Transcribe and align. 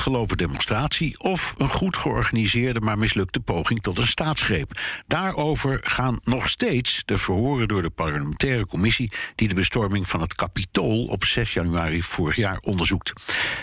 Gelopen 0.00 0.36
demonstratie 0.36 1.18
of 1.18 1.54
een 1.56 1.68
goed 1.68 1.96
georganiseerde 1.96 2.80
maar 2.80 2.98
mislukte 2.98 3.40
poging 3.40 3.80
tot 3.80 3.98
een 3.98 4.06
staatsgreep. 4.06 4.80
Daarover 5.06 5.78
gaan 5.82 6.18
nog 6.22 6.48
steeds 6.48 7.02
de 7.04 7.18
verhoren 7.18 7.68
door 7.68 7.82
de 7.82 7.90
parlementaire 7.90 8.66
commissie 8.66 9.12
die 9.34 9.48
de 9.48 9.54
bestorming 9.54 10.08
van 10.08 10.20
het 10.20 10.34
Capitool 10.34 11.04
op 11.04 11.24
6 11.24 11.52
januari 11.52 12.02
vorig 12.02 12.36
jaar 12.36 12.58
onderzoekt. 12.58 13.12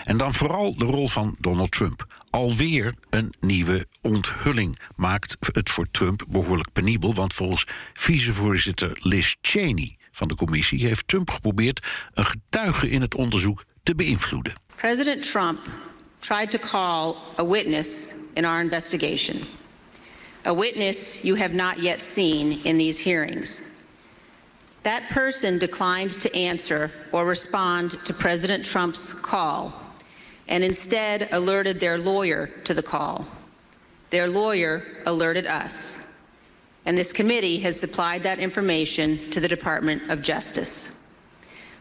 En 0.04 0.18
dan 0.18 0.34
vooral 0.34 0.76
de 0.76 0.86
rol 0.86 1.08
van 1.08 1.36
Donald 1.40 1.72
Trump. 1.72 2.24
Alweer 2.30 2.96
een 3.10 3.34
nieuwe 3.40 3.88
onthulling 4.02 4.80
maakt 4.96 5.38
het 5.54 5.70
voor 5.70 5.88
Trump 5.92 6.26
behoorlijk 6.30 6.72
penibel, 6.72 7.14
want 7.14 7.34
volgens 7.34 7.68
vicevoorzitter 7.94 8.98
Liz 9.00 9.36
Cheney 9.42 9.98
van 10.12 10.28
de 10.28 10.36
commissie 10.36 10.86
heeft 10.86 11.08
Trump 11.08 11.30
geprobeerd 11.30 11.88
een 12.14 12.26
getuige 12.26 12.90
in 12.90 13.02
het 13.02 13.16
onderzoek 13.16 13.66
te 13.84 13.96
beïnvloeden. 13.96 14.54
President 14.76 15.32
Trump 15.32 15.60
tried 16.26 16.50
to 16.50 16.58
call 16.58 17.22
a 17.38 17.46
witness 17.46 18.24
in 18.36 18.46
our 18.46 18.60
investigation, 18.60 19.46
a 20.46 20.52
witness 20.52 21.24
you 21.24 21.36
have 21.36 21.54
not 21.54 21.78
yet 21.78 22.02
seen 22.02 22.60
in 22.66 22.80
these 22.80 22.98
hearings. 22.98 23.62
That 24.82 25.08
person 25.10 25.60
declined 25.60 26.14
to 26.14 26.36
answer 26.36 26.90
or 27.12 27.28
respond 27.28 27.92
to 28.06 28.12
President 28.12 28.66
Trump's 28.66 29.14
call 29.14 29.80
and 30.48 30.64
instead 30.64 31.30
alerted 31.32 31.80
their 31.80 32.00
lawyer 32.00 32.48
to 32.64 32.74
the 32.74 32.82
call. 32.82 33.28
Their 34.10 34.28
lawyer 34.28 34.82
alerted 35.06 35.46
us. 35.46 36.08
And 36.88 36.98
this 36.98 37.14
committee 37.14 37.60
has 37.60 37.80
supplied 37.80 38.24
that 38.24 38.40
information 38.40 39.30
to 39.30 39.40
the 39.40 39.48
Department 39.48 40.10
of 40.10 40.24
Justice. 40.24 41.06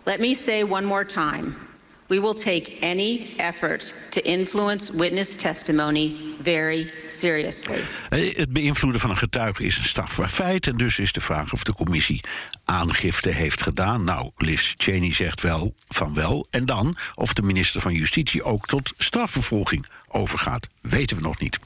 Let 0.05 0.21
me 0.21 0.35
say 0.35 0.65
one 0.65 0.85
more 0.85 1.03
time 1.03 1.74
we 2.07 2.21
will 2.21 2.35
take 2.35 2.73
any 2.81 3.35
effort 3.37 3.95
to 4.11 4.21
influence 4.21 4.93
witness 4.93 5.37
testimony 5.37 6.17
very 6.43 6.91
seriously. 7.07 7.81
Eh, 8.09 8.37
het 8.37 8.53
beïnvloeden 8.53 9.01
van 9.01 9.11
een 9.11 9.17
getuige 9.17 9.65
is 9.65 9.77
een 9.77 9.85
strafbaar 9.85 10.29
feit. 10.29 10.67
En 10.67 10.77
dus 10.77 10.99
is 10.99 11.13
de 11.13 11.21
vraag 11.21 11.53
of 11.53 11.65
de 11.65 11.73
commissie 11.73 12.21
aangifte 12.65 13.31
heeft 13.31 13.63
gedaan. 13.63 14.05
Nou, 14.05 14.31
Liz 14.37 14.75
Cheney 14.77 15.13
zegt 15.13 15.43
wel 15.43 15.75
van 15.89 16.15
wel. 16.15 16.47
En 16.51 16.67
dan 16.67 16.97
of 17.15 17.33
de 17.33 17.43
minister 17.43 17.81
van 17.81 17.95
Justitie 17.95 18.43
ook 18.43 18.67
tot 18.67 18.93
strafvervolging 18.99 19.87
overgaat, 20.09 20.67
weten 20.83 21.17
we 21.17 21.23
nog 21.23 21.41
niet. 21.41 21.59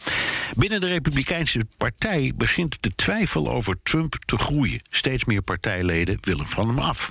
Binnen 0.57 0.81
de 0.81 0.89
Republikeinse 0.89 1.67
Partij 1.77 2.33
begint 2.35 2.77
de 2.81 2.95
twijfel 2.95 3.51
over 3.51 3.79
Trump 3.83 4.17
te 4.25 4.39
groeien. 4.39 4.81
Steeds 4.91 5.25
meer 5.25 5.43
partijleden 5.43 6.19
willen 6.21 6.47
van 6.47 6.69
hem 6.69 6.79
af. 6.79 7.11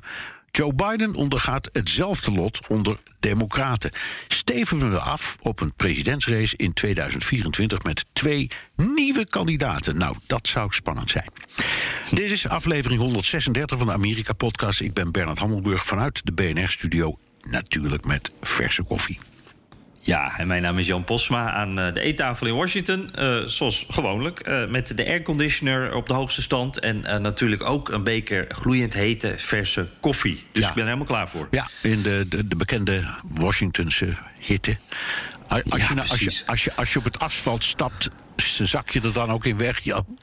Joe 0.51 0.73
Biden 0.73 1.15
ondergaat 1.15 1.69
hetzelfde 1.71 2.31
lot 2.31 2.67
onder 2.67 2.97
Democraten. 3.19 3.91
Steven 4.27 4.91
we 4.91 4.99
af 4.99 5.37
op 5.41 5.59
een 5.59 5.73
presidentsrace 5.73 6.58
in 6.58 6.73
2024 6.73 7.83
met 7.83 8.05
twee 8.13 8.49
nieuwe 8.75 9.25
kandidaten. 9.25 9.97
Nou, 9.97 10.15
dat 10.27 10.47
zou 10.47 10.73
spannend 10.73 11.09
zijn. 11.09 11.31
Dit 12.11 12.31
is 12.31 12.47
aflevering 12.47 13.02
136 13.02 13.77
van 13.77 13.87
de 13.87 13.93
Amerika-podcast. 13.93 14.80
Ik 14.80 14.93
ben 14.93 15.11
Bernard 15.11 15.39
Hammelburg 15.39 15.86
vanuit 15.86 16.25
de 16.25 16.31
BNR-studio. 16.31 17.17
Natuurlijk 17.41 18.05
met 18.05 18.31
verse 18.41 18.83
koffie. 18.83 19.19
Ja, 20.07 20.37
en 20.37 20.47
mijn 20.47 20.61
naam 20.61 20.77
is 20.79 20.87
Jan 20.87 21.03
Posma 21.03 21.51
aan 21.51 21.79
eh, 21.79 21.93
de 21.93 21.99
eettafel 22.01 22.47
in 22.47 22.55
Washington. 22.55 23.11
Uh, 23.19 23.43
zoals 23.45 23.85
gewoonlijk. 23.89 24.47
Uh, 24.47 24.67
met 24.67 24.97
de 24.97 25.05
airconditioner 25.05 25.93
op 25.95 26.07
de 26.07 26.13
hoogste 26.13 26.41
stand. 26.41 26.79
En 26.79 26.97
uh, 27.05 27.15
natuurlijk 27.17 27.63
ook 27.63 27.89
een 27.89 28.03
beker 28.03 28.45
gloeiend 28.49 28.93
hete 28.93 29.33
verse 29.37 29.87
koffie. 29.99 30.43
Dus 30.51 30.63
Ja. 30.63 30.67
ik 30.69 30.73
ben 30.73 30.83
er 30.83 30.89
helemaal 30.89 31.07
klaar 31.13 31.27
voor. 31.29 31.47
Ja, 31.51 31.67
in 31.81 32.01
de, 32.01 32.25
de, 32.29 32.47
de 32.47 32.55
bekende 32.55 33.05
Washingtonse 33.33 34.13
hitte. 34.39 34.77
Als, 35.47 35.63
als, 35.69 35.81
Ja, 35.81 35.87
je, 35.87 35.93
nou- 35.95 36.07
als, 36.09 36.19
je, 36.19 36.41
als, 36.45 36.63
je, 36.63 36.71
als 36.75 36.93
je 36.93 36.99
op 36.99 37.05
het 37.05 37.19
asfalt 37.19 37.63
stapt, 37.63 38.09
zak 38.45 38.89
je 38.89 39.02
er 39.02 39.14
dan 39.14 39.31
ook 39.31 39.45
in 39.45 39.58
weg, 39.58 39.80
Jan? 39.83 40.05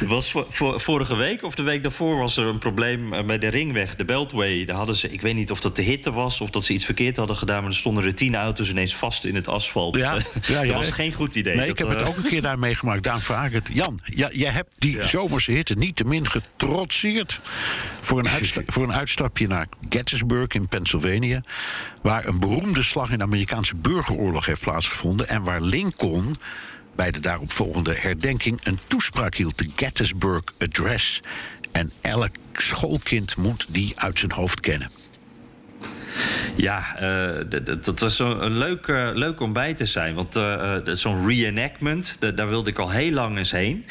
Was 0.00 0.30
voor, 0.30 0.46
voor- 0.50 0.80
vorige 0.80 1.16
week 1.16 1.42
of 1.42 1.54
de 1.54 1.62
week 1.62 1.82
daarvoor 1.82 2.16
was 2.18 2.36
er 2.36 2.46
een 2.46 2.58
probleem 2.58 3.12
eh, 3.12 3.24
bij 3.24 3.38
de 3.38 3.48
ringweg, 3.48 3.96
de 3.96 4.04
Beltway. 4.04 4.64
Daar 4.64 4.76
hadden 4.76 4.94
ze, 4.96 5.12
ik 5.12 5.20
weet 5.20 5.34
niet 5.34 5.50
of 5.50 5.60
dat 5.60 5.76
de 5.76 5.82
hitte 5.82 6.12
was 6.12 6.40
of 6.40 6.50
dat 6.50 6.64
ze 6.64 6.72
iets 6.72 6.84
verkeerd 6.84 7.16
hadden 7.16 7.36
gedaan, 7.36 7.60
maar 7.62 7.70
er 7.70 7.76
stonden 7.76 8.04
er 8.04 8.14
tien 8.14 8.34
auto's 8.34 8.70
ineens 8.70 8.94
vast 8.96 9.24
in 9.24 9.34
het 9.34 9.48
asfalt. 9.48 9.96
Ja, 9.96 10.12
ja, 10.46 10.64
dat 10.64 10.74
was 10.74 10.90
geen 10.90 11.12
goed 11.12 11.34
idee. 11.34 11.54
Nee, 11.54 11.66
Dat, 11.68 11.78
ik 11.78 11.78
heb 11.78 11.88
het 11.88 12.00
eh, 12.00 12.08
ook 12.08 12.16
een 12.16 12.22
keer 12.22 12.42
daar 12.42 12.58
meegemaakt. 12.58 13.02
Daarom 13.02 13.22
vraag 13.22 13.46
ik 13.46 13.52
het. 13.52 13.70
Jan, 13.72 14.00
ja, 14.04 14.28
jij 14.32 14.50
hebt 14.50 14.70
die 14.78 15.04
zomerse 15.04 15.52
hitte 15.52 15.74
niettemin 15.74 16.28
getrotseerd... 16.28 17.40
Voor 18.00 18.18
een, 18.18 18.28
voor 18.66 18.82
een 18.82 18.92
uitstapje 18.92 19.46
naar 19.46 19.66
Gettysburg 19.88 20.48
in 20.48 20.68
Pennsylvania... 20.68 21.40
waar 22.02 22.26
een 22.26 22.40
beroemde 22.40 22.82
slag 22.82 23.10
in 23.10 23.18
de 23.18 23.24
Amerikaanse 23.24 23.76
burgeroorlog 23.76 24.46
heeft 24.46 24.60
plaatsgevonden... 24.60 25.28
en 25.28 25.42
waar 25.42 25.60
Lincoln 25.60 26.36
bij 26.96 27.10
de 27.10 27.20
daaropvolgende 27.20 27.94
herdenking 27.98 28.60
een 28.62 28.78
toespraak 28.86 29.34
hield... 29.34 29.58
de 29.58 29.70
Gettysburg 29.76 30.42
Address. 30.58 31.20
En 31.72 31.92
elk 32.00 32.30
schoolkind 32.52 33.36
moet 33.36 33.66
die 33.68 34.00
uit 34.00 34.18
zijn 34.18 34.32
hoofd 34.32 34.60
kennen. 34.60 34.90
Ja, 36.56 36.96
eh, 36.96 37.60
dat 37.80 38.00
was 38.00 38.18
een 38.18 38.58
leuk, 38.58 38.86
eh, 38.86 39.10
leuk 39.14 39.40
om 39.40 39.52
bij 39.52 39.74
te 39.74 39.84
zijn. 39.84 40.14
Want 40.14 40.36
eh, 40.36 40.76
zo'n 40.84 41.28
reenactment, 41.28 42.18
daar 42.36 42.48
wilde 42.48 42.70
ik 42.70 42.78
al 42.78 42.90
heel 42.90 43.10
lang 43.10 43.38
eens 43.38 43.50
heen. 43.50 43.84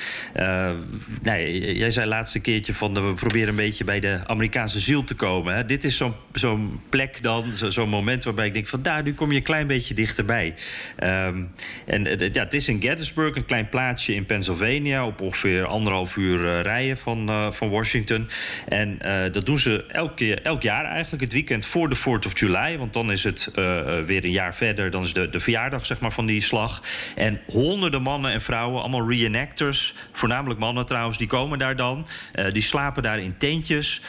Nee, 1.22 1.76
jij 1.78 1.92
zei 1.92 2.08
laatste 2.08 2.40
keertje 2.40 2.74
van... 2.74 2.94
we 2.94 3.14
proberen 3.14 3.50
een 3.50 3.56
beetje 3.56 3.84
bij 3.84 4.00
de 4.00 4.20
Amerikaanse 4.26 4.80
ziel 4.80 5.04
te 5.04 5.16
komen. 5.16 5.56
Hè. 5.56 5.66
Dit 5.66 5.84
is 5.84 6.04
zo'n 6.34 6.82
plek 6.90 7.22
dan, 7.22 7.54
zo- 7.54 7.70
zo'n 7.70 7.90
moment 7.90 8.24
waarbij 8.24 8.46
ik 8.46 8.54
denk 8.54 8.68
van... 8.68 8.82
daar, 8.82 9.04
nu 9.04 9.14
kom 9.14 9.32
je 9.32 9.38
een 9.38 9.44
klein 9.44 9.68
beetje 9.68 9.94
dichterbij. 9.94 10.54
Ehm, 10.96 11.44
en 11.86 12.04
ja, 12.34 12.44
het 12.44 12.54
is 12.54 12.68
in 12.68 12.82
Gettysburg, 12.82 13.36
een 13.36 13.46
klein 13.46 13.70
plaatsje 13.70 14.16
in 14.16 14.26
Pennsylvania... 14.26 15.06
op 15.06 15.22
ongeveer 15.22 15.66
anderhalf 15.66 16.16
uur 16.16 16.48
eh, 16.48 16.62
rijden 16.62 16.98
van, 16.98 17.54
van 17.54 17.70
Washington. 17.70 18.28
En 18.68 19.00
dat 19.32 19.46
doen 19.46 19.58
ze 19.58 19.86
elk 20.44 20.62
jaar 20.62 20.86
eigenlijk, 20.86 21.24
het 21.24 21.34
weekend 21.34 21.66
voor 21.66 21.90
de 21.90 21.96
4th 22.12 22.26
of 22.26 22.40
July. 22.40 22.78
Want 22.78 22.94
dan 22.94 23.12
is 23.12 23.24
het 23.24 23.52
eh, 23.56 23.80
eh, 23.80 24.06
weer 24.06 24.24
een 24.24 24.32
jaar 24.32 24.56
verder. 24.56 24.92
Dan 24.92 25.02
is 25.02 25.14
de, 25.14 25.30
de 25.30 25.40
verjaardag 25.40 25.86
zeg 25.86 26.00
maar, 26.00 26.12
van 26.12 26.26
die 26.26 26.42
slag. 26.42 26.82
En 27.16 27.40
honderden 27.46 28.02
mannen 28.02 28.32
en 28.32 28.42
vrouwen, 28.42 28.82
allemaal 28.82 29.10
reenactors... 29.10 29.94
voornamelijk 30.12 30.60
mannen 30.60 30.86
trouwens, 30.86 31.18
die 31.18 31.28
komen 31.28 31.60
daar 31.60 31.76
dan. 31.76 32.08
Eh, 32.34 32.52
die 32.52 32.62
slapen 32.62 33.04
daar 33.04 33.20
in 33.20 33.38
tentjes. 33.38 34.02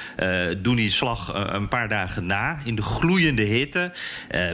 doen 0.59 0.77
die 0.77 0.91
slag 0.91 1.33
een 1.53 1.69
paar 1.69 1.89
dagen 1.89 2.27
na 2.27 2.59
in 2.65 2.75
de 2.75 2.83
gloeiende 2.83 3.43
hitte. 3.43 3.93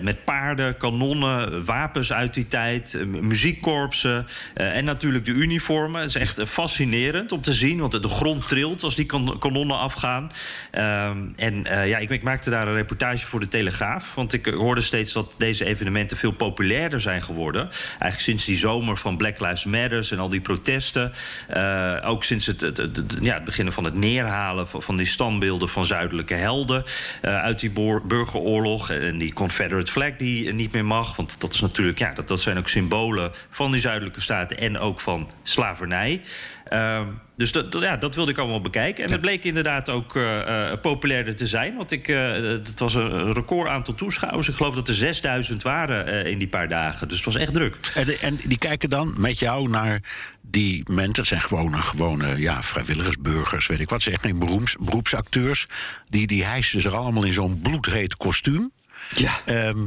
met 0.03 0.25
paarden, 0.25 0.77
kanonnen, 0.77 1.65
wapens 1.65 2.13
uit 2.13 2.35
die 2.35 2.47
tijd... 2.47 3.07
muziekkorpsen 3.07 4.27
en 4.55 4.85
natuurlijk 4.85 5.25
de 5.25 5.33
uniformen. 5.33 6.01
Het 6.01 6.09
is 6.09 6.17
echt 6.17 6.49
fascinerend 6.49 7.33
om 7.33 7.41
te 7.41 7.53
zien, 7.53 7.79
want 7.79 8.03
de 8.03 8.09
grond 8.09 8.49
trilt 8.49 8.83
als 8.83 8.95
die 8.95 9.07
kan- 9.07 9.37
kanonnen 9.39 9.79
afgaan. 9.79 10.33
Ehm, 10.71 11.19
en 11.37 11.63
ja, 11.65 11.99
ik, 11.99 12.11
ik 12.11 12.23
maakte 12.23 12.51
daar 12.51 12.69
een 12.69 12.75
reportage 12.75 13.27
voor 13.27 13.38
de 13.41 13.49
Telegraaf. 13.49 14.15
Want 14.15 14.33
ik 14.33 14.47
eh, 14.47 14.55
hoorde 14.55 14.81
steeds 14.81 15.13
dat 15.13 15.35
deze 15.37 15.65
evenementen 15.65 16.17
veel 16.17 16.33
populairder 16.33 17.01
zijn 17.01 17.23
geworden. 17.23 17.69
Eigenlijk 17.89 18.21
sinds 18.21 18.45
die 18.45 18.57
zomer 18.57 18.97
van 18.97 19.17
Black 19.17 19.41
Lives 19.41 19.65
Matter 19.65 20.09
en 20.13 20.19
al 20.19 20.29
die 20.29 20.41
protesten. 20.41 21.13
Eh, 21.49 21.97
ook 22.05 22.25
sinds 22.25 22.47
het, 22.47 22.61
het, 22.61 23.05
ja, 23.21 23.35
het 23.35 23.45
beginnen 23.45 23.73
van 23.73 23.85
het 23.85 23.95
neerhalen 23.95 24.69
van, 24.69 24.97
die 24.97 25.07
standbeelden 25.07 25.69
van 25.69 25.85
zuidelijke 25.85 26.35
helden. 26.35 26.85
eh, 27.21 27.37
uit 27.43 27.61
die 27.61 27.71
burgeroorlog. 28.07 28.91
En 28.91 29.19
die 29.19 29.33
Confederate 29.33 29.93
flag 29.93 30.17
die 30.17 30.53
niet 30.53 30.73
meer 30.73 30.85
mag. 30.85 31.17
Want 31.17 31.41
dat 31.41 31.53
is 31.53 31.61
natuurlijk, 31.61 31.99
ja, 31.99 32.13
dat, 32.15 32.29
dat 32.29 32.41
zijn 32.41 32.59
ook 32.59 32.69
symbolen 32.69 33.33
van 33.51 33.71
die 33.71 33.81
zuidelijke 33.81 34.21
staten 34.21 34.59
en 34.59 34.79
ook 34.79 35.01
van 35.01 35.31
slavernij. 35.43 36.21
Ehm, 36.65 37.07
dus 37.39 37.53
dat, 37.53 37.77
ja, 37.81 37.97
dat 37.97 38.15
wilde 38.15 38.31
ik 38.31 38.39
allemaal 38.39 38.61
bekijken. 38.61 39.05
En 39.05 39.13
het 39.13 39.21
bleek 39.21 39.45
inderdaad 39.45 39.89
ook 39.89 40.15
uh, 40.15 40.73
populairder 40.83 41.37
te 41.37 41.47
zijn. 41.47 41.77
Want 41.77 41.91
ik, 41.91 42.07
het 42.07 42.79
was 42.79 42.95
een 42.95 43.33
record 43.33 43.69
aantal 43.69 43.95
toeschouwers. 43.95 44.49
Ik 44.49 44.55
geloof 44.55 44.75
dat 44.75 44.89
er 44.89 44.95
6000 44.95 45.63
waren 45.63 46.27
in 46.27 46.39
die 46.39 46.49
paar 46.49 46.69
dagen. 46.69 47.09
Dus 47.09 47.17
het 47.17 47.27
was 47.27 47.37
echt 47.37 47.53
druk. 47.53 47.77
En, 47.95 48.21
en 48.21 48.37
die 48.47 48.59
kijken 48.59 48.89
dan 48.89 49.15
met 49.17 49.39
jou 49.39 49.69
naar 49.69 50.01
die 50.41 50.83
mensen, 50.91 51.15
dat 51.15 51.27
zijn 51.27 51.41
gewone, 51.41 51.83
gewone 51.83 52.41
ja, 52.41 52.63
vrijwilligersburgers, 52.63 53.67
weet 53.67 53.81
ik 53.81 53.89
wat, 53.89 54.03
zeg 54.03 54.21
geen 54.21 54.39
beroeps, 54.39 54.77
beroepsacteurs. 54.81 55.67
Die, 56.07 56.27
die 56.27 56.45
hijsen 56.45 56.81
zich 56.81 56.93
allemaal 56.93 57.25
in 57.25 57.33
zo'n 57.33 57.61
bloedheet 57.61 58.17
kostuum. 58.17 58.71
Ja. 59.15 59.33
Ehm, 59.45 59.79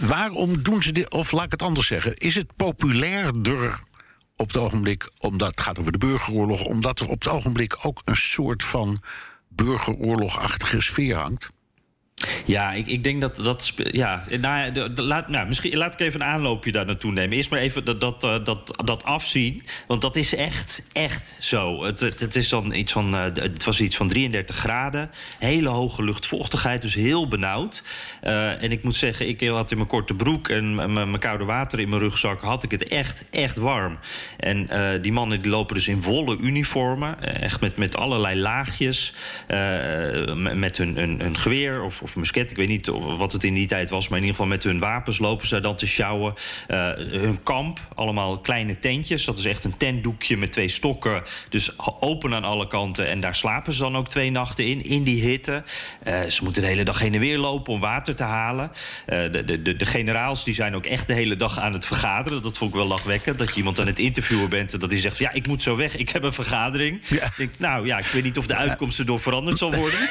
waarom 0.00 0.62
doen 0.62 0.82
ze 0.82 0.92
dit? 0.92 1.10
Of 1.10 1.32
laat 1.32 1.44
ik 1.44 1.50
het 1.50 1.62
anders 1.62 1.86
zeggen. 1.86 2.14
Is 2.14 2.34
het 2.34 2.56
populairder 2.56 3.80
op 4.42 4.48
het 4.48 4.56
ogenblik, 4.56 5.10
omdat 5.18 5.50
het 5.50 5.60
gaat 5.60 5.78
over 5.78 5.92
de 5.92 5.98
burgeroorlog, 5.98 6.64
omdat 6.64 7.00
er 7.00 7.08
op 7.08 7.22
het 7.22 7.32
ogenblik 7.32 7.78
ook 7.82 8.02
een 8.04 8.16
soort 8.16 8.62
van 8.62 9.02
burgeroorlogachtige 9.48 10.80
sfeer 10.80 11.16
hangt? 11.16 11.50
Ja, 12.44 12.72
ik, 12.72 12.86
ik 12.86 13.04
denk 13.04 13.20
dat 13.20 13.36
dat. 13.36 13.72
Ja, 13.76 14.22
nou, 14.40 14.72
de, 14.72 15.02
laat, 15.02 15.28
nou, 15.28 15.46
misschien 15.46 15.76
laat 15.76 15.92
ik 15.92 16.00
even 16.00 16.20
een 16.20 16.26
aanloopje 16.26 16.72
daar 16.72 16.86
naartoe 16.86 17.12
nemen. 17.12 17.36
Eerst 17.36 17.50
maar 17.50 17.60
even 17.60 17.84
dat, 17.84 18.00
dat, 18.00 18.24
eh, 18.24 18.44
dat, 18.44 18.82
dat 18.84 19.04
afzien. 19.04 19.62
Want 19.86 20.00
dat 20.00 20.16
is 20.16 20.34
echt, 20.34 20.82
echt 20.92 21.34
zo. 21.40 21.84
Het, 21.84 22.00
het, 22.00 22.36
is 22.36 22.48
dan 22.48 22.74
iets 22.74 22.92
van, 22.92 23.14
uh, 23.14 23.22
het 23.22 23.64
was 23.64 23.80
iets 23.80 23.96
van 23.96 24.08
33 24.08 24.56
graden. 24.56 25.10
Hele 25.38 25.68
hoge 25.68 26.04
luchtvochtigheid, 26.04 26.82
dus 26.82 26.94
heel 26.94 27.28
benauwd. 27.28 27.82
Uh, 28.24 28.62
en 28.62 28.72
ik 28.72 28.82
moet 28.82 28.96
zeggen, 28.96 29.28
ik 29.28 29.40
had 29.40 29.70
in 29.70 29.76
mijn 29.76 29.88
korte 29.88 30.14
broek 30.14 30.48
en 30.48 30.92
mijn 30.92 31.18
koude 31.18 31.44
water 31.44 31.80
in 31.80 31.88
mijn 31.88 32.00
rugzak... 32.02 32.40
had 32.40 32.62
ik 32.62 32.70
het 32.70 32.88
echt, 32.88 33.24
echt 33.30 33.56
warm. 33.56 33.98
En 34.36 34.68
die 35.02 35.12
mannen 35.12 35.42
die 35.42 35.50
lopen 35.50 35.74
dus 35.74 35.88
in 35.88 36.02
volle 36.02 36.38
uniformen. 36.40 37.40
Echt 37.40 37.60
met, 37.60 37.76
met 37.76 37.96
allerlei 37.96 38.40
laagjes. 38.40 39.14
met 40.36 40.76
hun, 40.76 40.96
hun, 40.96 41.20
hun 41.20 41.36
geweer 41.36 41.82
of 41.82 42.02
of 42.02 42.16
musket. 42.32 42.50
Ik 42.50 42.56
weet 42.56 42.68
niet 42.68 42.86
wat 43.16 43.32
het 43.32 43.44
in 43.44 43.54
die 43.54 43.66
tijd 43.66 43.90
was, 43.90 44.08
maar 44.08 44.18
in 44.18 44.24
ieder 44.24 44.36
geval 44.36 44.50
met 44.50 44.64
hun 44.64 44.78
wapens 44.78 45.18
lopen 45.18 45.46
ze 45.46 45.60
dan 45.60 45.76
te 45.76 45.86
sjouwen. 45.86 46.34
Uh, 46.68 46.90
hun 46.96 47.42
kamp, 47.42 47.80
allemaal 47.94 48.38
kleine 48.38 48.78
tentjes. 48.78 49.24
Dat 49.24 49.38
is 49.38 49.44
echt 49.44 49.64
een 49.64 49.76
tentdoekje 49.76 50.36
met 50.36 50.52
twee 50.52 50.68
stokken. 50.68 51.22
Dus 51.48 51.78
open 52.00 52.34
aan 52.34 52.44
alle 52.44 52.66
kanten. 52.66 53.08
En 53.08 53.20
daar 53.20 53.34
slapen 53.34 53.72
ze 53.72 53.80
dan 53.80 53.96
ook 53.96 54.08
twee 54.08 54.30
nachten 54.30 54.66
in, 54.66 54.82
in 54.82 55.02
die 55.02 55.22
hitte. 55.22 55.62
Uh, 56.08 56.22
ze 56.22 56.44
moeten 56.44 56.62
de 56.62 56.68
hele 56.68 56.84
dag 56.84 56.98
heen 56.98 57.14
en 57.14 57.20
weer 57.20 57.38
lopen 57.38 57.72
om 57.72 57.80
water 57.80 58.14
te 58.14 58.22
halen. 58.22 58.70
Uh, 58.72 59.32
de, 59.32 59.44
de, 59.44 59.62
de, 59.62 59.76
de, 59.76 59.86
generaals 59.86 60.44
die 60.44 60.54
zijn 60.54 60.74
ook 60.74 60.86
echt 60.86 61.06
de 61.06 61.14
hele 61.14 61.36
dag 61.36 61.58
aan 61.58 61.72
het 61.72 61.86
vergaderen. 61.86 62.42
Dat 62.42 62.58
vond 62.58 62.70
ik 62.70 62.76
wel 62.76 62.86
lachwekkend. 62.86 63.38
Dat 63.38 63.48
je 63.48 63.56
iemand 63.56 63.80
aan 63.80 63.86
het 63.86 63.98
interviewen 63.98 64.48
bent 64.48 64.72
en 64.72 64.80
dat 64.80 64.90
hij 64.90 65.00
zegt: 65.00 65.18
Ja, 65.18 65.32
ik 65.32 65.46
moet 65.46 65.62
zo 65.62 65.76
weg, 65.76 65.96
ik 65.96 66.08
heb 66.08 66.22
een 66.22 66.32
vergadering. 66.32 67.00
Ja. 67.08 67.24
Ik 67.24 67.36
denk, 67.36 67.52
nou 67.58 67.86
ja, 67.86 67.98
ik 67.98 68.06
weet 68.06 68.22
niet 68.22 68.38
of 68.38 68.46
de 68.46 68.56
uitkomst 68.56 68.98
erdoor 68.98 69.20
veranderd 69.20 69.58
zal 69.58 69.74
worden. 69.74 69.98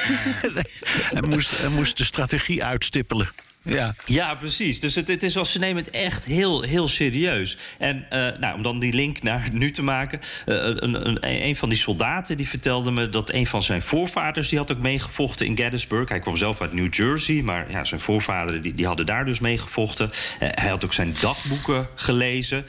hij 1.12 1.22
moest, 1.22 1.58
hij 1.58 1.68
moest 1.68 1.96
de 1.96 2.04
strategie 2.12 2.64
uitstippelen. 2.64 3.28
Ja, 3.64 3.94
ja 4.06 4.34
precies. 4.34 4.80
Dus 4.80 4.94
het, 4.94 5.08
het 5.08 5.22
is 5.22 5.34
wel, 5.34 5.44
ze 5.44 5.58
nemen 5.58 5.84
het 5.84 5.92
echt 5.92 6.24
heel, 6.24 6.62
heel 6.62 6.88
serieus. 6.88 7.56
En 7.78 8.06
uh, 8.12 8.28
nou, 8.38 8.54
om 8.54 8.62
dan 8.62 8.78
die 8.78 8.92
link 8.92 9.22
naar 9.22 9.48
nu 9.52 9.70
te 9.70 9.82
maken. 9.82 10.20
Uh, 10.46 10.56
een, 10.64 11.28
een, 11.46 11.56
van 11.56 11.68
die 11.68 11.78
soldaten 11.78 12.36
die 12.36 12.48
vertelde 12.48 12.90
me 12.90 13.08
dat 13.08 13.32
een 13.32 13.46
van 13.46 13.62
zijn 13.62 13.82
voorvaders... 13.82 14.48
die 14.48 14.58
had 14.58 14.72
ook 14.72 14.78
meegevochten 14.78 15.46
in 15.46 15.56
Gettysburg. 15.56 16.08
Hij 16.08 16.20
kwam 16.20 16.36
zelf 16.36 16.60
uit 16.60 16.72
New 16.72 16.94
Jersey, 16.94 17.42
maar 17.42 17.70
ja, 17.70 17.84
zijn 17.84 18.00
voorvaderen 18.00 18.62
die, 18.62 18.74
die 18.74 18.86
hadden 18.86 19.06
daar 19.06 19.24
dus 19.24 19.40
meegevochten. 19.40 20.10
Uh, 20.10 20.48
hij 20.52 20.68
had 20.68 20.84
ook 20.84 20.92
zijn 20.92 21.14
dagboeken 21.20 21.88
gelezen. 21.94 22.66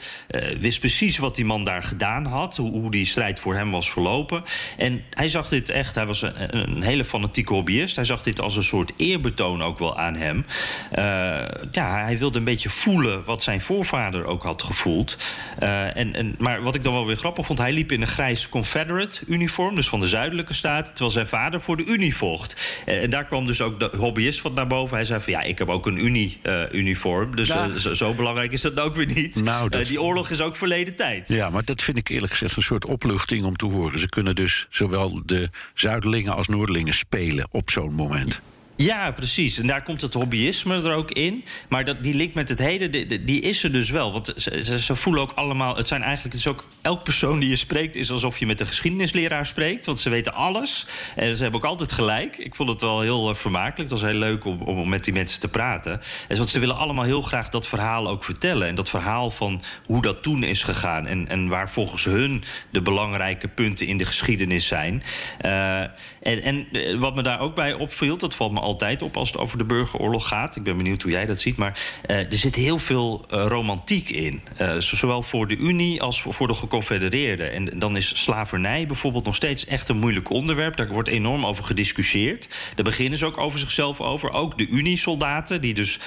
wist 0.60 0.80
precies 0.80 1.18
wat 1.18 1.34
die 1.36 1.44
man 1.44 1.64
daar 1.64 1.82
gedaan 1.82 2.26
had. 2.26 2.56
Hoe, 2.56 2.70
hoe, 2.70 2.90
die 2.90 3.06
strijd 3.06 3.40
voor 3.40 3.54
hem 3.54 3.70
was 3.70 3.90
verlopen. 3.90 4.42
En 4.76 5.02
hij 5.10 5.28
zag 5.28 5.48
dit 5.48 5.68
echt, 5.68 5.94
hij 5.94 6.06
was 6.06 6.22
een, 6.22 6.56
een 6.56 6.82
hele 6.82 7.04
fanatieke 7.04 7.52
hobbyist. 7.52 7.96
Hij 7.96 8.04
zag 8.04 8.22
dit 8.22 8.40
als 8.40 8.56
een 8.56 8.62
soort 8.62 8.92
eerbetoon 8.96 9.62
ook 9.62 9.78
wel 9.78 9.98
aan 9.98 10.16
hem... 10.16 10.44
Uh, 10.92 11.44
ja, 11.72 12.02
hij 12.02 12.18
wilde 12.18 12.38
een 12.38 12.44
beetje 12.44 12.70
voelen 12.70 13.24
wat 13.24 13.42
zijn 13.42 13.60
voorvader 13.60 14.24
ook 14.24 14.42
had 14.42 14.62
gevoeld. 14.62 15.16
Uh, 15.62 15.96
en, 15.96 16.14
en, 16.14 16.34
maar 16.38 16.62
wat 16.62 16.74
ik 16.74 16.84
dan 16.84 16.92
wel 16.92 17.06
weer 17.06 17.16
grappig 17.16 17.46
vond, 17.46 17.58
hij 17.58 17.72
liep 17.72 17.92
in 17.92 18.00
een 18.00 18.06
grijs 18.06 18.48
Confederate-uniform, 18.48 19.74
dus 19.74 19.88
van 19.88 20.00
de 20.00 20.06
zuidelijke 20.06 20.54
staat, 20.54 20.86
terwijl 20.86 21.10
zijn 21.10 21.26
vader 21.26 21.60
voor 21.60 21.76
de 21.76 21.86
Unie 21.86 22.16
vocht. 22.16 22.82
Uh, 22.86 23.02
en 23.02 23.10
daar 23.10 23.24
kwam 23.24 23.46
dus 23.46 23.60
ook 23.60 23.78
de 23.80 23.90
hobbyist 23.96 24.40
van 24.40 24.54
naar 24.54 24.66
boven. 24.66 24.96
Hij 24.96 25.04
zei 25.04 25.20
van 25.20 25.32
ja, 25.32 25.40
ik 25.40 25.58
heb 25.58 25.68
ook 25.68 25.86
een 25.86 26.04
Unie-uniform, 26.04 27.36
dus 27.36 27.48
ja. 27.48 27.78
zo, 27.78 27.94
zo, 27.94 28.14
belangrijk 28.14 28.52
is 28.52 28.60
dat 28.60 28.80
ook 28.80 28.96
weer 28.96 29.12
niet. 29.14 29.42
Nou, 29.42 29.68
dat... 29.68 29.86
die 29.86 30.02
oorlog 30.02 30.30
is 30.30 30.40
ook 30.40 30.56
verleden 30.56 30.96
tijd. 30.96 31.28
Ja, 31.28 31.50
maar 31.50 31.64
dat 31.64 31.82
vind 31.82 31.98
ik 31.98 32.08
eerlijk 32.08 32.32
gezegd 32.32 32.56
een 32.56 32.62
soort 32.62 32.86
opluchting 32.86 33.44
om 33.44 33.56
te 33.56 33.66
horen. 33.66 33.98
Ze 33.98 34.08
kunnen 34.08 34.34
dus 34.34 34.66
zowel 34.70 35.22
de 35.24 35.50
Zuidelingen 35.74 36.34
als 36.34 36.48
Noordelingen 36.48 36.94
spelen 36.94 37.48
op 37.50 37.70
zo'n 37.70 37.94
moment. 37.94 38.40
Ja, 38.76 39.10
precies. 39.10 39.58
En 39.58 39.66
daar 39.66 39.82
komt 39.82 40.00
het 40.00 40.14
hobbyisme 40.14 40.82
er 40.82 40.94
ook 40.94 41.10
in. 41.10 41.44
Maar 41.68 41.84
dat, 41.84 42.02
die 42.02 42.14
link 42.14 42.34
met 42.34 42.48
het 42.48 42.58
heden, 42.58 42.90
die, 43.26 43.40
is 43.40 43.62
er 43.62 43.72
dus 43.72 43.90
wel. 43.90 44.12
Want 44.12 44.34
ze, 44.36 44.96
voelen 44.96 45.22
ook 45.22 45.32
allemaal... 45.34 45.76
Het 45.76 45.88
zijn 45.88 46.02
eigenlijk... 46.02 46.34
Het 46.34 46.44
is 46.44 46.50
ook, 46.52 46.64
elk 46.82 47.02
persoon 47.02 47.38
die 47.38 47.48
je 47.48 47.56
spreekt... 47.56 47.96
is 47.96 48.10
alsof 48.10 48.38
je 48.38 48.46
met 48.46 48.60
een 48.60 48.66
geschiedenisleraar 48.66 49.46
spreekt. 49.46 49.86
Want 49.86 50.00
ze 50.00 50.10
weten 50.10 50.34
alles. 50.34 50.86
En 51.16 51.36
ze 51.36 51.42
hebben 51.42 51.60
ook 51.60 51.66
altijd 51.66 51.92
gelijk. 51.92 52.38
Ik 52.38 52.54
vond 52.54 52.68
het 52.68 52.80
wel 52.80 53.00
heel 53.00 53.30
uh, 53.30 53.36
vermakelijk. 53.36 53.90
Het 53.90 54.00
was 54.00 54.10
heel 54.10 54.18
leuk 54.18 54.44
om, 54.44 54.62
om 54.62 54.88
met 54.88 55.04
die 55.04 55.12
mensen 55.12 55.40
te 55.40 55.48
praten. 55.48 56.00
En 56.28 56.36
want 56.36 56.48
ze 56.48 56.58
willen 56.58 56.76
allemaal 56.76 57.04
heel 57.04 57.22
graag 57.22 57.48
dat 57.48 57.66
verhaal 57.66 58.08
ook 58.08 58.24
vertellen. 58.24 58.68
En 58.68 58.74
dat 58.74 58.90
verhaal 58.90 59.30
van 59.30 59.62
hoe 59.84 60.02
dat 60.02 60.22
toen 60.22 60.42
is 60.42 60.62
gegaan. 60.62 61.06
En, 61.06 61.28
en 61.28 61.48
waar 61.48 61.70
volgens 61.70 62.04
hun 62.04 62.44
de 62.70 62.82
belangrijke 62.82 63.48
punten 63.48 63.86
in 63.86 63.98
de 63.98 64.04
geschiedenis 64.04 64.66
zijn. 64.66 65.02
Uh, 65.44 65.80
en, 65.80 66.42
en 66.42 66.66
eh, 66.72 66.98
wat 66.98 67.14
me 67.14 67.22
daar 67.22 67.40
ook 67.40 67.54
bij 67.54 67.74
opviel... 67.74 68.16
dat 68.16 68.34
valt 68.34 68.52
me 68.52 68.62
altijd 68.64 69.02
op 69.02 69.16
als 69.16 69.32
het 69.32 69.40
over 69.40 69.58
de 69.58 69.64
burgeroorlog 69.64 70.28
gaat. 70.28 70.56
Ik 70.56 70.62
ben 70.62 70.76
benieuwd 70.76 71.02
hoe 71.02 71.10
jij 71.10 71.26
dat 71.26 71.40
ziet. 71.40 71.56
Maar 71.56 71.80
uh, 72.10 72.16
er 72.16 72.26
zit 72.34 72.54
heel 72.54 72.78
veel 72.78 73.24
uh, 73.30 73.44
romantiek 73.48 74.08
in. 74.08 74.42
Uh, 74.60 74.76
zowel 74.78 75.22
voor 75.22 75.48
de 75.48 75.56
Unie 75.56 76.02
als 76.02 76.22
voor 76.22 76.46
de 76.46 76.54
geconfedereerden. 76.54 77.52
En 77.52 77.78
dan 77.78 77.96
is 77.96 78.22
slavernij 78.22 78.86
bijvoorbeeld 78.86 79.24
nog 79.24 79.34
steeds 79.34 79.66
echt 79.66 79.88
een 79.88 79.98
moeilijk 79.98 80.30
onderwerp. 80.30 80.76
Daar 80.76 80.88
wordt 80.88 81.08
enorm 81.08 81.46
over 81.46 81.64
gediscussieerd. 81.64 82.48
Daar 82.74 82.84
beginnen 82.84 83.18
ze 83.18 83.26
ook 83.26 83.38
over 83.38 83.58
zichzelf 83.58 84.00
over. 84.00 84.30
Ook 84.30 84.58
de 84.58 84.66
Unie-soldaten, 84.66 85.60
die 85.60 85.74
dus 85.74 85.98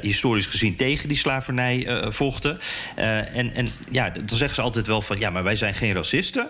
historisch 0.00 0.46
gezien 0.46 0.76
tegen 0.76 1.08
die 1.08 1.16
slavernij 1.16 2.02
vochten. 2.08 2.60
en, 2.94 3.54
en 3.54 3.68
ja, 3.90 4.10
dan 4.10 4.36
zeggen 4.36 4.54
ze 4.54 4.62
altijd 4.62 4.86
wel 4.86 5.02
van... 5.02 5.18
ja, 5.18 5.30
maar 5.30 5.42
wij 5.42 5.56
zijn 5.56 5.74
geen 5.74 5.92
racisten. 5.92 6.48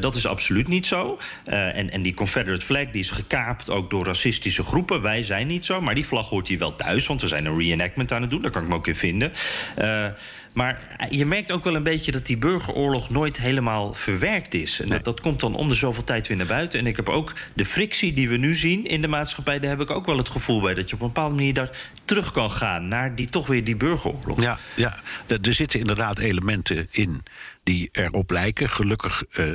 dat 0.00 0.14
is 0.14 0.26
absoluut 0.26 0.68
niet 0.68 0.86
zo. 0.86 1.18
en, 1.44 1.90
en 1.90 2.02
die 2.02 2.14
Confederate 2.14 2.66
flag 2.66 2.90
die 2.90 3.00
is 3.00 3.10
gekaapt 3.10 3.70
ook 3.70 3.90
door 3.90 4.04
racistische 4.04 4.62
groepen 4.62 5.02
wij 5.04 5.22
zijn 5.22 5.46
niet 5.46 5.64
zo. 5.64 5.80
Maar 5.80 5.94
die 5.94 6.06
vlag 6.06 6.28
hoort 6.28 6.48
hier 6.48 6.58
wel 6.58 6.76
thuis, 6.76 7.06
want 7.06 7.20
we 7.20 7.28
zijn 7.28 7.46
een 7.46 7.58
reenactment 7.58 8.12
aan 8.12 8.20
het 8.20 8.30
doen. 8.30 8.42
Daar 8.42 8.50
kan 8.50 8.62
ik 8.62 8.68
me 8.68 8.74
ook 8.74 8.86
in 8.86 8.96
vinden. 8.96 9.32
Uh, 9.78 10.06
maar 10.52 10.96
je 11.10 11.26
merkt 11.26 11.52
ook 11.52 11.64
wel 11.64 11.74
een 11.74 11.82
beetje 11.82 12.12
dat 12.12 12.26
die 12.26 12.36
burgeroorlog 12.36 13.10
nooit 13.10 13.36
helemaal 13.36 13.94
verwerkt 13.94 14.54
is. 14.54 14.80
En 14.80 14.88
dat, 14.88 15.04
dat, 15.04 15.20
komt 15.20 15.40
dan 15.40 15.54
om 15.54 15.68
de 15.68 15.74
zoveel 15.74 16.04
tijd 16.04 16.26
weer 16.26 16.36
naar 16.36 16.46
buiten. 16.46 16.78
En 16.78 16.86
ik 16.86 16.96
heb 16.96 17.08
ook 17.08 17.32
de 17.54 17.64
frictie 17.64 18.14
die 18.14 18.28
we 18.28 18.36
nu 18.36 18.54
zien 18.54 18.86
in 18.86 19.00
de 19.02 19.08
maatschappij... 19.08 19.58
daar 19.58 19.70
heb 19.70 19.80
ik 19.80 19.90
ook 19.90 20.06
wel 20.06 20.16
het 20.16 20.28
gevoel 20.28 20.60
bij 20.60 20.74
dat 20.74 20.88
je 20.88 20.94
op 20.94 21.00
een 21.00 21.06
bepaalde 21.06 21.34
manier 21.34 21.54
daar 21.54 21.70
terug 22.04 22.32
kan 22.32 22.50
gaan... 22.50 22.88
naar 22.88 23.14
die, 23.14 23.28
toch 23.28 23.46
weer 23.46 23.64
die 23.64 23.76
burgeroorlog. 23.76 24.40
Ja, 24.40 24.58
ja. 24.76 24.96
er 25.26 25.54
zitten 25.54 25.78
inderdaad 25.78 26.18
elementen 26.18 26.88
in 26.90 27.22
die 27.62 27.88
erop 27.92 28.30
lijken. 28.30 28.68
Gelukkig 28.68 29.22
uh, 29.38 29.46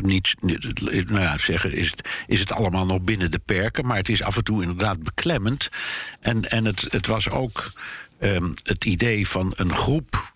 niet, 0.00 0.34
nou 1.06 1.38
zeggen, 1.38 1.72
is 1.72 1.90
het, 1.90 2.08
is 2.26 2.40
het 2.40 2.52
allemaal 2.52 2.86
nog 2.86 3.00
binnen 3.00 3.30
de 3.30 3.38
perken, 3.38 3.86
maar 3.86 3.96
het 3.96 4.08
is 4.08 4.22
af 4.22 4.36
en 4.36 4.44
toe 4.44 4.60
inderdaad 4.62 5.02
beklemmend. 5.02 5.68
En, 6.20 6.50
en 6.50 6.64
het, 6.64 6.86
het 6.90 7.06
was 7.06 7.30
ook 7.30 7.72
um, 8.20 8.54
het 8.62 8.84
idee 8.84 9.28
van 9.28 9.52
een 9.56 9.74
groep 9.74 10.32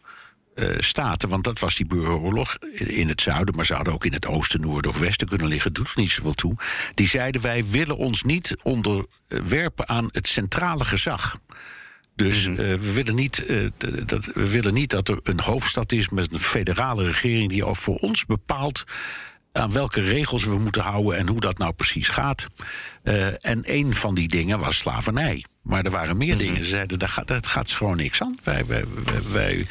uh, 0.54 0.78
staten, 0.78 1.28
want 1.28 1.44
dat 1.44 1.58
was 1.58 1.74
die 1.74 1.86
burgeroorlog 1.86 2.56
in 2.72 3.08
het 3.08 3.20
zuiden, 3.20 3.56
maar 3.56 3.66
ze 3.66 3.74
hadden 3.74 3.94
ook 3.94 4.04
in 4.04 4.12
het 4.12 4.26
oosten, 4.26 4.60
noorden 4.60 4.90
of 4.90 4.98
westen 4.98 5.26
kunnen 5.26 5.46
liggen, 5.46 5.72
doet 5.72 5.96
niet 5.96 6.10
zoveel 6.10 6.34
toe. 6.34 6.56
Die 6.94 7.08
zeiden: 7.08 7.40
wij 7.40 7.64
willen 7.64 7.96
ons 7.96 8.22
niet 8.22 8.56
onderwerpen 8.62 9.88
aan 9.88 10.08
het 10.12 10.26
centrale 10.26 10.84
gezag. 10.84 11.38
Dus 12.16 12.46
uh, 12.46 12.56
we, 12.56 12.92
willen 12.92 13.14
niet, 13.14 13.44
uh, 13.46 13.70
dat, 14.06 14.24
we 14.24 14.48
willen 14.48 14.74
niet 14.74 14.90
dat 14.90 15.08
er 15.08 15.18
een 15.22 15.40
hoofdstad 15.40 15.92
is 15.92 16.08
met 16.08 16.32
een 16.32 16.38
federale 16.38 17.04
regering 17.04 17.48
die 17.48 17.64
ook 17.64 17.76
voor 17.76 17.96
ons 17.96 18.26
bepaalt 18.26 18.84
aan 19.54 19.72
welke 19.72 20.00
regels 20.00 20.44
we 20.44 20.58
moeten 20.58 20.82
houden 20.82 21.18
en 21.18 21.28
hoe 21.28 21.40
dat 21.40 21.58
nou 21.58 21.72
precies 21.72 22.08
gaat. 22.08 22.46
Uh, 23.04 23.46
en 23.46 23.62
een 23.62 23.94
van 23.94 24.14
die 24.14 24.28
dingen 24.28 24.58
was 24.58 24.76
slavernij. 24.76 25.44
Maar 25.62 25.84
er 25.84 25.90
waren 25.90 26.16
meer 26.16 26.38
dingen. 26.38 26.62
Ze 26.62 26.68
zeiden, 26.68 26.98
daar 26.98 27.08
gaat, 27.08 27.26
dat 27.26 27.46
gaat 27.46 27.70
gewoon 27.70 27.96
niks 27.96 28.20
aan. 28.20 28.38
Wij, 28.42 28.66
wij, 28.66 28.84
wij, 29.04 29.22
wij, 29.32 29.66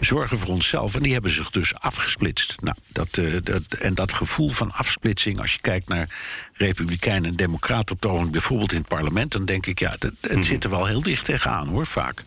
zorgen 0.00 0.38
voor 0.38 0.48
onszelf. 0.48 0.94
En 0.94 1.02
die 1.02 1.12
hebben 1.12 1.30
zich 1.30 1.50
dus 1.50 1.74
afgesplitst. 1.74 2.54
Nou, 2.62 2.76
dat, 2.92 3.16
uh, 3.16 3.36
dat, 3.42 3.62
en 3.72 3.94
dat 3.94 4.12
gevoel 4.12 4.48
van 4.48 4.72
afsplitsing, 4.72 5.40
als 5.40 5.52
je 5.52 5.60
kijkt 5.60 5.88
naar 5.88 6.08
Republikeinen 6.52 7.30
en 7.30 7.36
Democraten 7.36 7.94
op 7.94 8.02
het 8.02 8.10
ogenblik, 8.10 8.32
bijvoorbeeld 8.32 8.72
in 8.72 8.78
het 8.78 8.88
parlement, 8.88 9.32
dan 9.32 9.44
denk 9.44 9.66
ik, 9.66 9.78
ja, 9.78 9.90
dat, 9.90 10.12
het 10.20 10.30
mm 10.30 10.30
-hmm. 10.30 10.42
zit 10.42 10.64
er 10.64 10.70
wel 10.70 10.86
heel 10.86 11.02
dicht 11.02 11.24
tegenaan 11.24 11.68
hoor, 11.68 11.86
vaak. 11.86 12.22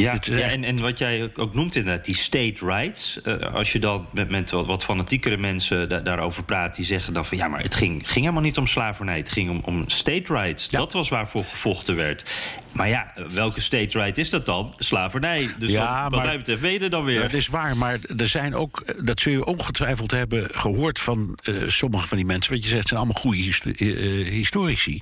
Ja, 0.00 0.18
ja 0.20 0.38
en, 0.38 0.64
en 0.64 0.80
wat 0.80 0.98
jij 0.98 1.30
ook 1.34 1.54
noemt 1.54 1.76
inderdaad, 1.76 2.04
die 2.04 2.14
state 2.14 2.64
rights. 2.64 3.20
Uh, 3.24 3.54
als 3.54 3.72
je 3.72 3.78
dan 3.78 4.08
met, 4.12 4.28
met 4.28 4.50
wat, 4.50 4.66
wat 4.66 4.84
fanatiekere 4.84 5.36
mensen 5.36 6.04
daarover 6.04 6.42
praat... 6.42 6.76
die 6.76 6.84
zeggen 6.84 7.12
dan 7.12 7.26
van 7.26 7.36
ja, 7.36 7.48
maar 7.48 7.62
het 7.62 7.74
ging, 7.74 8.10
ging 8.10 8.20
helemaal 8.20 8.42
niet 8.42 8.58
om 8.58 8.66
slavernij. 8.66 9.16
Het 9.16 9.30
ging 9.30 9.50
om, 9.50 9.60
om 9.64 9.88
state 9.88 10.34
rights. 10.34 10.68
Dat 10.68 10.92
was 10.92 11.08
waarvoor 11.08 11.44
gevochten 11.44 11.96
werd. 11.96 12.24
Maar 12.72 12.88
ja, 12.88 13.12
welke 13.32 13.60
state 13.60 13.98
right 13.98 14.18
is 14.18 14.30
dat 14.30 14.46
dan? 14.46 14.74
Slavernij. 14.78 15.48
Dus 15.58 15.70
ja, 15.70 16.10
wat 16.10 16.24
mij 16.24 16.36
betreft 16.36 16.60
weet 16.60 16.90
dan 16.90 17.04
weer. 17.04 17.20
Dat 17.20 17.32
is 17.32 17.48
waar, 17.48 17.76
maar 17.76 17.98
er 18.16 18.28
zijn 18.28 18.54
ook... 18.54 19.04
dat 19.04 19.20
zul 19.20 19.32
je 19.32 19.44
ongetwijfeld 19.44 20.10
hebben 20.10 20.48
gehoord 20.50 20.98
van 20.98 21.38
uh, 21.44 21.68
sommige 21.68 22.08
van 22.08 22.16
die 22.16 22.26
mensen. 22.26 22.52
Wat 22.52 22.62
je 22.62 22.68
zegt, 22.68 22.88
zijn 22.88 23.00
allemaal 23.00 23.22
goede 23.22 23.38
uh, 23.64 24.28
historici. 24.28 25.00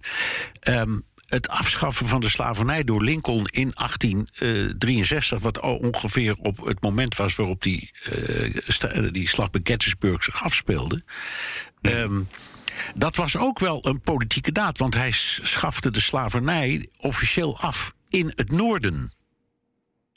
Um, 0.69 1.03
het 1.29 1.49
afschaffen 1.49 2.09
van 2.09 2.21
de 2.21 2.29
slavernij 2.29 2.85
door 2.85 3.05
Lincoln 3.05 3.47
in 3.47 3.71
1863, 3.75 5.39
wat 5.39 5.61
ongeveer 5.61 6.37
op 6.37 6.65
het 6.65 6.83
moment 6.83 7.17
was 7.17 7.37
waarop 7.37 7.63
die, 7.63 7.91
uh, 8.13 9.11
die 9.13 9.29
slag 9.29 9.51
bij 9.51 9.61
Gettysburg 9.65 10.25
zich 10.25 10.43
afspeelde. 10.43 11.03
Um, 11.81 12.29
dat 12.95 13.17
was 13.17 13.37
ook 13.37 13.59
wel 13.59 13.87
een 13.87 14.01
politieke 14.01 14.53
daad, 14.53 14.79
want 14.79 14.95
hij 14.95 15.11
schafte 15.43 15.91
de 15.91 16.01
slavernij 16.01 16.89
officieel 16.97 17.61
af 17.61 17.95
in 18.09 18.33
het 18.35 18.51
noorden. 18.51 19.13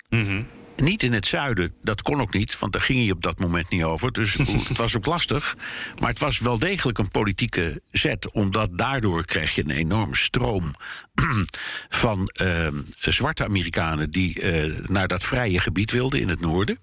Mm 0.10 0.48
niet 0.82 1.04
in 1.04 1.14
het 1.14 1.26
zuiden, 1.26 1.74
dat 1.82 2.02
kon 2.02 2.22
ook 2.22 2.34
niet, 2.34 2.60
want 2.60 2.74
daar 2.74 2.82
ging 2.82 3.00
hij 3.00 3.12
op 3.12 3.22
dat 3.22 3.40
moment 3.40 3.70
niet 3.70 3.84
over. 3.84 4.12
Dus 4.12 4.34
het 4.68 4.78
was 4.78 4.98
ook 4.98 5.06
lastig. 5.06 5.58
Maar 6.00 6.10
het 6.10 6.20
was 6.20 6.40
wel 6.40 6.60
degelijk 6.60 6.98
een 6.98 7.12
politieke 7.12 7.82
zet, 7.92 8.32
omdat 8.32 8.78
daardoor 8.78 9.26
kreeg 9.26 9.56
je 9.56 9.64
een 9.64 9.72
enorme 9.72 10.16
stroom 10.16 10.76
van 11.90 12.30
uh, 12.42 12.68
zwarte 13.02 13.44
Amerikanen 13.44 14.12
die 14.12 14.42
uh, 14.42 14.78
naar 14.86 15.08
dat 15.08 15.24
vrije 15.24 15.60
gebied 15.60 15.92
wilden 15.92 16.20
in 16.20 16.30
het 16.30 16.40
noorden. 16.40 16.80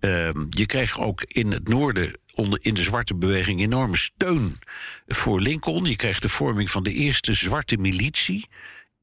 Uh, 0.00 0.28
je 0.50 0.66
kreeg 0.66 1.00
ook 1.00 1.22
in 1.22 1.52
het 1.52 1.68
noorden 1.68 2.18
onder, 2.34 2.58
in 2.62 2.74
de 2.74 2.82
zwarte 2.82 3.14
beweging 3.14 3.60
enorme 3.60 3.96
steun 3.96 4.58
voor 5.06 5.40
Lincoln. 5.40 5.84
Je 5.84 5.96
kreeg 5.96 6.20
de 6.20 6.28
vorming 6.28 6.70
van 6.70 6.82
de 6.82 6.92
eerste 6.92 7.32
zwarte 7.32 7.76
militie 7.76 8.48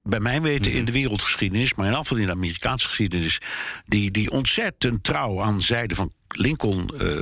bij 0.10 0.20
mijn 0.20 0.42
weten 0.42 0.72
in 0.72 0.86
de 0.86 0.92
wereldgeschiedenis, 0.92 1.74
maar 1.74 1.88
in 1.88 1.94
afval 1.94 2.18
in 2.18 2.26
de 2.26 2.32
Amerikaanse 2.32 2.88
geschiedenis, 2.88 3.40
die, 3.86 4.12
die 4.12 4.32
ontzettend 4.32 5.04
trouw 5.04 5.42
aan 5.42 5.62
zijde 5.62 5.96
van 5.96 6.12
Lincoln 6.28 6.90
uh, 7.02 7.22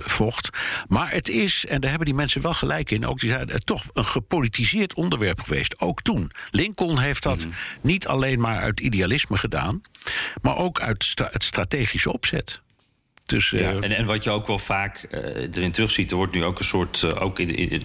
vocht. 0.00 0.50
Maar 0.88 1.10
het 1.10 1.28
is, 1.28 1.64
en 1.68 1.80
daar 1.80 1.90
hebben 1.90 2.08
die 2.08 2.16
mensen 2.16 2.42
wel 2.42 2.54
gelijk 2.54 2.90
in, 2.90 3.06
ook 3.06 3.20
die 3.20 3.30
zeiden, 3.30 3.54
het 3.54 3.66
toch 3.66 3.84
een 3.92 4.04
gepolitiseerd 4.04 4.94
onderwerp 4.94 5.40
geweest. 5.40 5.80
Ook 5.80 6.02
toen. 6.02 6.30
Lincoln 6.50 6.98
heeft 6.98 7.22
dat 7.22 7.38
mhm. 7.38 7.48
niet 7.80 8.06
alleen 8.06 8.40
maar 8.40 8.60
uit 8.60 8.80
idealisme 8.80 9.36
gedaan, 9.36 9.80
maar 10.40 10.56
ook 10.56 10.80
uit 10.80 11.12
het 11.16 11.42
strategische 11.42 12.12
opzet. 12.12 12.62
Dus, 13.26 13.50
ja, 13.50 13.58
uh, 13.58 13.68
en, 13.68 13.82
en 13.96 14.06
wat 14.06 14.24
je 14.24 14.30
ook 14.30 14.46
wel 14.46 14.58
vaak 14.58 15.06
uh, 15.10 15.20
erin 15.20 15.72
terugziet, 15.72 16.10
er 16.10 16.16
wordt 16.16 16.34
nu 16.34 16.44
ook 16.44 16.58
een 16.58 16.64
soort, 16.64 17.02
uh, 17.02 17.22
ook 17.22 17.38
in, 17.38 17.54
in, 17.54 17.82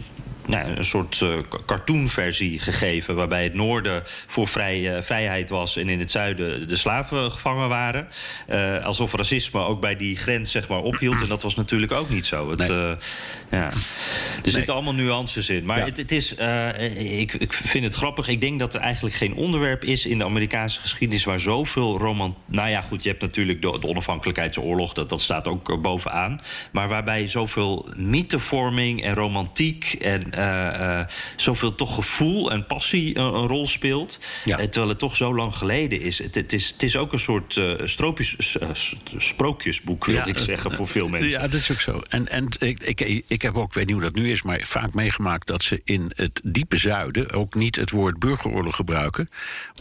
nou, 0.50 0.77
een 0.77 0.86
soort 0.86 1.20
uh, 1.22 1.38
cartoonversie 1.65 2.60
gegeven. 2.60 3.15
Waarbij 3.15 3.44
het 3.44 3.53
noorden 3.53 4.03
voor 4.06 4.48
vrij, 4.48 4.96
uh, 4.96 5.01
vrijheid 5.01 5.50
was 5.50 5.77
en 5.77 5.89
in 5.89 6.00
het 6.00 6.12
zuiden 6.12 6.68
de 6.68 6.75
slaven 6.75 7.32
gevangen 7.32 7.70
waren. 7.70 8.08
Uh, 8.50 8.86
alsof 8.86 9.13
racisme 9.13 9.60
ook 9.60 9.82
bij 9.82 9.96
die 9.96 10.18
grens 10.18 10.51
zeg 10.51 10.68
maar, 10.68 10.82
ophield. 10.82 11.22
En 11.22 11.27
dat 11.27 11.41
was 11.41 11.56
natuurlijk 11.56 11.94
ook 11.94 12.10
niet 12.10 12.25
zo. 12.25 12.50
Het, 12.50 12.60
nee. 12.60 12.70
ja. 12.70 12.98
Er 13.50 13.74
nee. 14.44 14.53
zitten 14.53 14.74
allemaal 14.74 14.94
nuances 14.94 15.50
in. 15.50 15.65
Maar 15.65 15.77
ja. 15.77 15.86
het, 15.86 15.98
het, 15.98 16.12
is, 16.12 16.36
ik, 16.98 17.34
ik 17.34 17.53
vind 17.53 17.86
het 17.86 17.94
grappig. 17.94 18.27
Ik 18.27 18.41
denk 18.41 18.60
dat 18.60 18.74
er 18.74 18.82
eigenlijk 18.82 19.15
geen 19.15 19.34
onderwerp 19.34 19.84
is 19.84 20.06
in 20.06 20.18
de 20.18 20.24
Amerikaanse 20.24 20.82
geschiedenis 20.82 21.24
waar 21.24 21.39
zoveel 21.39 21.98
roman. 21.98 22.36
Nou 22.46 22.70
ja, 22.70 22.82
goed, 22.82 23.03
je 23.03 23.10
hebt 23.10 23.22
natuurlijk 23.22 23.62
de, 23.62 23.77
de 23.79 23.88
onafhankelijkheidsoorlog. 23.88 24.94
Dat, 24.94 25.10
dat 25.10 25.22
staat 25.22 25.48
ook 25.48 25.82
bovenaan. 25.82 26.41
Maar 26.72 26.88
waarbij 26.88 27.27
zoveel 27.27 27.88
mythevorming 27.96 29.03
en 29.03 29.13
romantiek 29.13 29.94
en 29.94 30.34
zoveel 31.36 31.75
toch 31.75 31.96
gevoel 31.96 32.51
en 32.51 32.65
passie 32.65 33.17
een, 33.17 33.34
een 33.34 33.48
rol 33.48 33.67
speelt. 33.67 34.19
Ja. 34.46 34.58
terwijl 34.58 34.88
het 34.88 35.00
toch 35.00 35.15
zo 35.15 35.36
lang 35.36 35.55
geleden 35.55 36.01
is. 36.01 36.17
Het, 36.17 36.36
het 36.36 36.53
is, 36.53 36.67
het 36.67 36.84
is 36.84 36.98
ook 36.98 37.13
een 37.13 37.19
soort 37.19 37.62
stroopjes, 37.84 38.58
sprookjesboek, 39.17 40.05
wil 40.05 40.15
ja, 40.15 40.25
ik 40.25 40.38
zeggen, 40.38 40.72
voor 40.72 40.88
veel 40.88 41.08
mensen. 41.08 41.29
Ja, 41.29 41.48
dat 41.48 41.53
is 41.53 41.72
ook 41.72 41.79
zo. 41.79 42.01
En, 42.10 42.27
en 42.27 42.48
ik, 42.60 42.84
ik, 42.84 43.24
ik 43.27 43.41
heb 43.41 43.55
ook, 43.55 43.74
weet 43.74 43.86
niet 43.86 43.93
hoe 43.93 44.03
dat 44.03 44.15
nu 44.15 44.31
is, 44.31 44.41
maar 44.41 44.60
vaak 44.63 44.93
meegemaakt 44.93 45.48
dat 45.48 45.63
ze 45.63 45.81
in 45.84 46.12
het 46.15 46.41
diepe 46.43 46.77
zuiden 46.77 47.31
ook 47.31 47.55
niet 47.55 47.75
het 47.75 47.91
woord 47.91 48.19
burgeroorlog 48.19 48.75
gebruiken, 48.75 49.29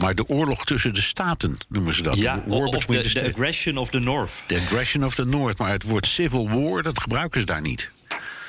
maar 0.01 0.15
de 0.15 0.27
oorlog 0.27 0.65
tussen 0.65 0.93
de 0.93 1.01
staten 1.01 1.57
noemen 1.67 1.93
ze 1.93 2.01
dat. 2.01 2.17
Ja, 2.17 2.43
de 2.47 2.53
of 2.53 2.85
de, 2.85 3.13
de 3.13 3.27
aggression 3.27 3.77
of 3.77 3.89
the 3.89 3.99
North. 3.99 4.31
De 4.47 4.55
aggression 4.55 5.05
of 5.05 5.15
the 5.15 5.25
North, 5.25 5.57
maar 5.57 5.71
het 5.71 5.83
woord 5.83 6.07
civil 6.07 6.49
war, 6.49 6.83
dat 6.83 6.99
gebruiken 7.01 7.39
ze 7.39 7.45
daar 7.45 7.61
niet. 7.61 7.91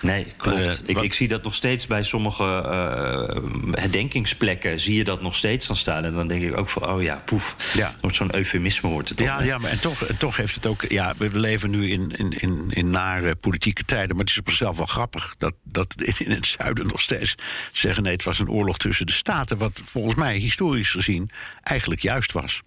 Nee, 0.00 0.26
klopt. 0.37 0.59
Uh, 0.59 0.73
ik, 0.87 0.99
ik, 0.99 1.14
zie 1.14 1.28
dat 1.28 1.42
nog 1.42 1.54
steeds 1.54 1.87
bij 1.87 2.02
sommige 2.02 2.45
uh, 2.45 3.80
herdenkingsplekken. 3.80 4.80
Zie 4.80 4.95
je 4.95 5.04
dat 5.04 5.23
nog 5.23 5.35
steeds 5.35 5.66
dan 5.66 5.76
staan. 5.76 6.04
En 6.04 6.14
dan 6.14 6.28
denk 6.28 6.42
ik 6.42 6.57
ook 6.57 6.69
van, 6.69 6.88
oh 6.88 7.02
ja, 7.02 7.23
poef. 7.25 7.73
Ja. 7.75 7.95
Wordt 8.00 8.16
zo'n 8.16 8.35
eufemisme 8.35 8.88
wordt 8.88 9.09
het 9.09 9.19
Ja, 9.19 9.42
ja 9.42 9.59
maar 9.59 9.71
en 9.71 9.80
toch, 9.80 10.04
en 10.04 10.16
toch 10.16 10.37
heeft 10.37 10.54
het 10.54 10.66
ook... 10.66 10.85
Ja, 10.88 11.14
we 11.16 11.38
leven 11.38 11.71
nu 11.71 11.90
in, 11.90 12.11
in, 12.16 12.30
in, 12.30 12.66
in 12.69 12.90
nare 12.90 13.35
politieke 13.35 13.85
tijden. 13.85 14.16
Maar 14.16 14.25
het 14.25 14.30
is 14.30 14.38
op 14.38 14.49
zichzelf 14.49 14.76
wel 14.76 14.87
grappig 14.87 15.35
dat, 15.38 15.54
dat 15.62 15.95
in 16.02 16.30
het 16.30 16.47
zuiden 16.47 16.87
nog 16.87 17.00
steeds 17.00 17.35
zeggen... 17.73 18.02
nee, 18.02 18.12
het 18.12 18.25
was 18.25 18.38
een 18.38 18.50
oorlog 18.50 18.78
tussen 18.78 19.07
de 19.07 19.12
staten. 19.12 19.59
Wat 19.59 19.83
volgens 19.85 20.14
mij 20.14 20.37
historisch 20.37 20.90
gezien 20.90 21.30
eigenlijk 21.62 22.00
juist 22.00 22.33
was. 22.33 22.62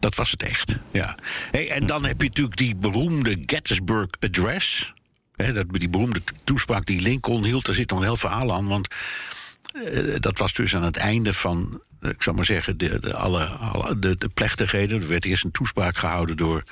Dat 0.00 0.14
was 0.14 0.30
het 0.30 0.42
echt, 0.42 0.78
ja. 0.90 1.14
Hey, 1.50 1.70
en 1.70 1.86
dan 1.86 2.04
heb 2.04 2.20
je 2.20 2.28
natuurlijk 2.28 2.56
die 2.56 2.76
beroemde 2.76 3.42
Gettysburg 3.46 4.08
Address... 4.20 4.92
He, 5.36 5.52
dat, 5.52 5.66
die 5.70 5.88
beroemde 5.88 6.20
toespraak 6.44 6.86
die 6.86 7.00
Lincoln 7.00 7.44
hield, 7.44 7.64
daar 7.64 7.74
zit 7.74 7.90
nog 7.90 8.02
heel 8.02 8.16
verhaal 8.16 8.52
aan. 8.52 8.66
Want 8.66 8.88
uh, 9.74 10.14
dat 10.20 10.38
was 10.38 10.52
dus 10.52 10.76
aan 10.76 10.82
het 10.82 10.96
einde 10.96 11.32
van, 11.32 11.80
uh, 12.00 12.10
ik 12.10 12.22
zou 12.22 12.36
maar 12.36 12.44
zeggen, 12.44 12.78
de, 12.78 12.98
de, 12.98 13.16
alle, 13.16 13.44
alle 13.44 13.98
de, 13.98 14.16
de, 14.16 14.28
plechtigheden. 14.28 15.00
Er 15.00 15.08
werd 15.08 15.24
eerst 15.24 15.44
een 15.44 15.50
toespraak 15.50 15.96
gehouden 15.96 16.36
door 16.36 16.62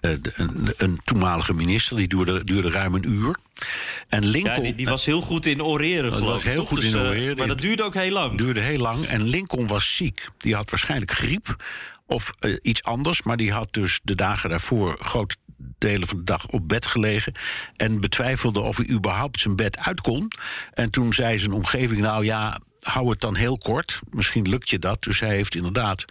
uh, 0.00 0.10
de, 0.20 0.32
een, 0.34 0.72
een, 0.76 1.00
toenmalige 1.04 1.54
minister. 1.54 1.96
Die 1.96 2.08
duurde, 2.08 2.44
duurde 2.44 2.70
ruim 2.70 2.94
een 2.94 3.08
uur. 3.10 3.38
En 4.08 4.26
Lincoln, 4.26 4.56
ja, 4.56 4.62
die, 4.62 4.74
die, 4.74 4.86
was 4.86 5.04
heel 5.04 5.20
goed 5.20 5.46
in 5.46 5.62
oreren, 5.62 6.12
geloof 6.12 6.32
was 6.32 6.42
heel 6.42 6.64
goed 6.64 6.80
dus, 6.80 6.92
in 6.92 6.98
oreren. 6.98 7.36
maar 7.36 7.46
dat 7.46 7.60
duurde 7.60 7.82
ook 7.82 7.94
heel 7.94 8.12
lang. 8.12 8.38
duurde 8.38 8.60
heel 8.60 8.80
lang. 8.80 9.04
En 9.04 9.22
Lincoln 9.22 9.66
was 9.66 9.96
ziek. 9.96 10.28
Die 10.38 10.54
had 10.54 10.70
waarschijnlijk 10.70 11.10
griep 11.10 11.56
of 12.06 12.32
iets 12.62 12.82
anders. 12.82 13.22
Maar 13.22 13.36
die 13.36 13.52
had 13.52 13.68
dus 13.70 14.00
de 14.02 14.14
dagen 14.14 14.50
daarvoor 14.50 14.96
grote 15.00 15.36
delen 15.78 16.08
van 16.08 16.16
de 16.16 16.24
dag 16.24 16.46
op 16.46 16.68
bed 16.68 16.86
gelegen. 16.86 17.32
En 17.76 18.00
betwijfelde 18.00 18.60
of 18.60 18.76
hij 18.76 18.90
überhaupt 18.90 19.40
zijn 19.40 19.56
bed 19.56 19.78
uit 19.78 20.00
kon. 20.00 20.32
En 20.72 20.90
toen 20.90 21.12
zei 21.12 21.38
zijn 21.38 21.52
omgeving: 21.52 22.00
Nou 22.00 22.24
ja, 22.24 22.60
hou 22.80 23.10
het 23.10 23.20
dan 23.20 23.36
heel 23.36 23.58
kort. 23.58 24.00
Misschien 24.10 24.48
lukt 24.48 24.70
je 24.70 24.78
dat. 24.78 25.02
Dus 25.02 25.20
hij 25.20 25.34
heeft 25.34 25.54
inderdaad 25.54 26.04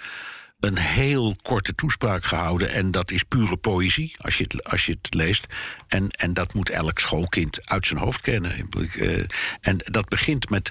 een 0.63 0.77
heel 0.77 1.35
korte 1.41 1.75
toespraak 1.75 2.25
gehouden. 2.25 2.71
En 2.71 2.91
dat 2.91 3.11
is 3.11 3.23
pure 3.23 3.57
poëzie, 3.57 4.15
als 4.17 4.37
je 4.37 4.43
het, 4.43 4.63
als 4.63 4.85
je 4.85 4.97
het 5.01 5.13
leest. 5.13 5.47
En, 5.87 6.09
en 6.09 6.33
dat 6.33 6.53
moet 6.53 6.69
elk 6.69 6.99
schoolkind 6.99 7.69
uit 7.69 7.85
zijn 7.85 7.99
hoofd 7.99 8.21
kennen. 8.21 8.67
Uh, 8.95 9.19
en 9.61 9.77
dat 9.77 10.07
begint 10.07 10.49
met 10.49 10.69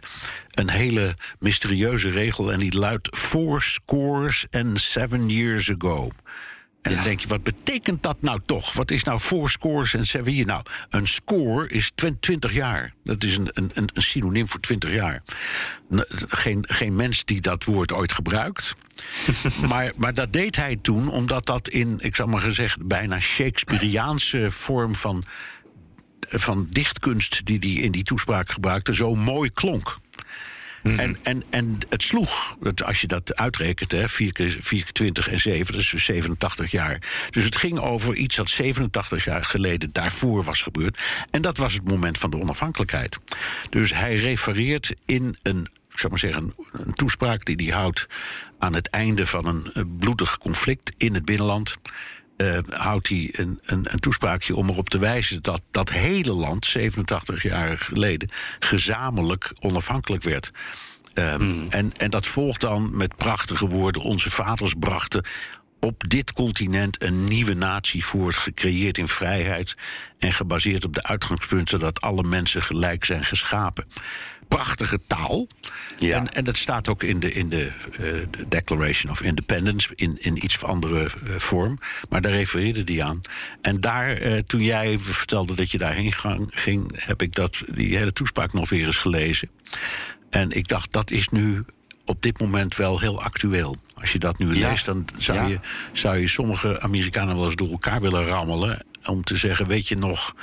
een 0.50 0.70
hele 0.70 1.16
mysterieuze 1.38 2.10
regel. 2.10 2.52
En 2.52 2.58
die 2.58 2.78
luidt: 2.78 3.16
Four 3.16 3.62
scores 3.62 4.46
and 4.50 4.80
seven 4.80 5.28
years 5.28 5.70
ago. 5.70 6.08
En 6.82 6.94
dan 6.94 7.04
denk 7.04 7.20
je, 7.20 7.28
wat 7.28 7.42
betekent 7.42 8.02
dat 8.02 8.16
nou 8.20 8.40
toch? 8.46 8.72
Wat 8.72 8.90
is 8.90 9.02
nou 9.02 9.20
voor 9.20 9.50
scores 9.50 9.94
en 9.94 10.06
seven 10.06 10.46
Nou, 10.46 10.62
een 10.90 11.06
score 11.06 11.68
is 11.68 11.92
20 12.20 12.52
jaar. 12.52 12.94
Dat 13.04 13.22
is 13.22 13.36
een, 13.36 13.50
een, 13.52 13.70
een 13.74 13.90
synoniem 13.94 14.48
voor 14.48 14.60
20 14.60 14.94
jaar. 14.94 15.22
Geen, 16.28 16.64
geen 16.68 16.96
mens 16.96 17.24
die 17.24 17.40
dat 17.40 17.64
woord 17.64 17.92
ooit 17.92 18.12
gebruikt. 18.12 18.74
maar, 19.68 19.92
maar 19.96 20.14
dat 20.14 20.32
deed 20.32 20.56
hij 20.56 20.76
toen 20.76 21.08
omdat 21.08 21.46
dat 21.46 21.68
in, 21.68 21.96
ik 21.98 22.16
zal 22.16 22.26
maar 22.26 22.40
gezegd, 22.40 22.86
bijna 22.86 23.20
Shakespeareaanse 23.20 24.50
vorm 24.50 24.94
van, 24.94 25.24
van 26.20 26.66
dichtkunst 26.70 27.44
die 27.44 27.58
hij 27.58 27.82
in 27.82 27.92
die 27.92 28.04
toespraak 28.04 28.50
gebruikte, 28.50 28.94
zo 28.94 29.14
mooi 29.14 29.50
klonk. 29.50 29.96
Mhm. 30.82 30.98
En, 30.98 31.16
en, 31.22 31.42
en 31.50 31.78
het 31.88 32.02
sloeg, 32.02 32.56
als 32.84 33.00
je 33.00 33.06
dat 33.06 33.36
uitrekent, 33.36 33.92
hè, 33.92 34.08
4 34.08 34.32
keer, 34.32 34.56
4 34.60 34.82
keer 34.82 34.92
20 34.92 35.28
en 35.28 35.40
7, 35.40 35.72
dat 35.72 35.82
is 35.82 35.90
dus 35.90 36.04
87 36.04 36.70
jaar. 36.70 37.26
Dus 37.30 37.44
het 37.44 37.56
ging 37.56 37.78
over 37.78 38.14
iets 38.14 38.36
dat 38.36 38.50
87 38.50 39.24
jaar 39.24 39.44
geleden 39.44 39.92
daarvoor 39.92 40.44
was 40.44 40.62
gebeurd. 40.62 41.02
En 41.30 41.42
dat 41.42 41.56
was 41.56 41.72
het 41.72 41.88
moment 41.88 42.18
van 42.18 42.30
de 42.30 42.40
onafhankelijkheid. 42.40 43.18
Dus 43.70 43.92
hij 43.92 44.14
refereert 44.14 44.94
in 45.06 45.36
een 45.42 45.68
ik 45.92 45.98
zou 45.98 46.10
maar 46.10 46.18
zeggen, 46.18 46.54
een 46.72 46.94
toespraak 46.94 47.44
die 47.44 47.56
hij 47.56 47.80
houdt 47.80 48.06
aan 48.58 48.74
het 48.74 48.88
einde 48.88 49.26
van 49.26 49.46
een 49.46 49.96
bloedig 49.98 50.38
conflict 50.38 50.92
in 50.96 51.14
het 51.14 51.24
binnenland 51.24 51.76
uh, 52.36 52.58
houdt 52.70 53.08
hij 53.08 53.28
een, 53.32 53.58
een, 53.62 53.92
een, 53.92 53.98
toespraakje 53.98 54.56
om 54.56 54.68
erop 54.68 54.88
te 54.88 54.98
wijzen 54.98 55.42
dat 55.42 55.62
dat 55.70 55.90
hele 55.90 56.32
land, 56.32 56.66
87 56.66 57.42
jaar 57.42 57.78
geleden, 57.78 58.28
gezamenlijk 58.58 59.52
onafhankelijk 59.60 60.22
werd. 60.22 60.50
Um, 61.14 61.42
mm. 61.42 61.66
en, 61.70 61.92
en 61.92 62.10
dat 62.10 62.26
volgt 62.26 62.60
dan 62.60 62.96
met 62.96 63.16
prachtige 63.16 63.68
woorden. 63.68 64.02
Onze 64.02 64.30
vaders 64.30 64.74
brachten 64.78 65.24
op 65.80 66.08
dit 66.08 66.32
continent 66.32 67.02
een 67.02 67.24
nieuwe 67.24 67.54
natie 67.54 68.04
voert, 68.04 68.36
gecreëerd 68.36 68.98
in 68.98 69.08
vrijheid 69.08 69.76
en 70.18 70.32
gebaseerd 70.32 70.84
op 70.84 70.94
de 70.94 71.02
uitgangspunten 71.02 71.78
dat 71.78 72.00
alle 72.00 72.22
mensen 72.22 72.62
gelijk 72.62 73.04
zijn 73.04 73.24
geschapen. 73.24 73.86
Prachtige 74.54 75.00
taal. 75.06 75.46
Ja. 75.98 76.16
En, 76.16 76.32
en 76.34 76.44
dat 76.44 76.56
staat 76.56 76.88
ook 76.88 77.02
in 77.02 77.20
de, 77.20 77.32
in 77.32 77.48
de, 77.48 77.72
eh, 77.92 77.98
de 78.30 78.48
Declaration 78.48 79.12
of 79.12 79.22
Independence 79.22 79.88
in, 79.94 80.16
in 80.20 80.44
iets 80.44 80.62
andere 80.64 81.04
eh, 81.04 81.10
vorm. 81.38 81.78
Maar 82.08 82.20
daar 82.20 82.32
refereerde 82.32 82.84
die 82.84 83.04
aan. 83.04 83.20
En 83.60 83.80
daar, 83.80 84.10
eh, 84.16 84.38
toen 84.38 84.62
jij 84.62 84.98
vertelde 84.98 85.54
dat 85.54 85.70
je 85.70 85.78
daarheen 85.78 86.12
gang- 86.12 86.50
ging, 86.50 87.04
heb 87.04 87.22
ik 87.22 87.34
dat, 87.34 87.62
die 87.74 87.96
hele 87.96 88.12
toespraak 88.12 88.52
nog 88.52 88.68
weer 88.68 88.86
eens 88.86 88.96
gelezen. 88.96 89.48
En 90.30 90.50
ik 90.50 90.68
dacht, 90.68 90.92
dat 90.92 91.10
is 91.10 91.28
nu 91.28 91.64
op 92.04 92.22
dit 92.22 92.40
moment 92.40 92.76
wel 92.76 93.00
heel 93.00 93.22
actueel. 93.22 93.76
Als 93.94 94.12
je 94.12 94.18
dat 94.18 94.38
nu 94.38 94.54
Ja. 94.54 94.68
leest, 94.68 94.84
dan 94.84 95.08
zou, 95.18 95.38
Ja. 95.38 95.46
je, 95.46 95.60
zou 95.92 96.16
je 96.18 96.28
sommige 96.28 96.80
Amerikanen 96.80 97.36
wel 97.36 97.44
eens 97.44 97.54
door 97.54 97.70
elkaar 97.70 98.00
willen 98.00 98.24
rammelen. 98.24 98.84
Om 99.04 99.24
te 99.24 99.36
zeggen: 99.36 99.66
Weet 99.66 99.88
je 99.88 99.96
nog 99.96 100.34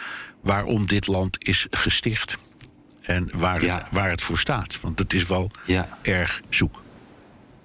waarom 0.41 0.87
dit 0.87 1.07
land 1.07 1.47
is 1.47 1.67
gesticht? 1.69 2.37
En 3.09 3.29
waar, 3.37 3.61
het, 3.61 3.83
waar 3.91 4.09
het 4.09 4.21
voor 4.21 4.37
staat. 4.37 4.79
Want 4.81 4.99
het 4.99 5.13
is 5.13 5.25
wel 5.25 5.51
Ja. 5.65 5.97
erg 6.01 6.41
zoek. 6.49 6.81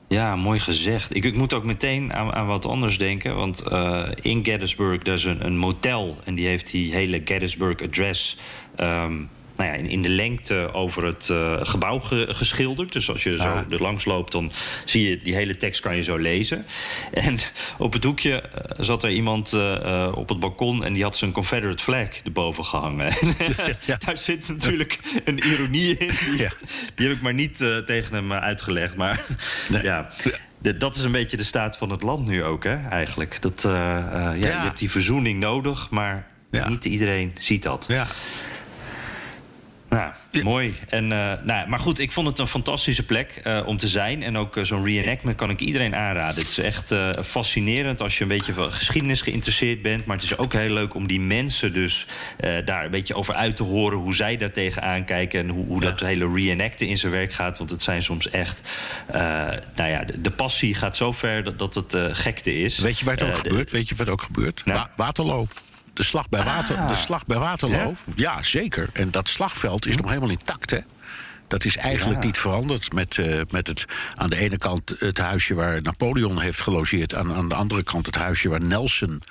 Ja, 0.09 0.37
mooi 0.37 0.59
gezegd. 0.61 1.15
Ik, 1.17 1.25
ik 1.25 1.35
moet 1.35 1.53
ook 1.53 1.65
meteen 1.65 2.13
aan, 2.13 2.33
aan 2.33 2.47
wat 2.47 2.67
anders 2.67 2.99
denken. 2.99 3.37
Want 3.37 3.61
eh, 3.63 4.09
in 4.23 4.45
Gettysburg, 4.45 5.03
daar 5.03 5.15
is 5.15 5.25
een, 5.25 5.45
een 5.47 5.57
motel. 5.59 6.19
En 6.25 6.35
die 6.35 6.47
heeft 6.47 6.71
die 6.71 6.95
hele 6.95 7.21
Gettysburg 7.25 7.83
Address... 7.83 8.37
ehm, 8.77 9.13
nou 9.56 9.70
ja, 9.70 9.76
in, 9.76 9.87
in 9.87 10.02
de 10.02 10.08
lengte 10.08 10.70
over 10.73 11.04
het 11.04 11.28
eh, 11.30 11.56
gebouw 11.62 11.99
ge- 11.99 12.26
geschilderd. 12.30 12.92
Dus 12.92 13.11
als 13.11 13.23
je 13.23 13.32
zo 13.32 13.38
Ah. 13.42 13.61
er 13.70 13.82
langs 13.82 14.04
loopt, 14.04 14.32
dan 14.32 14.52
zie 14.84 15.08
je 15.08 15.20
die 15.23 15.34
hele 15.34 15.56
tekst 15.56 15.80
kan 15.80 15.96
je 15.96 16.02
zo 16.02 16.16
lezen. 16.16 16.66
En 17.12 17.38
op 17.78 17.92
het 17.92 18.04
hoekje 18.04 18.40
eh, 18.40 18.84
zat 18.84 19.02
er 19.04 19.11
iemand 19.11 19.52
eh, 19.52 20.12
op 20.14 20.28
het 20.28 20.38
balkon... 20.40 20.84
en 20.84 20.92
die 20.92 21.02
had 21.02 21.16
zijn 21.16 21.32
Confederate 21.32 21.82
flag 21.82 22.08
erboven 22.25 22.64
gehangen. 22.64 23.12
Ja. 23.87 23.99
Daar 24.04 24.18
zit 24.18 24.49
natuurlijk 24.49 24.99
een 25.25 25.38
ironie 25.38 25.96
in. 25.99 26.08
Die, 26.08 26.38
Ja. 26.44 26.50
die 26.94 27.06
heb 27.08 27.16
ik 27.16 27.23
maar 27.23 27.34
niet 27.34 27.56
tegen 27.87 28.14
hem 28.14 28.32
uitgelegd. 28.32 28.96
Maar 28.96 29.25
Nee. 29.68 29.82
ja, 29.82 30.08
dat 30.76 30.94
is 30.94 31.02
een 31.04 31.12
beetje 31.12 31.37
de 31.37 31.44
staat 31.44 31.76
van 31.76 31.90
het 31.90 32.02
land 32.02 32.26
nu 32.26 32.44
ook, 32.44 32.64
hè, 32.64 32.88
eigenlijk. 32.88 33.42
Dat, 33.42 33.62
ja, 33.62 34.32
Je 34.32 34.46
hebt 34.46 34.78
die 34.78 34.90
verzoening 34.90 35.40
nodig, 35.40 35.90
maar 35.90 36.26
Ja. 36.50 36.68
niet 36.68 36.84
iedereen 36.84 37.32
ziet 37.38 37.62
dat. 37.62 37.84
Ja. 37.88 38.06
Nou, 39.95 40.13
mooi. 40.45 40.75
En, 40.89 41.13
eh, 41.13 41.33
nou, 41.43 41.69
maar 41.69 41.79
goed, 41.79 41.99
ik 41.99 42.13
vond 42.13 42.27
het 42.27 42.39
een 42.39 42.47
fantastische 42.47 43.03
plek 43.03 43.41
eh, 43.45 43.63
om 43.67 43.77
te 43.77 43.89
zijn. 43.89 44.23
En 44.23 44.37
ook 44.37 44.57
eh, 44.57 44.65
zo'n 44.65 44.85
reenactment 44.85 45.37
kan 45.37 45.51
ik 45.51 45.61
iedereen 45.61 45.95
aanraden. 45.97 46.39
Het 46.43 46.49
is 46.51 46.59
echt 46.59 46.95
fascinerend 47.25 48.01
als 48.01 48.17
je 48.19 48.23
een 48.23 48.29
beetje 48.29 48.53
van 48.53 48.73
geschiedenis 48.73 49.21
geïnteresseerd 49.21 49.83
bent. 49.83 50.05
Maar 50.07 50.17
het 50.17 50.25
is 50.25 50.37
ook 50.37 50.53
heel 50.53 50.71
leuk 50.71 50.95
om 50.95 51.07
die 51.07 51.21
mensen 51.21 51.73
dus 51.73 52.07
daar 52.65 52.85
een 52.85 52.91
beetje 52.91 53.15
over 53.15 53.35
uit 53.35 53.57
te 53.57 53.63
horen... 53.63 53.99
hoe 53.99 54.15
zij 54.15 54.37
daar 54.37 54.51
tegenaan 54.51 55.05
kijken 55.05 55.41
en 55.41 55.49
hoe, 55.49 55.67
hoe 55.67 55.81
dat 55.81 56.01
hele 56.01 56.33
reenacten 56.35 56.87
in 56.87 56.99
zijn 56.99 57.13
werk 57.13 57.33
gaat. 57.33 57.59
Want 57.59 57.71
het 57.71 57.83
zijn 57.83 58.03
soms 58.03 58.31
echt... 58.31 58.61
nou 59.77 59.91
ja, 59.91 60.05
de, 60.05 60.21
de 60.21 60.31
passie 60.31 60.75
gaat 60.75 60.97
zo 60.97 61.13
ver 61.13 61.45
dat, 61.45 61.59
dat 61.59 61.75
het 61.75 61.97
gekte 62.19 62.61
is. 62.61 62.79
Weet 62.79 62.99
je 62.99 63.05
waar 63.05 63.15
het 63.17 63.25
ook 63.25 63.35
gebeurt? 63.39 63.71
Weet 63.71 63.89
je 63.89 63.95
wat 63.95 64.11
ook 64.11 64.23
gebeurt? 64.23 64.65
Nou. 64.65 64.79
Wa- 64.79 64.91
Waterloo. 64.97 65.47
De 65.95 66.03
slag 66.03 66.29
bij, 66.29 66.45
water, 66.45 66.77
Ah. 66.77 66.89
de 66.89 66.95
slag 66.95 67.27
bij 67.27 67.39
Waterloo. 67.39 67.95
Ja? 68.15 68.43
zeker. 68.43 68.89
En 68.93 69.11
dat 69.11 69.29
slagveld 69.29 69.87
is 69.87 69.97
nog 69.97 70.09
helemaal 70.09 70.31
intact, 70.31 70.71
hè? 70.71 70.79
Dat 71.49 71.65
is 71.65 71.77
eigenlijk 71.77 72.21
Ja. 72.21 72.27
niet 72.27 72.39
veranderd 72.39 72.93
met, 72.93 73.19
eh, 73.19 73.41
met 73.51 73.67
het, 73.67 73.85
aan 74.15 74.31
de 74.31 74.37
ene 74.37 74.59
kant 74.59 74.95
het 74.99 75.19
huisje 75.19 75.55
waar 75.55 75.83
Napoleon 75.83 76.41
heeft 76.41 76.61
gelogeerd. 76.61 77.15
Aan, 77.15 77.35
aan 77.35 77.49
de 77.49 77.55
andere 77.55 77.83
kant 77.83 78.07
het 78.07 78.15
huisje 78.17 78.49
waar 78.49 78.61
Nelson, 78.61 79.23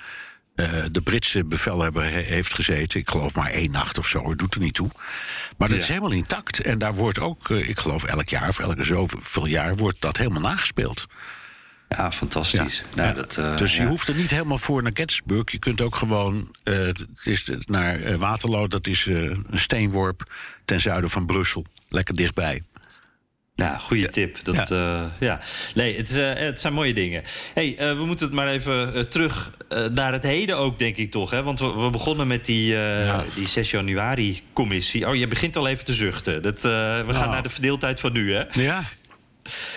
eh, 0.54 0.72
de 0.92 1.00
Britse 1.00 1.44
bevelhebber, 1.44 2.02
he- 2.04 2.20
heeft 2.20 2.54
gezeten. 2.54 3.00
Ik 3.00 3.10
geloof 3.10 3.34
maar 3.34 3.50
één 3.50 3.70
nacht 3.70 3.98
of 3.98 4.06
zo, 4.06 4.28
het 4.28 4.38
doet 4.38 4.54
er 4.54 4.60
niet 4.60 4.74
toe. 4.74 4.90
Maar 5.56 5.68
dat 5.68 5.76
Ja. 5.76 5.82
is 5.82 5.88
helemaal 5.88 6.10
intact. 6.12 6.60
En 6.60 6.78
daar 6.78 6.94
wordt 6.94 7.18
ook, 7.20 7.50
eh, 7.50 7.68
ik 7.68 7.78
geloof 7.78 8.04
elk 8.04 8.28
jaar 8.28 8.48
of 8.48 8.58
elke 8.58 8.84
zoveel 8.84 9.46
jaar, 9.46 9.76
wordt 9.76 10.00
dat 10.00 10.16
helemaal 10.16 10.40
nagespeeld. 10.42 11.06
Ja, 11.96 12.12
fantastisch. 12.12 12.82
Nou, 12.94 13.08
Ja. 13.08 13.14
dat, 13.14 13.36
eh, 13.36 13.56
dus 13.56 13.76
je 13.76 13.82
ja. 13.82 13.88
hoeft 13.88 14.08
er 14.08 14.14
niet 14.14 14.30
helemaal 14.30 14.58
voor 14.58 14.82
naar 14.82 14.92
Gettysburg. 14.94 15.50
Je 15.52 15.58
kunt 15.58 15.80
ook 15.80 15.94
gewoon 15.94 16.48
eh, 16.62 16.76
het 16.76 17.06
is 17.24 17.50
naar 17.64 18.00
eh, 18.00 18.14
Waterloo. 18.14 18.66
Dat 18.66 18.86
is 18.86 19.06
een 19.06 19.46
steenworp 19.52 20.32
ten 20.64 20.80
zuiden 20.80 21.10
van 21.10 21.26
Brussel. 21.26 21.64
Lekker 21.88 22.16
dichtbij. 22.16 22.62
Nou, 23.56 23.78
goede 23.78 24.08
tip. 24.10 24.38
Dat, 24.42 24.68
ja. 24.68 25.10
ja. 25.20 25.40
Nee, 25.74 25.96
het, 25.96 26.10
is, 26.10 26.16
het 26.16 26.60
zijn 26.60 26.72
mooie 26.72 26.94
dingen. 26.94 27.22
hey, 27.54 27.74
we 27.78 28.04
moeten 28.06 28.26
het 28.26 28.34
maar 28.34 28.48
even 28.48 29.08
terug 29.08 29.50
naar 29.92 30.12
het 30.12 30.22
heden 30.22 30.56
ook, 30.58 30.78
denk 30.78 30.96
ik 30.96 31.10
toch. 31.10 31.30
Hè? 31.30 31.42
Want 31.42 31.60
we, 31.60 31.74
we 31.74 31.90
begonnen 31.90 32.26
met 32.26 32.44
die, 32.46 32.66
Ja. 32.72 33.24
die 33.34 33.48
6 33.48 33.70
januari-commissie. 33.70 35.08
Oh, 35.08 35.14
je 35.14 35.26
begint 35.26 35.56
al 35.56 35.66
even 35.68 35.84
te 35.84 35.92
zuchten. 35.94 36.42
Dat, 36.42 36.62
we 36.62 37.04
gaan 37.06 37.12
Nou. 37.14 37.30
naar 37.30 37.42
de 37.42 37.48
verdeeldheid 37.48 38.00
van 38.00 38.12
nu, 38.12 38.34
hè? 38.34 38.42
Ja. 38.52 38.84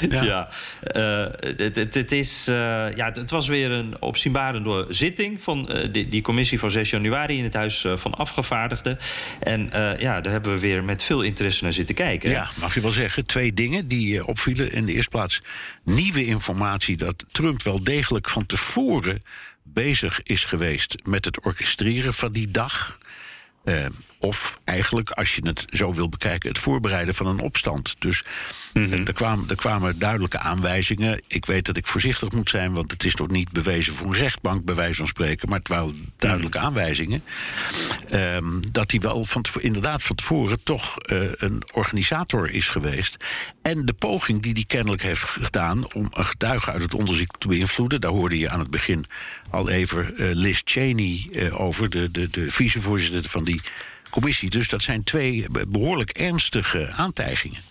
Ja. 0.10 0.24
Ja, 0.24 0.50
Eh, 0.82 1.26
het, 1.58 1.96
het, 1.96 2.12
is, 2.12 2.48
eh, 2.48 2.56
ja, 2.96 3.12
het, 3.14 3.30
was 3.30 3.48
weer 3.48 3.72
een 3.72 4.02
opzienbarende 4.02 4.86
zitting 4.90 5.42
van 5.42 5.70
eh, 5.70 5.92
die, 5.92 6.08
die 6.08 6.22
commissie 6.22 6.60
van 6.60 6.72
6 6.72 6.90
januari 6.90 7.38
in 7.38 7.44
het 7.44 7.54
Huis 7.54 7.84
eh, 7.84 7.98
van 7.98 8.14
Afgevaardigden. 8.14 9.00
En 9.40 9.72
eh, 9.72 10.00
ja, 10.00 10.22
daar 10.22 10.32
hebben 10.32 10.54
we 10.54 10.60
weer 10.60 10.84
met 10.84 11.04
veel 11.04 11.22
interesse 11.22 11.64
naar 11.64 11.74
zitten 11.74 11.96
kijken. 11.96 12.30
Ja, 12.30 12.50
mag 12.60 12.74
je 12.74 12.82
wel 12.82 12.92
zeggen. 12.92 13.26
Twee 13.26 13.54
dingen 13.54 13.88
die 13.88 14.20
eh, 14.20 14.28
opvielen. 14.28 14.72
In 14.72 14.86
de 14.86 14.94
eerste 14.94 15.10
plaats 15.10 15.42
nieuwe 15.84 16.26
informatie 16.26 16.98
dat 16.98 17.26
Trump 17.32 17.64
wel 17.64 17.84
degelijk 17.84 18.30
van 18.30 18.46
tevoren 18.46 19.24
bezig 19.64 20.24
is 20.24 20.46
geweest 20.46 20.96
met 21.04 21.26
het 21.26 21.42
orchestreren 21.42 22.14
van 22.14 22.32
die 22.32 22.52
dag. 22.52 22.98
Of 24.20 24.60
eigenlijk, 24.64 25.12
als 25.12 25.36
je 25.36 25.48
het 25.48 25.66
zo 25.70 25.94
wil 25.94 26.10
bekijken, 26.10 26.50
het 26.50 26.58
voorbereiden 26.58 27.16
van 27.16 27.28
een 27.28 27.40
opstand. 27.40 27.96
Dus 28.00 28.24
eh, 28.74 29.08
er, 29.08 29.14
kwamen, 29.14 29.50
er 29.50 29.56
kwamen 29.56 30.00
duidelijke 30.00 30.40
aanwijzingen. 30.40 31.22
Ik 31.28 31.46
weet 31.46 31.66
dat 31.66 31.78
ik 31.78 31.88
voorzichtig 31.88 32.32
moet 32.32 32.50
zijn, 32.50 32.74
want 32.74 32.92
het 32.92 33.04
is 33.04 33.16
nog 33.16 33.28
niet 33.28 33.52
bewezen 33.52 33.94
voor 33.94 34.08
een 34.08 34.20
rechtbank, 34.20 34.66
bij 34.66 34.76
wijze 34.76 34.96
van 34.96 35.08
spreken. 35.08 35.50
Maar 35.50 35.60
het 35.60 35.68
waren 35.68 36.12
duidelijke 36.18 36.58
aanwijzingen. 36.58 37.24
Ehm, 38.10 38.62
dat 38.72 38.92
hij 38.92 39.00
wel 39.00 39.26
van 39.26 39.46
inderdaad 39.60 40.04
van 40.04 40.16
tevoren 40.16 40.64
toch 40.64 40.98
eh, 40.98 41.20
een 41.38 41.64
organisator 41.74 42.52
is 42.52 42.70
geweest. 42.70 43.26
En 43.62 43.86
de 43.86 43.94
poging 43.94 44.42
die 44.42 44.54
hij 44.54 44.64
kennelijk 44.68 45.02
heeft 45.02 45.24
gedaan 45.24 45.94
om 45.94 46.08
een 46.12 46.26
getuige 46.26 46.72
uit 46.72 46.82
het 46.82 46.94
onderzoek 46.94 47.38
te 47.38 47.48
beïnvloeden. 47.48 48.02
Daar 48.02 48.12
hoorde 48.12 48.40
je 48.40 48.50
aan 48.50 48.60
het 48.60 48.70
begin 48.70 49.06
al 49.50 49.70
even 49.70 50.18
eh, 50.18 50.30
Liz 50.34 50.62
Cheney 50.64 51.30
over, 51.52 51.90
de, 51.90 52.12
de, 52.12 52.28
de 52.30 52.52
vicevoorzitter 52.52 53.30
van 53.30 53.44
die 53.44 53.62
commissie. 54.10 54.50
Dus 54.50 54.70
dat 54.70 54.82
zijn 54.82 55.04
twee 55.04 55.46
behoorlijk 55.68 56.10
ernstige 56.10 56.92
aantijgingen. 56.92 57.62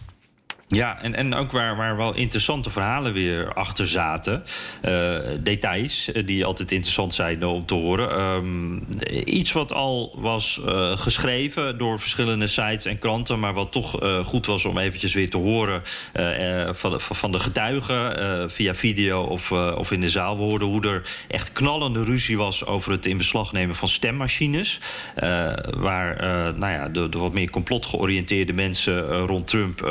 Ja, 0.68 1.02
en, 1.02 1.14
en 1.14 1.34
ook 1.34 1.52
waar, 1.52 1.76
waar 1.76 1.96
wel 1.96 2.14
interessante 2.14 2.70
verhalen 2.70 3.12
weer 3.12 3.52
achter 3.54 3.88
zaten. 3.88 4.42
Eh, 4.82 5.18
details 5.40 6.12
eh, 6.12 6.26
die 6.26 6.44
altijd 6.44 6.72
interessant 6.72 7.14
zijn 7.14 7.44
om 7.44 7.66
te 7.66 7.74
horen. 7.74 8.10
Ehm, 8.10 8.76
iets 9.24 9.52
wat 9.52 9.72
al 9.72 10.14
was 10.18 10.60
eh, 10.66 10.98
geschreven 10.98 11.78
door 11.78 12.00
verschillende 12.00 12.46
sites 12.46 12.84
en 12.84 12.98
kranten... 12.98 13.38
maar 13.40 13.54
wat 13.54 13.72
toch 13.72 14.00
eh, 14.02 14.24
goed 14.24 14.46
was 14.46 14.64
om 14.64 14.78
eventjes 14.78 15.14
weer 15.14 15.30
te 15.30 15.36
horen 15.36 15.82
eh, 16.12 16.60
eh, 16.68 16.74
van, 16.74 16.90
de, 16.90 17.00
van 17.00 17.32
de 17.32 17.38
getuigen... 17.40 18.18
eh, 18.18 18.44
via 18.48 18.74
video 18.74 19.22
of, 19.22 19.50
eh, 19.50 19.74
of 19.78 19.90
in 19.92 20.00
de 20.00 20.10
zaal. 20.10 20.36
We 20.36 20.42
hoorden 20.42 20.68
hoe 20.68 20.86
er 20.86 21.02
echt 21.28 21.52
knallende 21.52 22.04
ruzie 22.04 22.36
was... 22.38 22.66
over 22.66 22.92
het 22.92 23.06
in 23.06 23.16
beslag 23.16 23.52
nemen 23.52 23.76
van 23.76 23.88
stemmachines. 23.88 24.80
eh, 25.14 25.52
waar 25.76 26.16
eh, 26.16 26.54
nou 26.56 26.72
ja, 26.72 26.88
de, 26.88 27.08
de 27.08 27.18
wat 27.18 27.32
meer 27.32 27.50
complot 27.50 27.86
georiënteerde 27.86 28.52
mensen 28.52 29.10
eh, 29.10 29.24
rond 29.26 29.46
Trump... 29.46 29.84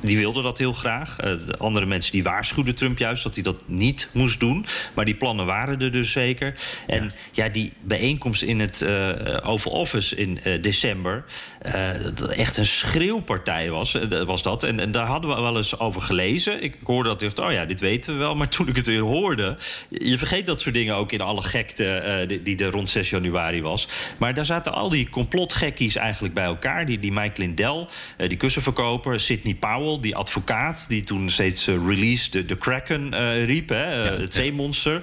die 0.00 0.18
wilden 0.18 0.42
dat 0.42 0.58
heel 0.58 0.72
graag. 0.72 1.18
Eh, 1.18 1.30
de 1.46 1.58
andere 1.58 1.86
mensen 1.86 2.12
die 2.12 2.22
waarschuwden 2.22 2.74
Trump 2.74 2.98
juist 2.98 3.22
dat 3.22 3.34
hij 3.34 3.42
dat 3.42 3.62
niet 3.66 4.08
moest 4.12 4.40
doen. 4.40 4.66
Maar 4.94 5.04
die 5.04 5.14
plannen 5.14 5.46
waren 5.46 5.80
er 5.80 5.92
dus 5.92 6.12
zeker. 6.12 6.54
En 6.86 7.12
ja, 7.32 7.48
die 7.48 7.72
bijeenkomst 7.80 8.42
in 8.42 8.60
het 8.60 8.82
eh, 8.82 9.50
Oval 9.50 9.72
Office 9.72 10.16
in 10.16 10.40
eh, 10.42 10.62
december... 10.62 11.24
eh, 11.58 11.90
dat 12.14 12.28
echt 12.28 12.56
een 12.56 12.66
schreeuwpartij 12.66 13.70
was, 13.70 13.96
was 14.26 14.42
dat. 14.42 14.62
En, 14.62 14.80
en 14.80 14.90
daar 14.90 15.06
hadden 15.06 15.30
we 15.30 15.40
wel 15.40 15.56
eens 15.56 15.78
over 15.78 16.00
gelezen. 16.00 16.62
Ik 16.62 16.74
hoorde 16.84 17.08
dat, 17.08 17.20
dacht, 17.20 17.38
oh 17.38 17.52
ja, 17.52 17.64
dit 17.64 17.80
weten 17.80 18.12
we 18.12 18.18
wel. 18.18 18.34
Maar 18.34 18.48
toen 18.48 18.68
ik 18.68 18.76
het 18.76 18.86
weer 18.86 19.00
hoorde... 19.00 19.56
je 19.88 20.18
vergeet 20.18 20.46
dat 20.46 20.60
soort 20.60 20.74
dingen 20.74 20.94
ook 20.94 21.12
in 21.12 21.20
alle 21.20 21.42
gekte 21.42 22.24
die, 22.28 22.42
die 22.42 22.58
er 22.58 22.70
rond 22.70 22.90
6 22.90 23.10
januari 23.10 23.62
was. 23.62 23.88
Maar 24.18 24.34
daar 24.34 24.44
zaten 24.44 24.72
al 24.72 24.88
die 24.88 25.08
complotgekkies 25.08 25.96
eigenlijk 25.96 26.34
bij 26.34 26.44
elkaar. 26.44 26.86
Die, 26.86 26.98
die 26.98 27.12
Mike 27.12 27.40
Lindell, 27.40 27.86
die 28.16 28.36
kussenverkoper... 28.36 29.20
Sidney 29.20 29.37
Sidney 29.38 29.54
Powell, 29.54 30.00
die 30.00 30.16
advocaat... 30.16 30.84
die 30.88 31.04
toen 31.04 31.30
steeds 31.30 31.66
release 31.66 32.30
de, 32.30 32.44
de 32.44 32.56
Kraken 32.56 33.44
riep, 33.44 33.68
hè, 33.68 33.84
het 34.20 34.34
zeemonster. 34.34 34.94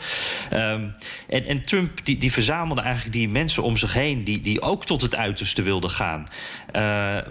Um, 0.53 0.95
en, 1.27 1.45
en 1.45 1.61
Trump 1.61 2.05
die, 2.05 2.17
die 2.17 2.31
verzamelde 2.31 2.81
eigenlijk 2.81 3.15
die 3.15 3.29
mensen 3.29 3.63
om 3.63 3.77
zich 3.77 3.93
heen... 3.93 4.23
die, 4.23 4.41
die 4.41 4.61
ook 4.61 4.85
tot 4.85 5.01
het 5.01 5.15
uiterste 5.15 5.61
wilden 5.61 5.89
gaan. 5.89 6.27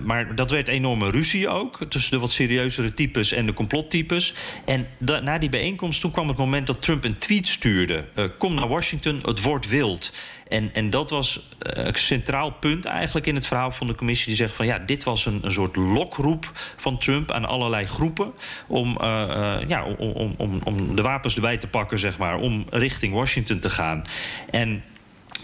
maar 0.05 0.35
dat 0.35 0.51
werd 0.51 0.69
enorme 0.69 1.11
ruzie 1.11 1.49
ook... 1.49 1.87
tussen 1.89 2.13
de 2.13 2.19
wat 2.19 2.31
serieuzere 2.31 2.95
types 2.95 3.33
en 3.33 3.47
de 3.47 3.53
complottypes. 3.53 4.35
En 4.65 4.87
na 4.99 5.39
die 5.39 5.49
bijeenkomst 5.49 6.01
toen 6.01 6.11
kwam 6.11 6.29
het 6.29 6.37
moment 6.37 6.67
dat 6.67 6.83
Trump 6.83 7.05
een 7.05 7.19
tweet 7.19 7.47
stuurde. 7.47 8.05
kom 8.39 8.55
naar 8.55 8.69
Washington, 8.69 9.21
het 9.25 9.41
wordt 9.41 9.69
wild. 9.69 10.13
En, 10.49 10.71
en 10.73 10.91
dat 10.91 11.11
was 11.11 11.37
uh, 11.77 11.85
een 11.85 11.95
centraal 11.95 12.51
punt 12.51 12.85
eigenlijk 12.85 13.27
in 13.27 13.35
het 13.35 13.47
verhaal 13.47 13.71
van 13.71 13.87
de 13.87 13.95
commissie. 13.95 14.27
Die 14.27 14.37
zegt 14.37 14.55
van 14.55 14.67
ja, 14.67 14.79
dit 14.79 15.05
was 15.05 15.27
een, 15.27 15.41
een 15.43 15.53
soort 15.53 15.77
lokroep 15.77 16.53
van 16.77 16.99
Trump 16.99 17.31
aan 17.31 17.45
allerlei 17.45 17.87
groepen. 17.87 18.33
Om, 18.67 18.99
uh, 19.01 19.07
uh, 19.29 19.69
ja, 19.69 19.85
om, 19.85 20.35
om, 20.37 20.61
om 20.65 20.97
de 20.97 21.03
wapens 21.03 21.35
erbij 21.35 21.57
te 21.57 21.67
pakken, 21.67 21.99
zeg 21.99 22.19
maar. 22.19 22.39
Om 22.39 22.67
richting 22.71 23.15
Washington 23.15 23.59
te 23.59 23.71
gaan. 23.71 24.05
En 24.51 24.83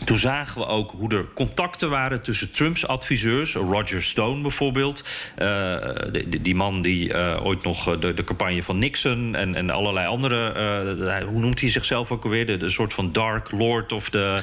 toen 0.05 0.19
zagen 0.19 0.61
we 0.61 0.67
ook 0.67 0.91
hoe 0.91 1.15
er 1.15 1.27
contacten 1.35 1.91
waren 1.91 2.23
tussen 2.23 2.53
Trumps 2.53 2.87
adviseurs, 2.87 3.55
Roger 3.55 4.03
Stone 4.03 4.43
bijvoorbeeld. 4.43 5.05
Uh, 5.39 5.77
die, 6.13 6.43
die, 6.43 6.55
man 6.55 6.83
die 6.83 7.09
uh, 7.09 7.47
ooit 7.47 7.63
nog 7.63 7.99
de, 7.99 8.15
de, 8.15 8.25
campagne 8.25 8.63
van 8.63 8.79
Nixon 8.79 9.35
en, 9.35 9.55
en 9.55 9.71
allerlei 9.71 10.07
andere. 10.07 10.55
Uh, 10.97 11.29
hoe 11.29 11.41
noemt 11.41 11.61
hij 11.61 11.71
zichzelf 11.71 12.11
ook 12.11 12.25
alweer? 12.25 12.47
De, 12.47 12.57
de 12.57 12.71
soort 12.71 12.95
van 12.95 13.13
Dark 13.13 13.51
Lord 13.51 13.93
of 13.93 14.11
de 14.11 14.43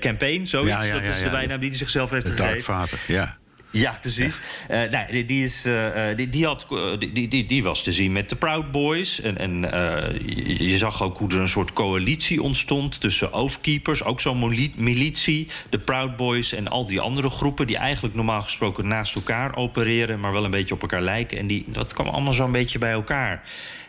campaign, 0.00 0.46
zoiets. 0.46 0.70
Ja, 0.70 0.82
ja, 0.82 0.94
ja, 0.94 1.00
dat 1.00 1.08
is 1.08 1.22
de 1.22 1.30
bijnaam 1.30 1.60
die 1.60 1.68
hij 1.68 1.78
zichzelf 1.78 2.10
heeft 2.10 2.28
gegeven. 2.28 2.46
Dark 2.46 2.62
Vader, 2.62 2.98
ja. 3.06 3.38
Ja, 3.72 3.98
precies. 4.00 4.40
Ja. 4.68 4.84
Uh, 4.84 4.90
nou, 4.90 5.24
die, 5.24 5.44
is, 5.44 5.66
uh, 5.66 6.06
die, 6.16 6.28
die, 6.28 6.46
had, 6.46 6.66
die, 6.98 7.28
die, 7.28 7.46
die 7.46 7.62
was 7.62 7.82
te 7.82 7.92
zien 7.92 8.12
met 8.12 8.28
de 8.28 8.36
Proud 8.36 8.70
Boys. 8.70 9.20
En, 9.20 9.38
en 9.38 9.64
uh, 9.64 10.58
je, 10.58 10.76
zag 10.76 11.02
ook 11.02 11.18
hoe 11.18 11.28
er 11.28 11.38
een 11.38 11.48
soort 11.48 11.72
coalitie 11.72 12.42
ontstond 12.42 13.00
tussen 13.00 13.32
Oathkeepers, 13.32 14.04
ook 14.04 14.20
zo'n 14.20 14.70
militie, 14.76 15.48
de 15.68 15.78
Proud 15.78 16.16
Boys 16.16 16.52
en 16.52 16.68
al 16.68 16.86
die 16.86 17.00
andere 17.00 17.30
groepen 17.30 17.66
die 17.66 17.76
eigenlijk 17.76 18.14
normaal 18.14 18.42
gesproken 18.42 18.86
naast 18.86 19.14
elkaar 19.14 19.56
opereren, 19.56 20.20
maar 20.20 20.32
wel 20.32 20.44
een 20.44 20.50
beetje 20.50 20.74
op 20.74 20.80
elkaar 20.82 21.02
lijken. 21.02 21.38
En 21.38 21.46
die, 21.46 21.64
dat 21.66 21.92
kwam 21.92 22.08
allemaal 22.08 22.32
zo'n 22.32 22.52
beetje 22.52 22.78
bij 22.78 22.92
elkaar. 22.92 23.42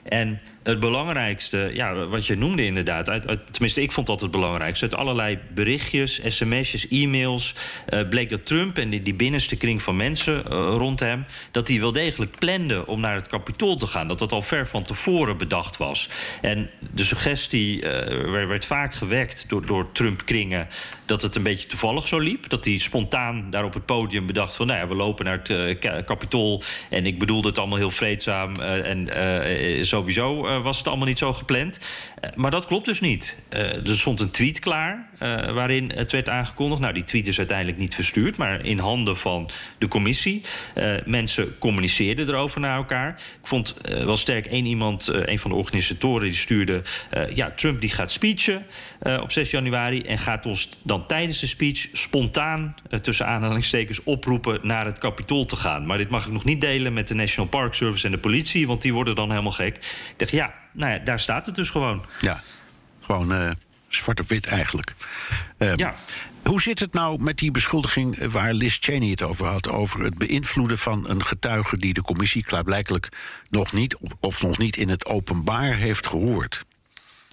En 0.03 0.39
het 0.63 0.79
belangrijkste, 0.79 1.69
ja, 1.73 2.07
wat 2.07 2.27
je 2.27 2.37
noemde 2.37 2.65
inderdaad... 2.65 3.05
Tenminste, 3.51 3.81
ik 3.81 3.91
vond 3.91 4.07
dat 4.07 4.21
het 4.21 4.31
belangrijkste... 4.31 4.85
uit 4.85 4.95
allerlei 4.95 5.39
berichtjes, 5.53 6.21
sms'jes, 6.27 6.87
e-mails... 6.87 7.55
Uh, 7.89 8.07
bleek 8.09 8.29
dat 8.29 8.45
Trump 8.45 8.77
en 8.77 8.89
die, 8.89 9.13
binnenste 9.13 9.57
kring 9.57 9.81
van 9.81 9.95
mensen 9.95 10.33
uh, 10.33 10.73
rond 10.77 10.99
hem... 10.99 11.25
dat 11.51 11.67
hij 11.67 11.79
wel 11.79 11.91
degelijk 11.91 12.37
plande 12.39 12.87
om 12.87 12.99
naar 12.99 13.15
het 13.15 13.27
kapitool 13.27 13.75
te 13.75 13.87
gaan. 13.87 14.07
Dat 14.07 14.19
dat 14.19 14.31
al 14.31 14.41
ver 14.41 14.67
van 14.67 14.83
tevoren 14.83 15.37
bedacht 15.37 15.77
was. 15.77 16.09
En 16.41 16.69
de 16.93 17.03
suggestie 17.03 17.77
uh, 17.77 17.83
werd, 18.31 18.47
werd, 18.47 18.65
vaak 18.65 18.93
gewekt 18.93 19.45
door, 19.47 19.65
door 19.65 19.91
Trump-kringen... 19.91 20.67
dat 21.11 21.21
het 21.21 21.35
een 21.35 21.43
beetje 21.43 21.67
toevallig 21.67 22.07
zo 22.07 22.19
liep. 22.19 22.49
Dat 22.49 22.65
hij 22.65 22.77
spontaan 22.77 23.47
daar 23.49 23.63
op 23.63 23.73
het 23.73 23.85
podium 23.85 24.25
bedacht 24.25 24.55
van... 24.55 24.67
nou 24.67 24.79
ja, 24.79 24.87
we 24.87 24.95
lopen 24.95 25.25
naar 25.25 25.41
het 25.43 26.05
kapitool... 26.05 26.63
en 26.89 27.05
ik 27.05 27.19
bedoelde 27.19 27.47
het 27.47 27.57
allemaal 27.57 27.77
heel 27.77 27.91
vreedzaam 27.91 28.55
en 28.55 29.07
sowieso 29.85 30.47
uh, 30.47 30.63
was 30.63 30.77
het 30.77 30.87
allemaal 30.87 31.07
niet 31.07 31.17
zo 31.17 31.33
gepland. 31.33 31.79
Uh, 32.21 32.29
maar 32.35 32.51
dat 32.51 32.65
klopt 32.65 32.85
dus 32.85 32.99
niet. 32.99 33.35
Uh, 33.49 33.87
er 33.87 33.97
stond 33.97 34.19
een 34.19 34.31
tweet 34.31 34.59
klaar 34.59 35.09
waarin 35.53 35.91
het 35.95 36.11
werd 36.11 36.29
aangekondigd. 36.29 36.81
Nou, 36.81 36.93
die 36.93 37.03
tweet 37.03 37.27
is 37.27 37.37
uiteindelijk 37.37 37.77
niet 37.77 37.95
verstuurd, 37.95 38.37
maar 38.37 38.65
in 38.65 38.79
handen 38.79 39.17
van 39.17 39.49
de 39.77 39.87
commissie. 39.87 40.41
mensen 41.05 41.57
communiceerden 41.57 42.27
erover 42.27 42.59
naar 42.59 42.75
elkaar. 42.75 43.09
Ik 43.41 43.47
vond 43.47 43.75
wel 43.81 44.17
sterk 44.17 44.45
één 44.45 44.65
iemand, 44.65 45.07
een 45.07 45.39
van 45.39 45.51
de 45.51 45.57
organisatoren, 45.57 46.23
die 46.23 46.37
stuurde... 46.37 46.81
ja, 47.33 47.51
Trump 47.51 47.81
die 47.81 47.89
gaat 47.89 48.11
speechen 48.11 48.65
op 49.21 49.31
6 49.31 49.51
januari... 49.51 50.01
en 50.01 50.17
gaat 50.17 50.45
ons 50.45 50.69
dan 50.83 51.07
tijdens 51.07 51.39
de 51.39 51.47
speech 51.47 51.87
spontaan, 51.93 52.75
tussen 53.01 53.27
aanhalingstekens... 53.27 54.03
oproepen 54.03 54.59
naar 54.61 54.85
het 54.85 54.97
kapitool 54.97 55.45
te 55.45 55.55
gaan. 55.55 55.85
Maar 55.85 55.97
dit 55.97 56.09
mag 56.09 56.25
ik 56.25 56.31
nog 56.31 56.43
niet 56.43 56.61
delen 56.61 56.93
met 56.93 57.07
de 57.07 57.13
National 57.13 57.49
Park 57.49 57.73
Service 57.73 58.05
en 58.05 58.11
de 58.11 58.17
politie... 58.17 58.67
want 58.67 58.81
die 58.81 58.93
worden 58.93 59.15
dan 59.15 59.29
helemaal 59.29 59.51
gek. 59.51 59.75
Ik 59.75 60.13
dacht, 60.17 60.31
ja, 60.31 60.53
nou 60.71 60.91
ja, 60.91 60.99
daar 60.99 61.19
staat 61.19 61.45
het 61.45 61.55
dus 61.55 61.69
gewoon. 61.69 62.05
Ja, 62.19 62.41
gewoon 63.01 63.31
uh, 63.31 63.51
zwart 63.87 64.19
op 64.19 64.27
wit 64.27 64.45
eigenlijk. 64.45 64.93
Uh, 65.57 65.75
ja. 65.75 65.95
Hoe 66.43 66.61
zit 66.61 66.79
het 66.79 66.93
nou 66.93 67.23
met 67.23 67.37
die 67.37 67.51
beschuldiging 67.51 68.31
waar 68.31 68.53
Liz 68.53 68.77
Cheney 68.79 69.09
het 69.09 69.23
over 69.23 69.45
had... 69.45 69.69
over 69.69 70.03
het 70.03 70.17
beïnvloeden 70.17 70.77
van 70.77 71.09
een 71.09 71.25
getuige 71.25 71.77
die 71.77 71.93
de 71.93 72.01
commissie 72.01 72.43
klaarblijkelijk 72.43 73.09
nog 73.49 73.73
niet... 73.73 73.97
of 74.19 74.41
nog 74.41 74.57
niet 74.57 74.77
in 74.77 74.89
het 74.89 75.05
openbaar 75.05 75.75
heeft 75.75 76.07
gehoord? 76.07 76.65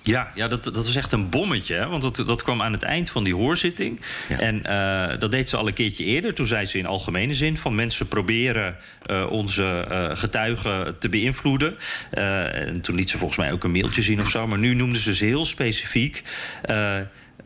Ja, 0.02 0.32
ja 0.34 0.48
dat, 0.48 0.64
dat 0.64 0.74
was 0.74 0.94
echt 0.94 1.12
een 1.12 1.28
bommetje. 1.28 1.74
Hè? 1.74 1.86
Want 1.86 2.02
dat, 2.02 2.26
dat 2.26 2.42
kwam 2.42 2.62
aan 2.62 2.72
het 2.72 2.82
eind 2.82 3.10
van 3.10 3.24
die 3.24 3.34
hoorzitting. 3.34 4.00
Ja. 4.28 4.38
En 4.38 4.62
uh, 4.66 5.20
dat 5.20 5.30
deed 5.30 5.48
ze 5.48 5.56
al 5.56 5.66
een 5.66 5.74
keertje 5.74 6.04
eerder. 6.04 6.34
Toen 6.34 6.46
zei 6.46 6.66
ze 6.66 6.78
in 6.78 6.86
algemene 6.86 7.34
zin 7.34 7.56
van 7.56 7.74
mensen 7.74 8.08
proberen 8.08 8.76
uh, 9.10 9.30
onze 9.30 9.86
uh, 9.90 10.16
getuigen 10.16 10.98
te 10.98 11.08
beïnvloeden. 11.08 11.76
en 12.10 12.80
toen 12.80 12.94
liet 12.94 13.10
ze 13.10 13.18
volgens 13.18 13.38
mij 13.38 13.52
ook 13.52 13.64
een 13.64 13.70
mailtje 13.70 14.02
zien 14.02 14.20
of 14.20 14.30
zo. 14.30 14.46
Maar 14.46 14.58
nu 14.58 14.74
noemde 14.74 14.98
ze 14.98 15.14
ze 15.14 15.24
heel 15.24 15.44
specifiek. 15.44 16.22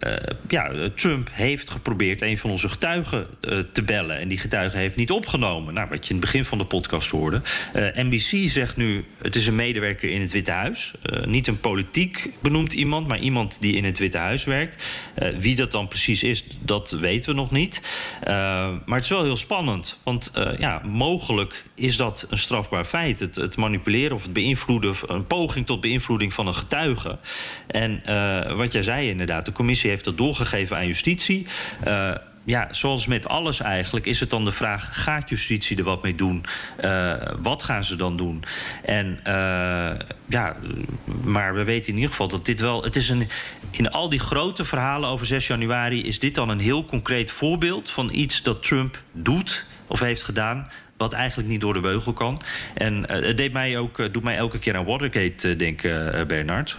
Uh, 0.06 0.14
ja, 0.48 0.70
Trump 0.94 1.28
heeft 1.32 1.70
geprobeerd 1.70 2.22
een 2.22 2.38
van 2.38 2.50
onze 2.50 2.68
getuigen 2.68 3.26
uh, 3.40 3.58
te 3.72 3.82
bellen. 3.82 4.18
En 4.18 4.28
die 4.28 4.38
getuige 4.38 4.76
heeft 4.76 4.96
niet 4.96 5.10
opgenomen. 5.10 5.74
Nou, 5.74 5.88
wat 5.88 6.06
je 6.06 6.14
in 6.14 6.16
het 6.16 6.24
begin 6.24 6.44
van 6.44 6.58
de 6.58 6.64
podcast 6.64 7.10
hoorde. 7.10 7.40
Uh, 7.76 7.86
NBC 7.94 8.50
zegt 8.50 8.76
nu: 8.76 9.04
het 9.22 9.36
is 9.36 9.46
een 9.46 9.54
medewerker 9.54 10.10
in 10.10 10.20
het 10.20 10.32
Witte 10.32 10.50
Huis. 10.50 10.92
niet 11.24 11.46
een 11.46 11.60
politiek 11.60 12.30
benoemd 12.40 12.72
iemand, 12.72 13.08
maar 13.08 13.18
iemand 13.18 13.60
die 13.60 13.76
in 13.76 13.84
het 13.84 13.98
Witte 13.98 14.18
Huis 14.18 14.44
werkt. 14.44 14.84
wie 15.38 15.56
dat 15.56 15.72
dan 15.72 15.88
precies 15.88 16.22
is, 16.22 16.44
dat 16.60 16.90
weten 16.90 17.30
we 17.30 17.36
nog 17.36 17.50
niet. 17.50 17.80
maar 18.24 18.82
het 18.86 19.04
is 19.04 19.08
wel 19.08 19.24
heel 19.24 19.36
spannend. 19.36 19.98
Want 20.02 20.32
ja, 20.58 20.82
mogelijk 20.84 21.64
is 21.74 21.96
dat 21.96 22.26
een 22.30 22.38
strafbaar 22.38 22.84
feit. 22.84 23.20
Het, 23.20 23.36
het, 23.36 23.56
manipuleren 23.56 24.16
of 24.16 24.22
het 24.22 24.32
beïnvloeden, 24.32 24.94
een 25.06 25.26
poging 25.26 25.66
tot 25.66 25.80
beïnvloeding 25.80 26.32
van 26.32 26.46
een 26.46 26.54
getuige. 26.54 27.18
En 27.66 28.02
wat 28.56 28.72
jij 28.72 28.82
zei 28.82 29.08
inderdaad, 29.08 29.46
de 29.46 29.52
commissie 29.52 29.91
heeft 29.92 30.04
dat 30.04 30.18
doorgegeven 30.18 30.76
aan 30.76 30.86
justitie. 30.86 31.46
Uh, 31.86 32.14
ja, 32.44 32.68
zoals 32.70 33.06
met 33.06 33.28
alles 33.28 33.60
eigenlijk, 33.60 34.06
is 34.06 34.20
het 34.20 34.30
dan 34.30 34.44
de 34.44 34.52
vraag: 34.52 35.02
gaat 35.02 35.28
justitie 35.28 35.76
er 35.76 35.84
wat 35.84 36.02
mee 36.02 36.14
doen? 36.14 36.44
Uh, 36.84 37.14
wat 37.38 37.62
gaan 37.62 37.84
ze 37.84 37.96
dan 37.96 38.16
doen? 38.16 38.44
En 38.84 39.20
uh, 39.26 39.92
ja, 40.26 40.56
maar 41.22 41.54
we 41.54 41.64
weten 41.64 41.88
in 41.88 41.94
ieder 41.94 42.10
geval 42.10 42.28
dat 42.28 42.46
dit 42.46 42.60
wel. 42.60 42.82
Het 42.82 42.96
is 42.96 43.08
een, 43.08 43.28
in 43.70 43.90
al 43.90 44.08
die 44.08 44.20
grote 44.20 44.64
verhalen 44.64 45.08
over 45.08 45.26
6 45.26 45.46
januari 45.46 46.06
is 46.06 46.18
dit 46.18 46.34
dan 46.34 46.48
een 46.48 46.60
heel 46.60 46.84
concreet 46.84 47.30
voorbeeld 47.30 47.90
van 47.90 48.10
iets 48.12 48.42
dat 48.42 48.62
Trump 48.62 49.02
doet 49.12 49.64
of 49.86 50.00
heeft 50.00 50.22
gedaan 50.22 50.70
wat 51.02 51.12
eigenlijk 51.12 51.48
niet 51.48 51.60
door 51.60 51.74
de 51.74 51.80
beugel 51.80 52.12
kan. 52.12 52.42
En 52.74 52.98
uh, 52.98 53.26
het 53.26 53.36
deed 53.36 53.52
mij 53.52 53.78
ook, 53.78 53.98
uh, 53.98 54.06
doet 54.12 54.22
mij 54.22 54.36
elke 54.36 54.58
keer 54.58 54.76
aan 54.76 54.84
Watergate 54.84 55.48
uh, 55.48 55.58
denken, 55.58 56.26
Bernard. 56.26 56.76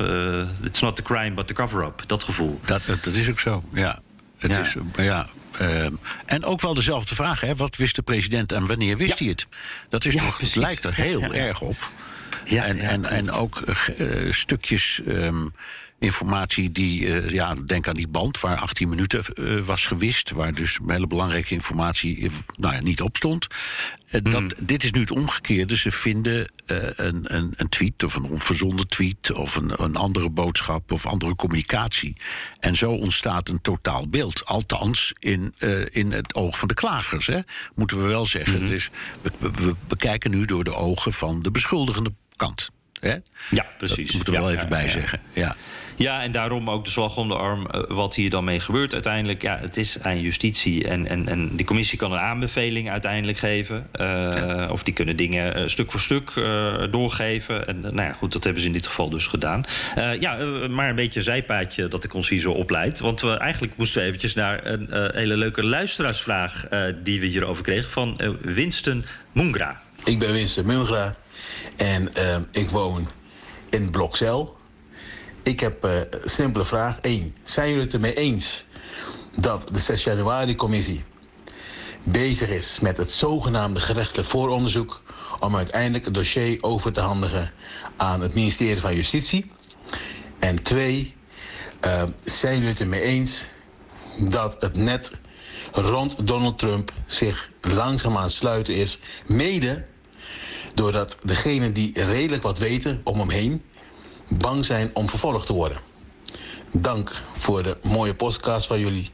it's 0.63 0.81
not 0.81 0.95
the 0.95 1.01
crime, 1.01 1.31
but 1.31 1.47
the 1.47 1.53
cover-up. 1.53 2.03
Dat 2.07 2.23
gevoel. 2.23 2.59
Dat, 2.65 2.85
dat, 2.85 3.05
is 3.05 3.29
ook 3.29 3.39
zo, 3.39 3.63
ja. 3.73 3.99
Het 4.37 4.51
ja. 4.51 4.59
is, 4.59 4.75
ja. 4.95 5.27
en 6.25 6.43
ook 6.43 6.61
wel 6.61 6.73
dezelfde 6.73 7.15
vraag, 7.15 7.41
hè? 7.41 7.55
wat 7.55 7.75
wist 7.75 7.95
de 7.95 8.01
president 8.01 8.51
en 8.51 8.65
wanneer 8.67 8.97
wist 8.97 9.19
ja. 9.19 9.25
hij 9.25 9.27
het? 9.27 9.47
Dat 9.89 10.05
is 10.05 10.13
ja, 10.13 10.23
toch, 10.23 10.37
het 10.37 10.55
lijkt 10.55 10.83
er 10.83 10.93
heel 10.93 11.33
erg 11.33 11.61
op. 11.61 11.91
Ja, 12.45 12.63
en, 12.63 12.79
en, 12.79 13.05
en 13.05 13.31
ook 13.31 13.63
stukjes 14.29 15.01
um, 15.07 15.53
informatie 16.03 16.71
die, 16.71 17.01
uh, 17.01 17.29
ja, 17.29 17.55
denk 17.65 17.87
aan 17.87 17.95
die 17.95 18.07
band 18.07 18.39
waar 18.39 18.57
18 18.57 18.89
minuten 18.89 19.23
uh, 19.35 19.65
was 19.65 19.85
gewist, 19.85 20.31
waar 20.31 20.53
dus 20.53 20.79
hele 20.87 21.07
belangrijke 21.07 21.53
informatie 21.53 22.17
uh, 22.17 22.31
nou 22.57 22.73
ja, 22.73 22.81
niet 22.81 23.01
op 23.01 23.15
stond. 23.15 23.47
Dat, 24.11 24.41
mm. 24.41 24.49
Dit 24.61 24.83
is 24.83 24.91
nu 24.91 24.99
het 24.99 25.11
omgekeerde. 25.11 25.77
Ze 25.77 25.91
vinden 25.91 26.51
een, 26.65 27.35
een, 27.35 27.53
een, 27.55 27.69
tweet 27.69 28.03
of 28.03 28.15
een 28.15 28.29
onverzonden 28.29 28.87
tweet 28.87 29.31
of 29.31 29.55
een, 29.55 29.83
een, 29.83 29.95
andere 29.95 30.29
boodschap 30.29 30.91
of 30.91 31.05
andere 31.05 31.35
communicatie. 31.35 32.15
En 32.59 32.75
zo 32.75 32.91
ontstaat 32.91 33.49
een 33.49 33.61
totaal 33.61 34.09
beeld. 34.09 34.45
Althans, 34.45 35.13
in, 35.19 35.53
in 35.91 36.11
het 36.11 36.33
oog 36.33 36.59
van 36.59 36.67
de 36.67 36.73
klagers, 36.73 37.27
hè, 37.27 37.39
moeten 37.75 38.01
we 38.01 38.07
wel 38.07 38.25
zeggen. 38.25 38.53
Mm 38.53 38.59
-hmm. 38.59 38.67
dus 38.67 38.89
we, 39.21 39.51
we 39.51 39.75
bekijken 39.87 40.31
nu 40.31 40.45
door 40.45 40.63
de 40.63 40.75
ogen 40.75 41.13
van 41.13 41.41
de 41.41 41.51
beschuldigende 41.51 42.13
kant. 42.35 42.69
Hè? 42.99 43.15
Ja, 43.49 43.65
precies. 43.77 44.05
Dat 44.05 44.15
moeten 44.15 44.33
we 44.33 44.39
ja, 44.39 44.45
wel 44.45 44.51
even 44.51 44.69
ja, 44.69 44.75
bij 44.75 44.89
zeggen. 44.89 45.21
Ja. 45.33 45.55
Ja, 45.95 46.21
en 46.21 46.31
daarom 46.31 46.69
ook 46.69 46.85
de 46.85 46.91
slag 46.91 47.17
om 47.17 47.27
de 47.27 47.35
arm. 47.35 47.67
Uh, 47.71 47.81
wat 47.87 48.15
hier 48.15 48.29
dan 48.29 48.43
mee 48.43 48.59
gebeurt 48.59 48.93
uiteindelijk. 48.93 49.41
Ja, 49.41 49.57
het 49.61 49.77
is 49.77 50.01
aan 50.01 50.21
justitie. 50.21 50.87
En, 50.87 51.07
en, 51.07 51.27
en 51.27 51.55
die 51.55 51.65
commissie 51.65 51.97
kan 51.97 52.11
een 52.11 52.19
aanbeveling 52.19 52.89
uiteindelijk 52.89 53.37
geven. 53.37 53.87
Ja. 53.93 54.69
Of 54.71 54.83
die 54.83 54.93
kunnen 54.93 55.15
dingen 55.15 55.59
uh, 55.59 55.67
stuk 55.67 55.91
voor 55.91 55.99
stuk 55.99 56.31
doorgeven. 56.91 57.67
En 57.67 57.81
nou 57.81 58.01
ja, 58.01 58.13
goed, 58.13 58.31
dat 58.31 58.43
hebben 58.43 58.61
ze 58.61 58.67
in 58.67 58.73
dit 58.73 58.87
geval 58.87 59.09
dus 59.09 59.27
gedaan. 59.27 59.65
ja, 60.19 60.35
maar 60.67 60.89
een 60.89 60.95
beetje 60.95 61.19
een 61.19 61.25
zijpaadje 61.25 61.87
dat 61.87 62.03
ik 62.03 62.13
ons 62.13 62.29
hier 62.29 62.39
zo 62.39 62.51
opleid. 62.51 62.99
Want 62.99 63.21
we, 63.21 63.37
eigenlijk 63.37 63.73
moesten 63.77 64.01
we 64.01 64.07
eventjes 64.07 64.33
naar 64.33 64.65
een 64.65 64.87
hele 65.13 65.37
leuke 65.37 65.63
luisteraarsvraag... 65.63 66.67
die 67.03 67.19
we 67.19 67.25
hierover 67.25 67.63
kregen 67.63 67.91
van 67.91 68.19
Winston 68.41 69.05
Mungra. 69.31 69.81
Ik 70.03 70.19
ben 70.19 70.31
Winston 70.31 70.65
Mungra 70.65 71.15
en 71.75 72.09
ik 72.51 72.69
woon 72.69 73.09
in 73.69 73.91
Blokcel. 73.91 74.61
Ik 75.43 75.59
heb 75.59 75.83
een 75.83 76.07
simpele 76.25 76.65
vraag. 76.65 76.99
1. 76.99 77.35
Zijn 77.43 77.69
jullie 77.69 77.83
het 77.83 77.93
ermee 77.93 78.13
eens 78.13 78.65
dat 79.37 79.67
de 79.71 79.79
6 79.79 80.03
januari-commissie 80.03 81.03
bezig 82.03 82.49
is 82.49 82.79
met 82.79 82.97
het 82.97 83.11
zogenaamde 83.11 83.79
gerechtelijk 83.79 84.27
vooronderzoek 84.27 85.01
om 85.39 85.55
uiteindelijk 85.55 86.05
het 86.05 86.13
dossier 86.13 86.57
over 86.61 86.93
te 86.93 86.99
handigen 86.99 87.51
aan 87.97 88.21
het 88.21 88.33
ministerie 88.33 88.81
van 88.81 88.95
Justitie? 88.95 89.51
En 90.39 90.63
twee, 90.63 91.15
uh, 91.85 92.03
zijn 92.23 92.53
jullie 92.53 92.69
het 92.69 92.79
ermee 92.79 93.01
eens 93.01 93.45
dat 94.17 94.61
het 94.61 94.77
net 94.77 95.15
rond 95.71 96.27
Donald 96.27 96.57
Trump 96.57 96.93
zich 97.05 97.51
langzaam 97.61 98.17
aan 98.17 98.31
sluiten 98.31 98.75
is, 98.75 98.99
mede 99.25 99.85
doordat 100.73 101.17
degenen 101.23 101.73
die 101.73 102.03
redelijk 102.03 102.43
wat 102.43 102.59
weten 102.59 103.01
om 103.03 103.19
hem 103.19 103.29
heen 103.29 103.63
bang 104.29 104.65
zijn 104.65 104.89
om 104.93 105.09
vervolgd 105.09 105.45
te 105.45 105.53
worden. 105.53 105.77
Dank 106.71 107.21
voor 107.33 107.63
de 107.63 107.77
mooie 107.81 108.15
podcast 108.15 108.67
van 108.67 108.79
jullie. 108.79 109.09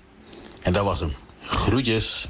En 0.61 0.73
dat 0.73 0.83
was 0.83 0.99
hem. 0.99 1.13
Groetjes. 1.45 2.27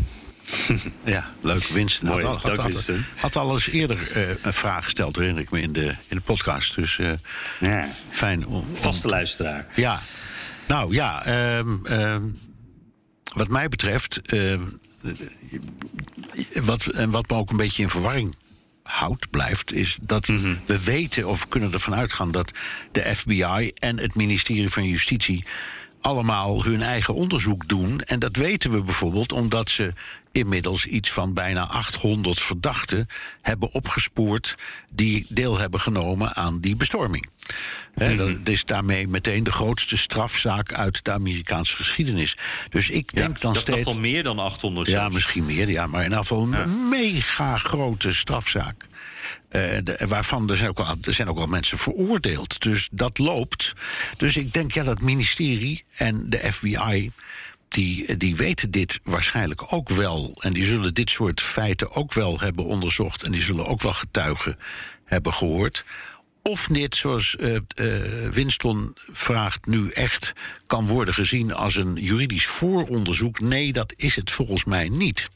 Ja, 1.03 1.29
leuk. 1.41 1.63
Winston 1.63 2.07
had, 2.07 2.23
al, 2.23 2.37
had, 2.37 2.57
had, 2.57 2.89
had, 3.15 3.35
al 3.35 3.51
eens 3.51 3.67
eerder 3.67 4.17
uh, 4.17 4.29
een 4.41 4.53
vraag 4.53 4.83
gesteld, 4.83 5.15
herinner 5.15 5.43
ik 5.43 5.51
me, 5.51 5.61
in 5.61 5.73
de, 5.73 5.95
in 6.07 6.17
de 6.17 6.21
podcast. 6.21 6.75
Dus 6.75 6.97
uh, 6.97 7.11
ja. 7.59 7.87
fijn. 8.09 8.47
Om, 8.47 8.65
Vaste 8.79 9.07
luisteraar. 9.07 9.67
Ja. 9.75 10.01
Nou 10.67 10.93
ja, 10.93 11.27
um, 11.57 11.81
um, 11.85 12.39
wat 13.33 13.47
mij 13.47 13.69
betreft... 13.69 14.19
Uh, 14.33 14.59
wat, 16.53 16.85
en 16.85 17.11
wat 17.11 17.29
me 17.29 17.35
ook 17.35 17.49
een 17.49 17.57
beetje 17.57 17.83
in 17.83 17.89
verwarring 17.89 18.35
houdt, 18.89 19.29
blijft, 19.29 19.73
is 19.73 19.97
dat 20.01 20.27
mm 20.27 20.41
-hmm. 20.41 20.59
we 20.65 20.83
weten 20.83 21.27
of 21.27 21.47
kunnen 21.47 21.73
ervan 21.73 21.95
uitgaan 21.95 22.31
dat 22.31 22.51
de 22.91 23.15
FBI 23.15 23.71
en 23.73 23.99
het 23.99 24.15
ministerie 24.15 24.69
van 24.69 24.83
Justitie 24.83 25.45
allemaal 26.01 26.63
hun 26.63 26.81
eigen 26.81 27.13
onderzoek 27.13 27.67
doen. 27.67 28.01
En 28.01 28.19
dat 28.19 28.35
weten 28.35 28.71
we 28.71 28.81
bijvoorbeeld 28.81 29.31
omdat 29.31 29.69
ze 29.69 29.93
inmiddels 30.31 30.85
iets 30.85 31.11
van 31.11 31.33
bijna 31.33 31.67
800 31.67 32.41
verdachten 32.41 33.07
hebben 33.41 33.73
opgespoord 33.73 34.55
die 34.93 35.25
deel 35.29 35.59
hebben 35.59 35.79
genomen 35.79 36.35
aan 36.35 36.59
die 36.59 36.75
bestorming. 36.75 37.29
He, 37.93 38.15
dat 38.15 38.47
is 38.49 38.65
daarmee 38.65 39.07
meteen 39.07 39.43
de 39.43 39.51
grootste 39.51 39.97
strafzaak 39.97 40.73
uit 40.73 41.03
de 41.05 41.11
Amerikaanse 41.11 41.75
geschiedenis. 41.75 42.37
Dus 42.69 42.89
ik 42.89 43.15
denk 43.15 43.35
ja, 43.35 43.41
dan 43.41 43.53
dat 43.53 43.61
steeds. 43.61 43.83
Dat 43.83 43.93
al 43.93 43.99
meer 43.99 44.23
dan 44.23 44.39
800 44.39 44.87
Ja, 44.87 44.93
zelfs. 44.93 45.13
misschien 45.13 45.45
meer, 45.45 45.69
ja, 45.69 45.87
maar 45.87 45.99
in 45.99 46.09
ieder 46.09 46.19
geval 46.19 46.53
een 46.53 46.89
mega 46.89 47.57
grote 47.57 48.13
strafzaak. 48.13 48.87
Uh, 49.51 49.77
de, 49.83 50.05
waarvan 50.07 50.49
er 50.49 50.57
zijn, 50.57 50.69
ook 50.69 50.79
al, 50.79 50.95
er 51.01 51.13
zijn 51.13 51.29
ook 51.29 51.37
al 51.37 51.47
mensen 51.47 51.77
veroordeeld. 51.77 52.61
Dus 52.61 52.89
dat 52.91 53.17
loopt. 53.17 53.73
Dus 54.17 54.37
ik 54.37 54.53
denk, 54.53 54.71
ja, 54.71 54.83
dat 54.83 55.01
ministerie 55.01 55.83
en 55.95 56.29
de 56.29 56.51
FBI. 56.51 57.11
Die, 57.67 58.17
die 58.17 58.35
weten 58.35 58.71
dit 58.71 58.99
waarschijnlijk 59.03 59.73
ook 59.73 59.89
wel. 59.89 60.37
En 60.39 60.53
die 60.53 60.65
zullen 60.65 60.93
dit 60.93 61.09
soort 61.09 61.41
feiten 61.41 61.91
ook 61.91 62.13
wel 62.13 62.39
hebben 62.39 62.65
onderzocht. 62.65 63.23
En 63.23 63.31
die 63.31 63.41
zullen 63.41 63.65
ook 63.65 63.81
wel 63.81 63.93
getuigen 63.93 64.57
hebben 65.05 65.33
gehoord. 65.33 65.85
Of 66.43 66.67
dit, 66.67 66.95
zoals 66.95 67.35
uh, 67.39 67.57
uh, 67.75 68.29
Winston 68.29 68.95
vraagt, 69.11 69.65
nu 69.65 69.89
echt 69.89 70.33
kan 70.67 70.87
worden 70.87 71.13
gezien 71.13 71.53
als 71.53 71.75
een 71.75 71.95
juridisch 71.95 72.45
vooronderzoek. 72.45 73.39
Nee, 73.39 73.73
dat 73.73 73.93
is 73.95 74.15
het 74.15 74.31
volgens 74.31 74.63
mij 74.63 74.89
niet. 74.89 75.29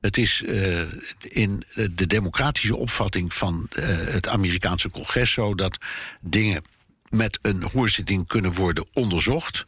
Het 0.00 0.16
is 0.16 0.42
uh, 0.46 0.82
in 1.18 1.64
de 1.74 2.06
democratische 2.06 2.76
opvatting 2.76 3.34
van 3.34 3.66
het 3.70 4.28
Amerikaanse 4.28 4.90
congres 4.90 5.32
zo 5.32 5.54
dat 5.54 5.78
dingen 6.20 6.64
met 7.08 7.38
een 7.42 7.62
hoorzitting 7.72 8.26
kunnen 8.26 8.52
worden 8.52 8.86
onderzocht. 8.92 9.64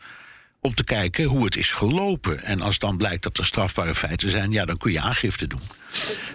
Om 0.65 0.75
te 0.75 0.85
kijken 0.85 1.25
hoe 1.25 1.45
het 1.45 1.57
is 1.57 1.73
gelopen. 1.73 2.43
En 2.43 2.61
als 2.61 2.79
dan 2.79 2.97
blijkt 2.97 3.23
dat 3.23 3.39
er 3.39 3.45
strafbare 3.45 3.95
feiten 3.95 4.31
zijn, 4.31 4.53
ja, 4.53 4.65
dan 4.65 4.77
kun 4.77 4.93
je 4.93 5.01
aangifte 5.01 5.47
doen. 5.47 5.61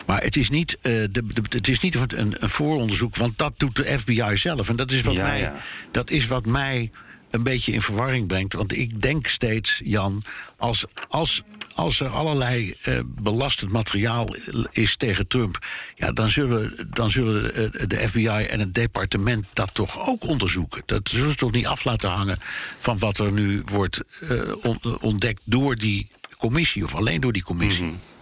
Maar 0.05 0.21
het 0.21 0.35
is 0.35 0.49
niet, 0.49 0.73
uh, 0.73 0.81
de, 0.81 1.09
de, 1.11 1.41
het 1.49 1.67
is 1.67 1.79
niet 1.79 1.95
een, 1.95 2.35
een, 2.43 2.49
vooronderzoek, 2.49 3.15
want 3.15 3.37
dat 3.37 3.53
doet 3.57 3.75
de 3.75 3.99
FBI 3.99 4.37
zelf. 4.37 4.69
En 4.69 4.75
dat 4.75 4.91
is 4.91 5.01
wat, 5.01 5.15
ja, 5.15 5.23
mij, 5.23 5.39
ja. 5.39 5.55
Dat 5.91 6.09
is 6.09 6.27
wat 6.27 6.45
mij 6.45 6.89
een 7.29 7.43
beetje 7.43 7.71
in 7.71 7.81
verwarring 7.81 8.27
brengt. 8.27 8.53
Want 8.53 8.77
ik 8.77 9.01
denk 9.01 9.27
steeds, 9.27 9.81
Jan, 9.83 10.23
als, 10.57 10.85
als, 11.09 11.43
als 11.77 11.99
er 11.99 12.09
allerlei 12.09 12.75
uh, 12.85 12.99
belastend 13.05 13.71
materiaal 13.71 14.35
is 14.71 14.95
tegen 14.95 15.27
Trump, 15.27 15.65
ja, 15.95 16.11
dan 16.11 16.29
zullen, 16.29 16.87
dan 16.93 17.09
zullen 17.09 17.71
de 17.89 18.07
FBI 18.07 18.27
en 18.27 18.59
het 18.59 18.73
departement 18.73 19.45
dat 19.53 19.73
toch 19.73 20.07
ook 20.07 20.23
onderzoeken. 20.23 20.81
Dat 20.85 21.09
zullen 21.09 21.29
ze 21.29 21.35
toch 21.35 21.51
niet 21.51 21.67
af 21.67 21.83
laten 21.83 22.09
hangen 22.09 22.37
van 22.79 22.99
wat 22.99 23.17
er 23.17 23.31
nu 23.31 23.61
wordt 23.65 24.01
uh, 24.19 24.55
ontdekt 24.99 25.41
door 25.43 25.75
die 25.75 26.07
commissie 26.37 26.83
of 26.83 26.95
alleen 26.95 27.21
door 27.21 27.33
die 27.33 27.43
commissie. 27.43 27.83
Mm 27.83 27.89
-hmm. 27.89 28.16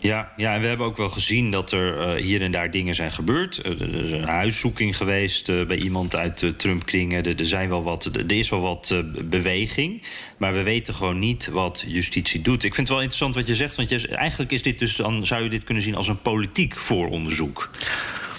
Ja, 0.00 0.32
ja, 0.36 0.54
en 0.54 0.60
we 0.60 0.66
hebben 0.66 0.86
ook 0.86 0.96
wel 0.96 1.08
gezien 1.08 1.50
dat 1.50 1.72
er 1.72 2.16
uh, 2.16 2.22
hier 2.22 2.42
en 2.42 2.52
daar 2.52 2.70
dingen 2.70 2.94
zijn 2.94 3.12
gebeurd. 3.12 3.60
Uh, 3.66 3.80
er 3.80 4.04
is 4.04 4.10
een 4.10 4.28
huiszoeking 4.28 4.96
geweest 4.96 5.48
uh, 5.48 5.66
bij 5.66 5.76
iemand 5.76 6.16
uit 6.16 6.52
Trump-kringen. 6.56 7.24
Er, 7.24 7.38
er, 7.38 7.46
zijn 7.46 7.68
wel 7.68 7.82
wat, 7.82 8.04
er 8.04 8.32
is 8.32 8.48
wel 8.48 8.60
wat 8.60 8.94
beweging. 9.24 10.02
Maar 10.36 10.52
we 10.52 10.62
weten 10.62 10.94
gewoon 10.94 11.18
niet 11.18 11.46
wat 11.46 11.84
justitie 11.86 12.42
doet. 12.42 12.64
Ik 12.64 12.74
vind 12.74 12.88
het 12.88 12.96
wel 12.96 13.06
interessant 13.06 13.34
wat 13.34 13.46
je 13.46 13.54
zegt. 13.54 13.76
Want 13.76 13.88
je, 13.88 14.08
eigenlijk 14.08 14.52
is 14.52 14.62
dit 14.62 14.78
dus 14.78 14.96
dan 14.96 15.26
zou 15.26 15.42
je 15.42 15.50
dit 15.50 15.64
kunnen 15.64 15.82
zien 15.82 15.94
als 15.94 16.08
een 16.08 16.22
politiek 16.22 16.76
vooronderzoek. 16.76 17.70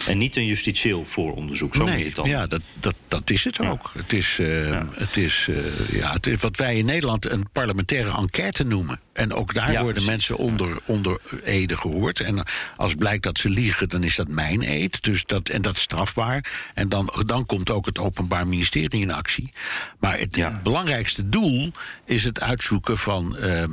En 0.08 0.18
niet 0.18 0.36
een 0.36 0.46
justitieel 0.46 1.06
vooronderzoek. 1.06 1.76
Zo 1.76 1.84
nee, 1.84 2.06
het 2.06 2.16
dan. 2.16 2.30
Ja, 2.30 2.46
dat, 2.46 2.62
dat, 2.74 2.96
dat 3.08 3.30
is 3.30 3.44
het 3.44 3.56
ja. 3.56 3.70
ook. 3.70 3.92
Het 3.98 4.14
is, 4.14 4.38
uh, 4.40 4.68
ja. 4.68 4.88
het, 4.92 5.18
is, 5.18 5.48
uh, 5.50 5.58
ja, 5.90 6.14
het 6.14 6.28
is 6.28 6.42
wat 6.42 6.58
wij 6.58 6.78
in 6.78 6.86
Nederland 6.86 7.30
een 7.30 7.50
parlementaire 7.52 8.18
enquête 8.18 8.64
noemen. 8.64 9.00
En 9.14 9.34
ook 9.34 9.54
daar 9.54 9.72
ja, 9.72 9.82
worden 9.84 10.04
precies. 10.04 10.10
mensen 10.10 10.38
onder, 10.38 10.80
onder 10.86 11.20
ede 11.44 11.78
gehoord. 11.78 12.20
En 12.20 12.44
als 12.78 12.96
blijkt 12.96 13.24
dat 13.24 13.38
ze 13.38 13.50
liegen, 13.50 13.90
dan 13.90 14.04
is 14.04 14.16
dat 14.16 14.28
mijn 14.28 14.64
eed. 14.64 15.04
Dus 15.04 15.26
dat, 15.26 15.50
en 15.50 15.62
dat 15.62 15.76
is 15.76 15.82
strafbaar. 15.82 16.70
En 16.74 16.90
dan, 16.90 17.14
dan 17.26 17.46
komt 17.46 17.70
ook 17.70 17.86
het 17.86 18.00
Openbaar 18.00 18.48
Ministerie 18.48 19.02
in 19.02 19.14
actie. 19.14 19.52
Maar 20.00 20.18
het, 20.18 20.64
belangrijkste 20.64 21.30
doel 21.30 21.72
is 22.06 22.24
het 22.24 22.40
uitzoeken 22.40 22.98
van. 22.98 23.38
Uh, 23.40 23.64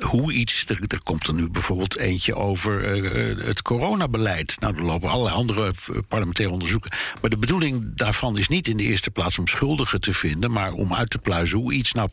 hoe 0.00 0.32
iets. 0.32 0.64
Er, 0.66 0.80
er, 0.86 1.02
komt 1.02 1.26
er 1.26 1.34
nu 1.34 1.50
bijvoorbeeld 1.50 1.96
eentje 1.96 2.34
over 2.34 2.98
uh, 2.98 3.44
het 3.44 3.62
coronabeleid. 3.62 4.56
Nou, 4.60 4.76
er 4.76 4.82
lopen 4.82 5.10
allerlei 5.10 5.36
andere 5.36 5.72
parlementaire 6.08 6.54
onderzoeken. 6.54 6.90
Maar 7.20 7.30
de 7.30 7.36
bedoeling 7.36 7.92
daarvan 7.94 8.38
is 8.38 8.48
niet 8.48 8.68
in 8.68 8.76
de 8.76 8.82
eerste 8.82 9.10
plaats 9.10 9.38
om 9.38 9.46
schuldigen 9.46 10.00
te 10.00 10.14
vinden, 10.14 10.50
maar 10.50 10.72
om 10.72 10.94
uit 10.94 11.10
te 11.10 11.18
pluizen 11.18 11.58
hoe 11.58 11.72
iets 11.72 11.92
nou 11.92 12.08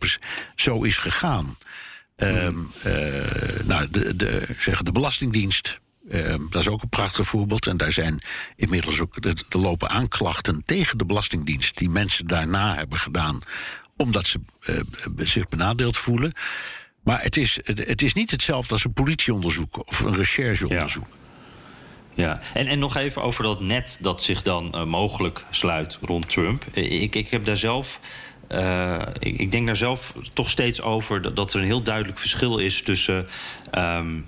zo 0.56 0.84
is 0.84 0.97
gegaan. 0.97 1.58
Uh, 2.17 2.47
nou, 3.63 3.88
de, 3.89 4.15
de, 4.15 4.47
de 4.84 4.91
Belastingdienst. 4.91 5.80
dat 6.49 6.62
is 6.62 6.67
ook 6.67 6.82
een 6.82 6.89
prachtig 6.89 7.27
voorbeeld. 7.27 7.67
En 7.67 7.77
daar 7.77 7.91
zijn 7.91 8.21
inmiddels 8.56 9.01
ook. 9.01 9.15
Er 9.25 9.60
lopen 9.60 9.89
aanklachten 9.89 10.63
tegen 10.65 10.97
de 10.97 11.06
Belastingdienst. 11.06 11.77
die 11.77 11.89
mensen 11.89 12.27
daarna 12.27 12.75
hebben 12.75 12.99
gedaan. 12.99 13.39
omdat 13.97 14.25
ze 14.25 14.39
zich 15.17 15.47
benadeeld 15.47 15.97
voelen. 15.97 16.34
Maar 17.08 17.22
het 17.22 17.38
is, 17.38 17.60
het 17.63 18.02
is 18.02 18.13
niet 18.13 18.32
hetzelfde 18.32 18.74
als 18.74 18.86
een 18.86 18.93
politieonderzoek 18.93 19.88
of 19.88 20.00
een 20.00 20.15
rechercheonderzoek. 20.15 21.08
Ja. 21.10 21.15
Ja, 22.24 22.39
en, 22.54 22.67
en 22.67 22.80
nog 22.80 22.96
even 22.96 23.22
over 23.22 23.43
dat 23.43 23.62
net 23.62 23.98
dat 24.02 24.24
zich 24.24 24.41
dan 24.41 24.72
uh, 24.76 24.84
mogelijk 24.84 25.46
sluit 25.50 26.00
rond 26.02 26.30
Trump. 26.30 26.65
Ik, 26.74 27.15
ik 27.15 27.28
heb 27.28 27.46
daar 27.46 27.58
zelf. 27.58 28.00
Uh, 28.52 29.02
ik, 29.20 29.52
denk 29.52 29.65
daar 29.65 29.76
zelf 29.76 30.13
toch 30.34 30.50
steeds 30.50 30.82
over 30.82 31.22
dat, 31.22 31.36
dat 31.36 31.54
er 31.54 31.60
een 31.60 31.65
heel 31.65 31.84
duidelijk 31.84 32.20
verschil 32.20 32.58
is 32.58 32.82
tussen 32.82 33.28
um, 33.76 34.26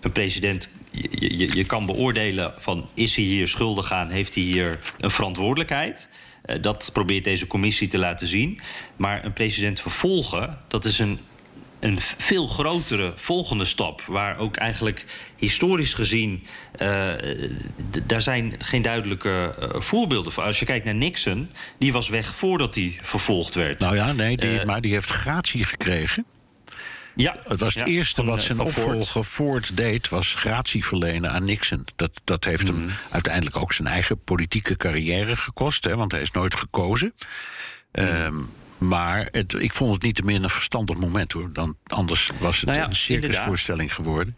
een 0.00 0.12
president. 0.12 0.68
Je, 0.90 1.38
je, 1.38 1.56
je 1.56 1.64
kan 1.64 1.86
beoordelen 1.86 2.52
van 2.58 2.88
is 2.94 3.16
hij 3.16 3.24
hier 3.24 3.48
schuldig 3.48 3.92
aan, 3.92 4.08
heeft 4.08 4.34
hij 4.34 4.42
hier 4.42 4.80
een 5.00 5.10
verantwoordelijkheid. 5.10 6.08
Uh, 6.46 6.56
dat 6.62 6.90
probeert 6.92 7.24
deze 7.24 7.46
commissie 7.46 7.88
te 7.88 7.98
laten 7.98 8.26
zien. 8.26 8.60
Maar 8.96 9.24
een 9.24 9.32
president 9.32 9.80
vervolgen, 9.80 10.58
dat 10.68 10.84
is 10.84 10.98
een 10.98 11.18
een 11.84 12.00
veel 12.00 12.46
grotere 12.46 13.12
volgende 13.16 13.64
stap. 13.64 14.02
Waar 14.06 14.38
ook 14.38 14.56
eigenlijk 14.56 15.04
historisch 15.36 15.94
gezien. 15.94 16.42
Uh, 16.82 17.12
daar 18.06 18.20
zijn 18.20 18.54
geen 18.58 18.82
duidelijke 18.82 19.54
uh, 19.60 19.80
voorbeelden 19.80 20.32
van. 20.32 20.44
Als 20.44 20.58
je 20.58 20.64
kijkt 20.64 20.84
naar 20.84 20.94
Nixon, 20.94 21.50
die 21.78 21.92
was 21.92 22.08
weg 22.08 22.34
voordat 22.34 22.74
hij 22.74 22.98
vervolgd 23.02 23.54
werd. 23.54 23.78
Nou 23.78 23.96
ja, 23.96 24.12
nee, 24.12 24.36
die, 24.36 24.50
uh, 24.50 24.64
maar 24.64 24.80
die 24.80 24.92
heeft 24.92 25.10
gratie 25.10 25.64
gekregen. 25.64 26.24
Ja, 27.16 27.36
het 27.44 27.60
was 27.60 27.74
het 27.74 27.86
ja, 27.86 27.92
eerste 27.92 28.14
van, 28.14 28.26
wat 28.26 28.42
zijn 28.42 28.60
opvolger 28.60 29.24
Ford 29.24 29.76
deed, 29.76 30.08
was 30.08 30.34
gratie 30.34 30.84
verlenen 30.84 31.30
aan 31.30 31.44
Nixon. 31.44 31.84
Dat, 31.96 32.20
dat 32.24 32.44
heeft 32.44 32.72
mm. 32.72 32.78
hem 32.78 32.90
uiteindelijk 33.10 33.56
ook 33.56 33.72
zijn 33.72 33.88
eigen 33.88 34.24
politieke 34.24 34.76
carrière 34.76 35.36
gekost, 35.36 35.84
hè, 35.84 35.96
want 35.96 36.12
hij 36.12 36.20
is 36.20 36.30
nooit 36.30 36.54
gekozen. 36.54 37.14
Mm. 37.92 38.04
Um, 38.04 38.50
maar 38.78 39.28
het, 39.30 39.52
ik 39.52 39.72
vond 39.72 39.92
het 39.92 40.02
niet 40.02 40.14
te 40.14 40.22
meer 40.22 40.42
een 40.42 40.50
verstandig 40.50 40.96
moment 40.96 41.32
hoor. 41.32 41.52
Dan, 41.52 41.76
anders 41.86 42.30
was 42.38 42.56
het 42.56 42.66
nou 42.66 42.78
ja, 42.78 42.86
een 42.86 42.94
circusvoorstelling 42.94 43.94
geworden. 43.94 44.36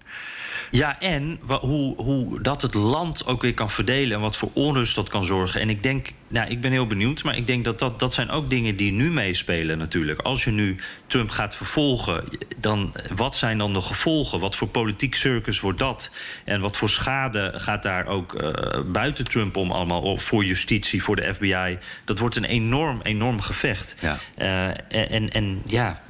Ja, 0.70 1.01
en 1.01 1.38
hoe, 1.61 1.96
hoe 1.96 2.40
dat 2.40 2.62
het 2.62 2.75
land 2.75 3.27
ook 3.27 3.42
weer 3.42 3.55
kan 3.55 3.70
verdelen 3.70 4.16
en 4.16 4.22
wat 4.22 4.37
voor 4.37 4.51
onrust 4.53 4.94
dat 4.94 5.09
kan 5.09 5.25
zorgen. 5.25 5.61
En 5.61 5.70
ik 5.70 5.83
denk, 5.83 6.12
nou, 6.28 6.50
ik 6.50 6.60
ben 6.60 6.70
heel 6.70 6.86
benieuwd, 6.86 7.22
maar 7.22 7.36
ik 7.36 7.46
denk 7.46 7.64
dat 7.64 7.78
dat, 7.78 7.98
dat 7.98 8.14
zijn 8.14 8.30
ook 8.30 8.50
dingen 8.50 8.76
die 8.76 8.92
nu 8.92 9.10
meespelen 9.10 9.78
natuurlijk. 9.78 10.20
Als 10.20 10.44
je 10.44 10.50
nu 10.50 10.76
Trump 11.06 11.30
gaat 11.30 11.56
vervolgen, 11.56 12.24
dan 12.56 12.94
wat 13.14 13.36
zijn 13.36 13.58
dan 13.58 13.72
de 13.72 13.80
gevolgen? 13.80 14.40
Wat 14.40 14.56
voor 14.56 14.68
politiek 14.68 15.14
circus 15.14 15.60
wordt 15.60 15.78
dat? 15.78 16.10
En 16.44 16.60
wat 16.60 16.76
voor 16.76 16.88
schade 16.88 17.52
gaat 17.56 17.82
daar 17.82 18.06
ook 18.06 18.42
uh, 18.42 18.52
buiten 18.86 19.24
Trump 19.24 19.56
om 19.56 19.70
allemaal 19.70 20.16
voor 20.16 20.44
justitie, 20.44 21.02
voor 21.02 21.16
de 21.16 21.34
FBI? 21.34 21.78
Dat 22.04 22.18
wordt 22.18 22.36
een 22.36 22.44
enorm, 22.44 23.00
enorm 23.02 23.40
gevecht. 23.40 23.96
Ja. 24.00 24.18
Uh, 24.38 25.12
en, 25.12 25.32
en 25.32 25.62
ja, 25.66 26.02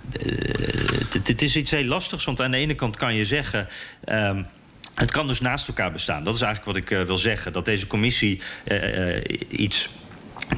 het 1.12 1.42
is 1.42 1.57
iets 1.57 1.70
heel 1.70 1.85
lastigs, 1.85 2.24
want 2.24 2.40
aan 2.40 2.50
de 2.50 2.57
ene 2.57 2.74
kant 2.74 2.96
kan 2.96 3.14
je 3.14 3.24
zeggen. 3.24 3.68
Um, 4.09 4.46
het 4.94 5.11
kan 5.11 5.26
dus 5.26 5.40
naast 5.40 5.68
elkaar 5.68 5.92
bestaan. 5.92 6.24
Dat 6.24 6.35
is 6.35 6.40
eigenlijk 6.40 6.76
wat 6.76 6.90
ik 6.90 6.98
uh, 6.98 7.07
wil 7.07 7.16
zeggen. 7.16 7.52
Dat 7.52 7.64
deze 7.64 7.87
commissie 7.87 8.40
uh, 8.64 9.16
uh, 9.16 9.22
iets 9.48 9.88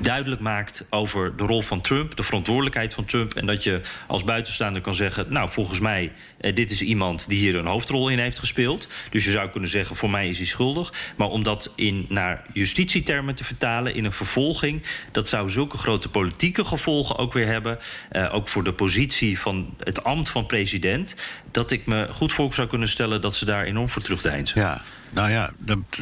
duidelijk 0.00 0.40
maakt 0.40 0.84
over 0.90 1.36
de 1.36 1.44
rol 1.44 1.62
van 1.62 1.80
Trump, 1.80 2.16
de 2.16 2.22
verantwoordelijkheid 2.22 2.94
van 2.94 3.04
Trump. 3.04 3.34
En 3.34 3.46
dat 3.46 3.64
je 3.64 3.80
als 4.06 4.24
buitenstaander 4.24 4.82
kan 4.82 4.94
zeggen: 4.94 5.26
Nou, 5.28 5.50
volgens 5.50 5.80
mij, 5.80 6.12
eh, 6.40 6.54
dit 6.54 6.70
is 6.70 6.82
iemand 6.82 7.28
die 7.28 7.38
hier 7.38 7.56
een 7.56 7.66
hoofdrol 7.66 8.08
in 8.08 8.18
heeft 8.18 8.38
gespeeld. 8.38 8.88
Dus 9.10 9.24
je 9.24 9.30
zou 9.30 9.48
kunnen 9.50 9.70
zeggen: 9.70 9.96
Voor 9.96 10.10
mij 10.10 10.28
is 10.28 10.36
hij 10.36 10.46
schuldig. 10.46 10.92
Maar 11.16 11.28
om 11.28 11.42
dat 11.42 11.72
in, 11.74 12.06
naar 12.08 12.42
justitietermen 12.52 13.34
te 13.34 13.44
vertalen 13.44 13.94
in 13.94 14.04
een 14.04 14.12
vervolging, 14.12 14.82
dat 15.12 15.28
zou 15.28 15.50
zulke 15.50 15.78
grote 15.78 16.08
politieke 16.08 16.64
gevolgen 16.64 17.16
ook 17.16 17.32
weer 17.32 17.46
hebben. 17.46 17.78
Eh, 18.10 18.34
ook 18.34 18.48
voor 18.48 18.64
de 18.64 18.72
positie 18.72 19.38
van 19.38 19.74
het 19.78 20.04
ambt 20.04 20.30
van 20.30 20.46
president. 20.46 21.14
Dat 21.50 21.70
ik 21.70 21.86
me 21.86 22.08
goed 22.10 22.32
voor 22.32 22.54
zou 22.54 22.68
kunnen 22.68 22.88
stellen 22.88 23.20
dat 23.20 23.34
ze 23.34 23.44
daar 23.44 23.64
enorm 23.64 23.88
voor 23.88 24.02
terugdeinzen. 24.02 24.60
Ja. 24.60 24.82
Nou 25.10 25.30
ja, 25.30 25.52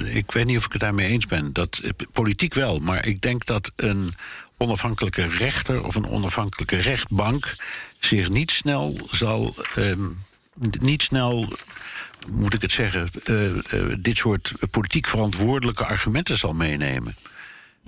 ik 0.05 0.33
weet 0.33 0.45
niet 0.45 0.59
of 0.59 0.64
ik 0.64 0.73
het 0.73 0.81
daarmee 0.81 1.09
eens 1.09 1.27
ben. 1.27 1.53
Dat, 1.53 1.81
politiek 2.12 2.55
wel, 2.55 2.79
maar 2.79 3.07
ik 3.07 3.21
denk 3.21 3.45
dat 3.45 3.73
een 3.77 4.14
onafhankelijke 4.57 5.27
rechter 5.27 5.85
of 5.85 5.95
een 5.95 6.09
onafhankelijke 6.09 6.77
rechtbank 6.77 7.57
zich 8.01 8.29
niet 8.29 8.51
snel 8.51 9.09
zal. 9.11 9.55
Um, 9.77 10.19
niet 10.81 11.03
snel 11.03 11.53
moet 12.31 12.55
ik 12.55 12.62
het 12.62 12.71
zeggen, 12.71 13.09
uh, 13.25 13.55
uh, 13.73 13.95
dit 13.99 14.16
soort 14.16 14.53
politiek 14.71 15.07
verantwoordelijke 15.07 15.85
argumenten 15.85 16.38
zal 16.38 16.53
meenemen. 16.53 17.14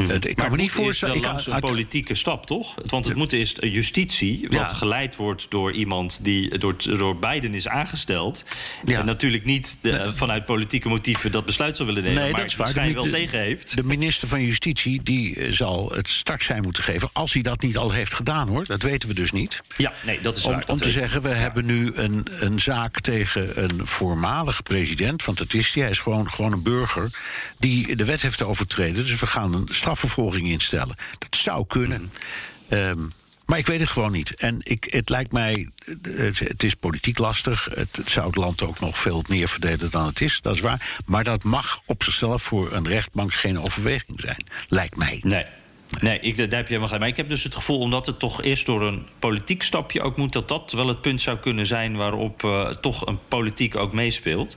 Mhm. 0.06 0.10
Ik 0.10 0.36
kan 0.36 0.50
me 0.50 0.56
niet 0.56 0.70
voorstellen. 0.70 1.16
Ik 1.16 1.24
langs 1.24 1.46
een 1.46 1.60
politieke 1.60 2.14
stap, 2.14 2.46
toch? 2.46 2.74
Want 2.86 3.06
het 3.06 3.16
moet 3.16 3.32
eerst 3.32 3.58
justitie, 3.60 4.46
wat 4.50 4.72
geleid 4.72 5.16
wordt 5.16 5.46
door 5.48 5.72
iemand 5.72 6.18
die 6.22 6.58
door, 6.58 6.76
door 6.98 7.16
Biden 7.16 7.54
is 7.54 7.68
aangesteld. 7.68 8.44
Ja. 8.82 8.98
En 8.98 9.06
natuurlijk 9.06 9.44
niet 9.44 9.76
de, 9.80 10.12
vanuit 10.14 10.44
politieke 10.44 10.88
motieven 10.88 11.32
dat 11.32 11.44
besluit 11.44 11.76
zou 11.76 11.88
willen 11.88 12.02
nemen, 12.02 12.22
nee, 12.22 12.30
maar 12.30 12.40
dat 12.40 12.50
is 12.50 12.56
waar. 12.56 12.92
wel 12.92 13.08
tegen 13.08 13.38
heeft. 13.38 13.76
De 13.76 13.84
minister 13.84 14.28
van 14.28 14.42
Justitie 14.42 15.02
die 15.02 15.36
eh, 15.36 15.52
zal 15.52 15.92
het 15.92 16.08
startsein 16.08 16.62
moeten 16.62 16.82
geven, 16.82 17.10
als 17.12 17.32
hij 17.32 17.42
dat 17.42 17.62
niet 17.62 17.76
al 17.76 17.90
heeft 17.90 18.14
gedaan 18.14 18.48
hoor. 18.48 18.64
Dat 18.64 18.82
weten 18.82 19.08
we 19.08 19.14
dus 19.14 19.32
niet. 19.32 19.60
Ja, 19.76 19.92
nee, 20.04 20.20
dat 20.20 20.36
is 20.36 20.44
om, 20.44 20.52
waar. 20.52 20.64
Om 20.66 20.76
te 20.76 20.90
zeggen, 20.90 21.22
we 21.22 21.28
hebben 21.28 21.64
nu 21.64 21.90
een, 21.94 22.26
een 22.30 22.58
zaak 22.58 23.00
tegen 23.00 23.62
een 23.62 23.86
voormalig 23.86 24.62
president, 24.62 25.24
want 25.24 25.38
dat 25.38 25.54
is 25.54 25.72
hij, 25.72 25.82
hij 25.82 25.92
is 25.92 25.98
gewoon, 25.98 26.30
gewoon 26.30 26.52
een 26.52 26.62
burger, 26.62 27.10
die 27.58 27.96
de 27.96 28.04
wet 28.04 28.22
heeft 28.22 28.42
overtreden. 28.42 29.04
Dus 29.04 29.20
we 29.20 29.26
gaan 29.26 29.54
een 29.54 29.68
strafvervolging 29.88 30.48
instellen. 30.48 30.96
Dat 31.18 31.36
zou 31.40 31.66
kunnen. 31.66 32.12
Um, 32.68 33.12
maar 33.46 33.58
ik 33.58 33.66
weet 33.66 33.80
het 33.80 33.88
gewoon 33.88 34.12
niet. 34.12 34.34
En 34.34 34.58
ik, 34.62 34.86
het 34.90 35.08
lijkt 35.08 35.32
mij, 35.32 35.68
het, 36.02 36.38
het 36.38 36.62
is 36.62 36.74
politiek 36.74 37.18
lastig. 37.18 37.68
Het, 37.74 37.96
het, 37.96 38.08
zou 38.08 38.26
het 38.26 38.36
land 38.36 38.62
ook 38.62 38.80
nog 38.80 38.98
veel 38.98 39.24
meer 39.28 39.48
verdelen 39.48 39.90
dan 39.90 40.06
het 40.06 40.20
is, 40.20 40.40
dat 40.42 40.54
is 40.54 40.60
waar. 40.60 40.98
Maar 41.06 41.24
dat 41.24 41.42
mag 41.42 41.80
op 41.84 42.02
zichzelf 42.02 42.42
voor 42.42 42.72
een 42.72 42.88
rechtbank 42.88 43.34
geen 43.34 43.60
overweging 43.60 44.20
zijn, 44.20 44.44
lijkt 44.68 44.96
mij. 44.96 45.20
Nee. 45.22 45.44
Nee, 46.00 46.20
ik, 46.20 46.36
daar 46.36 46.46
heb 46.46 46.50
je 46.50 46.74
helemaal 46.74 46.86
gelijk. 46.86 47.00
Maar 47.00 47.08
ik 47.08 47.16
heb 47.16 47.28
dus 47.28 47.44
het 47.44 47.54
gevoel, 47.54 47.78
omdat 47.78 48.06
het 48.06 48.18
toch 48.18 48.42
eerst 48.42 48.66
door 48.66 48.82
een 48.82 49.06
politiek 49.18 49.62
stapje 49.62 50.00
ook 50.00 50.16
moet, 50.16 50.32
dat 50.32 50.48
dat 50.48 50.72
wel 50.72 50.88
het 50.88 51.00
punt 51.00 51.22
zou 51.22 51.38
kunnen 51.38 51.66
zijn 51.66 51.96
waarop 51.96 52.42
uh, 52.42 52.68
toch 52.68 53.06
een 53.06 53.18
politiek 53.28 53.76
ook 53.76 53.92
meespeelt. 53.92 54.56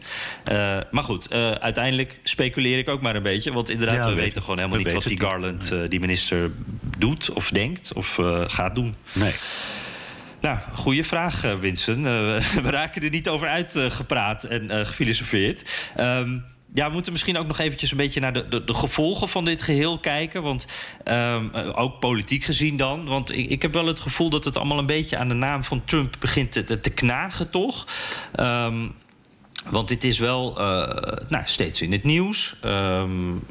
Uh, 0.52 0.78
maar 0.92 1.04
goed, 1.04 1.34
uh, 1.34 1.52
uiteindelijk 1.52 2.20
speculeer 2.24 2.78
ik 2.78 2.90
ook 2.90 3.02
maar 3.02 3.16
een 3.16 3.24
beetje. 3.24 3.54
Want 3.54 3.70
inderdaad, 3.70 3.96
ja, 3.96 4.04
we, 4.04 4.16
we 4.16 4.22
weten 4.22 4.42
gewoon 4.42 4.58
helemaal 4.58 4.78
niet 4.78 4.92
wat 4.92 5.04
die 5.04 5.20
Garland, 5.20 5.74
die 5.90 6.00
minister, 6.00 6.52
doet 6.98 7.32
of 7.32 7.50
denkt 7.50 7.94
of 7.94 8.20
gaat 8.48 8.76
doen. 8.76 8.96
Nee. 9.14 9.34
Nou, 10.42 10.58
goede 10.74 11.04
vraag, 11.04 11.42
Winston. 11.60 12.04
we 12.64 12.70
raken 12.70 13.04
er 13.04 13.10
niet 13.10 13.28
over 13.28 13.48
uitgepraat 13.48 14.44
en 14.44 14.86
gefilosofeerd. 14.86 15.92
Um, 16.00 16.44
ja, 16.74 16.88
we 16.88 16.94
moeten 16.94 17.12
misschien 17.12 17.38
ook 17.38 17.48
nog 17.48 17.60
eventjes 17.60 17.92
een 17.92 17.98
beetje 17.98 18.20
naar 18.20 18.34
de, 18.34 18.48
de, 18.48 18.64
de 18.64 18.74
gevolgen 18.74 19.30
van 19.30 19.46
dit 19.46 19.62
geheel 19.62 20.00
kijken. 20.00 20.44
Want 20.44 20.66
um, 21.06 21.54
ook 21.54 22.00
politiek 22.00 22.44
gezien 22.44 22.78
dan. 22.78 23.06
Want 23.06 23.38
ik, 23.38 23.50
ik, 23.50 23.62
heb 23.62 23.74
wel 23.74 23.86
het 23.86 24.00
gevoel 24.00 24.30
dat 24.30 24.46
het 24.46 24.58
allemaal 24.58 24.78
een 24.78 24.86
beetje 24.86 25.18
aan 25.18 25.28
de 25.28 25.34
naam 25.34 25.64
van 25.64 25.86
Trump 25.86 26.16
begint 26.20 26.52
te, 26.52 26.80
te 26.80 26.90
knagen, 26.90 27.50
toch? 27.50 27.88
Um, 28.40 28.94
want 29.70 29.88
dit 29.88 30.04
is 30.04 30.20
wel 30.20 30.62
uh, 30.62 30.88
nou, 31.30 31.44
steeds 31.46 31.82
in 31.82 31.92
het 31.92 32.04
nieuws. 32.04 32.56
Um, 32.66 33.44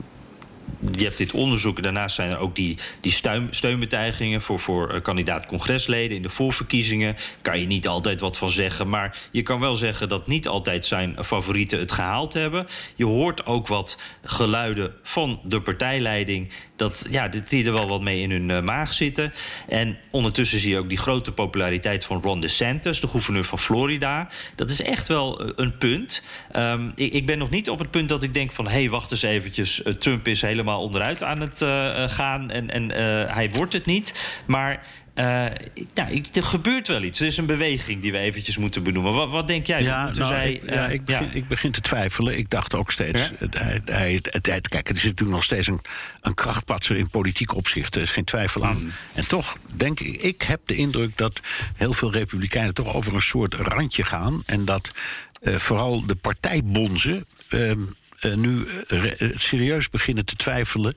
je 0.97 1.05
hebt 1.05 1.19
dit 1.19 1.33
onderzoek. 1.33 1.83
Daarnaast 1.83 2.14
zijn 2.14 2.31
er 2.31 2.38
ook 2.38 2.55
die, 2.55 2.79
die 3.01 3.12
steun, 3.12 3.49
steunbetuigingen 3.51 4.43
voor, 4.43 4.61
voor 4.61 4.95
uh, 4.95 5.01
kandidaat-congresleden 5.03 6.16
in 6.16 6.23
de 6.23 6.29
voorverkiezingen. 6.29 7.16
Kan 7.43 7.61
je 7.61 7.66
niet 7.66 7.88
altijd 7.88 8.21
wat 8.21 8.38
van 8.38 8.51
zeggen. 8.51 8.88
Maar 8.88 9.19
je 9.31 9.43
kan 9.43 9.61
wel 9.61 9.75
zeggen 9.75 10.09
dat 10.09 10.27
niet 10.27 10.49
altijd 10.49 10.85
zijn 10.85 11.16
favorieten 11.25 11.79
het 11.79 11.93
gehaald 11.93 12.33
hebben. 12.33 12.66
Je 12.97 13.05
hoort 13.05 13.47
ook 13.47 13.66
wat 13.66 13.99
geluiden 14.25 14.95
van 15.03 15.40
de 15.45 15.61
partijleiding 15.61 16.51
dat 16.77 17.07
ja, 17.11 17.29
die 17.49 17.64
er 17.64 17.73
wel 17.73 17.88
wat 17.88 18.01
mee 18.01 18.21
in 18.21 18.31
hun 18.31 18.49
uh, 18.49 18.61
maag 18.61 18.93
zitten. 18.93 19.33
En 19.69 19.99
ondertussen 20.11 20.59
zie 20.59 20.71
je 20.71 20.79
ook 20.79 20.88
die 20.88 20.99
grote 20.99 21.33
populariteit 21.33 22.05
van 22.05 22.23
Ron 22.23 22.40
DeSantis, 22.40 23.01
de 23.01 23.07
gouverneur 23.07 23.45
van 23.45 23.59
Florida. 23.59 24.29
Dat 24.57 24.71
is 24.71 24.83
echt 24.83 25.09
wel 25.09 25.45
uh, 25.45 25.53
een 25.57 25.77
punt. 25.77 26.23
Um, 26.57 26.93
ik, 26.95 27.12
ik, 27.12 27.27
ben 27.27 27.38
nog 27.38 27.51
niet 27.51 27.71
op 27.71 27.79
het 27.79 27.90
punt 27.90 28.09
dat 28.09 28.23
ik 28.23 28.35
denk 28.35 28.53
van... 28.53 28.64
hé, 28.64 28.73
hey, 28.73 28.90
wacht 28.90 29.11
eens 29.11 29.23
eventjes, 29.23 29.83
Trump 29.99 30.29
is 30.29 30.40
helemaal 30.40 30.70
onderuit 30.79 31.23
aan 31.23 31.41
het 31.41 31.59
gaan... 32.13 32.51
en, 32.51 32.71
en 32.71 32.91
hij 33.31 33.51
wordt 33.51 33.73
het 33.73 33.87
niet. 33.87 34.39
Maar 34.47 34.83
uh, 35.15 35.47
ja, 35.95 36.09
er 36.33 36.45
gebeurt 36.45 36.89
wel 36.89 37.03
iets. 37.03 37.21
Er 37.21 37.27
is 37.27 37.37
een 37.37 37.47
beweging 37.47 38.03
die 38.03 38.13
we 38.13 38.19
eventjes 38.19 38.57
moeten 38.57 38.83
benoemen. 38.83 39.13
Wat, 39.13 39.31
wat 39.31 39.47
denk 39.47 39.67
jij? 39.67 39.83
Ja, 39.83 40.05
nou, 40.05 40.15
zij, 40.15 40.53
ik, 40.53 40.63
uh, 40.63 40.75
ja, 40.75 40.87
ik, 40.87 41.05
begin, 41.05 41.25
ja. 41.25 41.33
ik, 41.33 41.49
begin, 41.49 41.71
te 41.71 41.81
twijfelen. 41.81 42.39
Ik 42.39 42.51
dacht 42.51 42.75
ook 42.75 42.91
steeds... 42.91 43.31
Ja? 43.41 43.49
Hij, 43.85 44.21
kijk, 44.41 44.89
er 44.89 44.97
is 44.97 45.03
natuurlijk 45.03 45.31
nog 45.31 45.45
steeds 45.45 45.67
een, 45.67 45.81
een 46.21 46.35
krachtpatser 46.35 46.97
in 46.97 47.09
politiek 47.09 47.55
opzicht. 47.55 47.95
Er 47.95 48.03
is 48.03 48.11
geen 48.11 48.25
twijfel 48.25 48.67
aan. 48.67 48.83
Mm. 48.83 48.93
En 49.15 49.29
toch 49.29 49.57
denk 49.77 50.01
ik... 50.01 50.23
Ik 50.23 50.43
heb 50.43 50.61
de 50.65 50.77
indruk 50.77 51.17
dat 51.17 51.41
heel 51.77 51.93
veel 51.93 52.13
republikeinen... 52.13 52.75
toch 52.75 52.95
over 52.95 53.15
een 53.15 53.23
soort 53.23 53.55
randje 53.55 54.05
gaan. 54.05 54.43
En 54.47 54.65
dat 54.65 54.93
uh, 55.43 55.55
vooral 55.55 56.07
de 56.07 56.15
partijbonzen... 56.15 57.27
nu 58.21 58.67
serieus 59.35 59.91
beginnen 59.91 60.25
te 60.25 60.37
twijfelen 60.37 60.95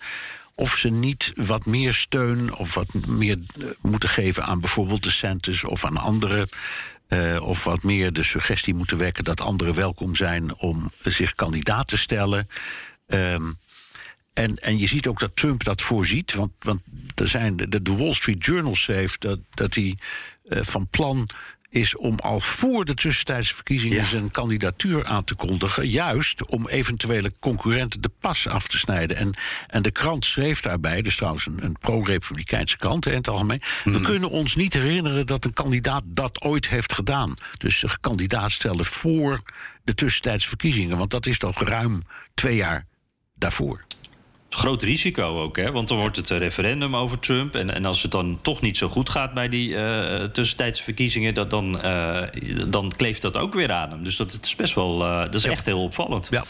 of 0.56 0.76
ze 0.76 0.90
niet 0.90 1.32
wat 1.36 1.66
meer 1.66 1.94
steun 1.94 2.56
of 2.56 2.74
wat 2.74 2.94
meer 3.08 3.38
moeten 3.82 4.10
geven 4.10 4.44
aan 4.44 4.60
bijvoorbeeld 4.60 5.04
de 5.04 5.12
Santis 5.12 5.64
of 5.64 5.86
aan 5.86 5.98
anderen. 5.98 6.48
Of 7.40 7.64
wat 7.64 7.84
meer 7.84 8.14
de 8.14 8.24
suggestie 8.24 8.74
moeten 8.74 8.98
wekken 8.98 9.24
dat 9.24 9.42
anderen 9.42 9.76
welkom 9.76 10.16
zijn 10.16 10.56
om 10.56 10.92
zich 11.04 11.34
kandidaat 11.34 11.88
te 11.88 11.98
stellen. 11.98 12.48
Um, 13.08 13.58
en, 14.34 14.56
en 14.56 14.80
je 14.80 14.88
ziet 14.88 15.08
ook 15.08 15.20
dat 15.20 15.36
Trump 15.36 15.64
dat 15.64 15.82
voorziet. 15.82 16.34
Want, 16.34 16.52
want 16.60 16.82
er 17.16 17.28
zijn, 17.28 17.56
de, 17.56 17.82
de 17.82 17.96
Wall 17.96 18.14
Street 18.14 18.46
Journal 18.46 18.76
schreef 18.76 19.18
dat, 19.18 19.40
dat 19.50 19.76
hij 19.76 19.98
van 20.44 20.88
plan 20.88 21.30
is 21.74 21.98
om 21.98 22.20
al 22.20 22.40
voor 22.40 22.86
de 22.86 22.94
tussentijdse 22.94 23.56
verkiezingen 23.56 23.98
ja. 23.98 24.06
zijn 24.06 24.32
kandidatuur 24.32 25.06
aan 25.06 25.24
te 25.24 25.36
kondigen. 25.36 25.90
Juist 25.90 26.48
om 26.48 26.68
eventuele 26.68 27.34
concurrenten 27.40 28.02
de 28.02 28.12
pas 28.20 28.48
af 28.48 28.68
te 28.68 28.78
snijden. 28.78 29.18
En, 29.18 29.34
en 29.68 29.82
de 29.82 29.92
krant 29.92 30.26
schreef 30.26 30.62
daarbij, 30.62 31.02
dus 31.02 31.16
trouwens 31.16 31.46
een, 31.46 31.64
een 31.64 31.78
pro-republikeinse 31.80 32.78
krant 32.78 33.06
in 33.06 33.14
het 33.14 33.28
algemeen. 33.28 33.62
Mm. 33.84 33.94
We 33.94 34.02
kunnen 34.02 34.30
ons 34.30 34.56
niet 34.56 34.74
herinneren 34.74 35.26
dat 35.26 35.46
een 35.46 35.54
kandidaat 35.54 36.04
dat 36.06 36.42
ooit 36.42 36.68
heeft 36.68 36.94
gedaan. 36.94 37.34
Dus 37.58 37.80
zich 37.80 38.00
kandidaat 38.00 38.52
stellen 38.52 38.86
voor 38.86 39.42
de 39.84 39.96
tussentijdse 39.96 40.48
verkiezingen. 40.48 40.98
Want 40.98 41.12
dat 41.12 41.26
is 41.26 41.38
toch 41.38 41.64
ruim 41.64 42.02
twee 42.34 42.56
jaar 42.56 42.86
daarvoor 43.36 43.86
groot 44.54 44.82
risico 44.82 45.42
ook, 45.42 45.58
hè? 45.58 45.72
Want 45.72 45.88
dan 45.88 45.98
wordt 45.98 46.16
het 46.16 46.30
een 46.30 46.38
referendum 46.38 46.96
over 46.96 47.20
Trump. 47.20 47.56
En, 47.56 47.74
en 47.74 47.86
als 47.86 48.02
het 48.02 48.12
dan 48.12 48.39
toch 48.42 48.62
niet 48.62 48.78
zo 48.78 48.88
goed 48.88 49.10
gaat 49.10 49.34
bij 49.34 49.50
die 49.50 49.70
uh, 49.70 50.24
tussentijdse 50.24 50.84
verkiezingen, 50.84 51.34
dat 51.34 51.50
dan, 51.50 51.80
uh, 51.86 52.22
dan 52.68 52.94
kleeft 52.96 53.22
dat 53.22 53.38
ook 53.38 53.54
weer 53.54 53.72
aan 53.72 53.89
hem. 53.89 54.04
Dus 54.04 54.16
dat 54.16 54.39
is 54.42 54.56
best 54.56 54.76
wel. 54.76 55.02
Uh, 55.02 55.20
dat 55.20 55.36
is 55.36 55.44
ja. 55.44 55.52
echt 55.52 55.66
heel 55.66 55.84
opvallend. 55.84 56.28
Ja. 56.30 56.46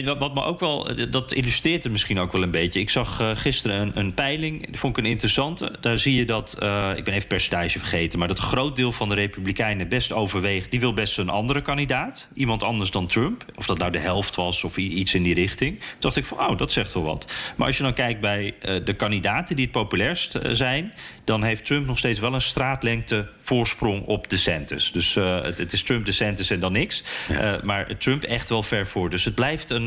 Wat, 0.00 0.18
wat 0.18 0.34
me 0.34 0.42
ook 0.42 0.60
wel, 0.60 0.88
eh, 0.88 1.06
dat 1.10 1.32
illustreert 1.32 1.82
het 1.82 1.92
misschien 1.92 2.18
ook 2.18 2.32
wel 2.32 2.42
een 2.42 2.50
beetje. 2.50 2.80
Ik 2.80 2.90
zag 2.90 3.20
uh, 3.20 3.30
gisteren 3.34 3.80
een, 3.80 3.98
een, 3.98 4.14
peiling, 4.14 4.66
die 4.66 4.78
vond 4.78 4.96
ik 4.96 5.04
een 5.04 5.10
interessante. 5.10 5.72
Daar 5.80 5.98
zie 5.98 6.14
je 6.14 6.24
dat, 6.24 6.56
uh, 6.62 6.92
ik 6.96 7.04
ben 7.04 7.14
even 7.14 7.28
percentage 7.28 7.78
vergeten... 7.78 8.18
maar 8.18 8.28
dat 8.28 8.38
een 8.38 8.44
groot 8.44 8.76
deel 8.76 8.92
van 8.92 9.08
de 9.08 9.14
Republikeinen 9.14 9.88
best 9.88 10.12
overweegt... 10.12 10.70
die 10.70 10.80
wil 10.80 10.92
best 10.92 11.18
een 11.18 11.28
andere 11.28 11.62
kandidaat, 11.62 12.28
iemand 12.34 12.62
anders 12.62 12.90
dan 12.90 13.06
Trump. 13.06 13.44
Of 13.54 13.66
dat 13.66 13.78
nou 13.78 13.90
de 13.90 13.98
helft 13.98 14.36
was 14.36 14.64
of 14.64 14.76
iets 14.76 15.14
in 15.14 15.22
die 15.22 15.34
richting. 15.34 15.78
Toen 15.78 15.86
dacht 15.98 16.16
ik 16.16 16.24
van, 16.24 16.38
oh, 16.38 16.58
dat 16.58 16.72
zegt 16.72 16.94
wel 16.94 17.02
wat. 17.02 17.32
Maar 17.56 17.66
als 17.66 17.76
je 17.76 17.82
dan 17.82 17.94
kijkt 17.94 18.20
bij 18.20 18.44
uh, 18.44 18.84
de 18.84 18.94
kandidaten 18.94 19.56
die 19.56 19.64
het 19.64 19.74
populairst 19.74 20.38
zijn... 20.52 20.92
dan 21.24 21.42
heeft 21.42 21.64
Trump 21.64 21.86
nog 21.86 21.98
steeds 21.98 22.18
wel 22.18 22.34
een 22.34 22.40
straatlengte 22.40 23.28
voorsprong 23.38 24.04
op 24.06 24.30
DeSantis. 24.30 24.92
Dus 24.92 25.14
het, 25.14 25.58
het, 25.58 25.72
is 25.72 25.82
Trump, 25.82 26.06
DeSantis 26.06 26.50
en 26.50 26.60
dan 26.60 26.72
niks. 26.72 27.02
Ja. 27.28 27.60
maar 27.62 27.96
Trump 27.96 28.22
echt 28.22 28.48
wel 28.48 28.62
ver 28.62 28.86
voor. 28.86 29.10
Dus 29.10 29.24
het 29.24 29.34
blijft 29.34 29.70
een 29.70 29.81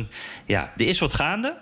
ja, 0.46 0.74
er 0.78 0.88
is 0.88 1.00
wat 1.00 1.14
gaande. 1.14 1.58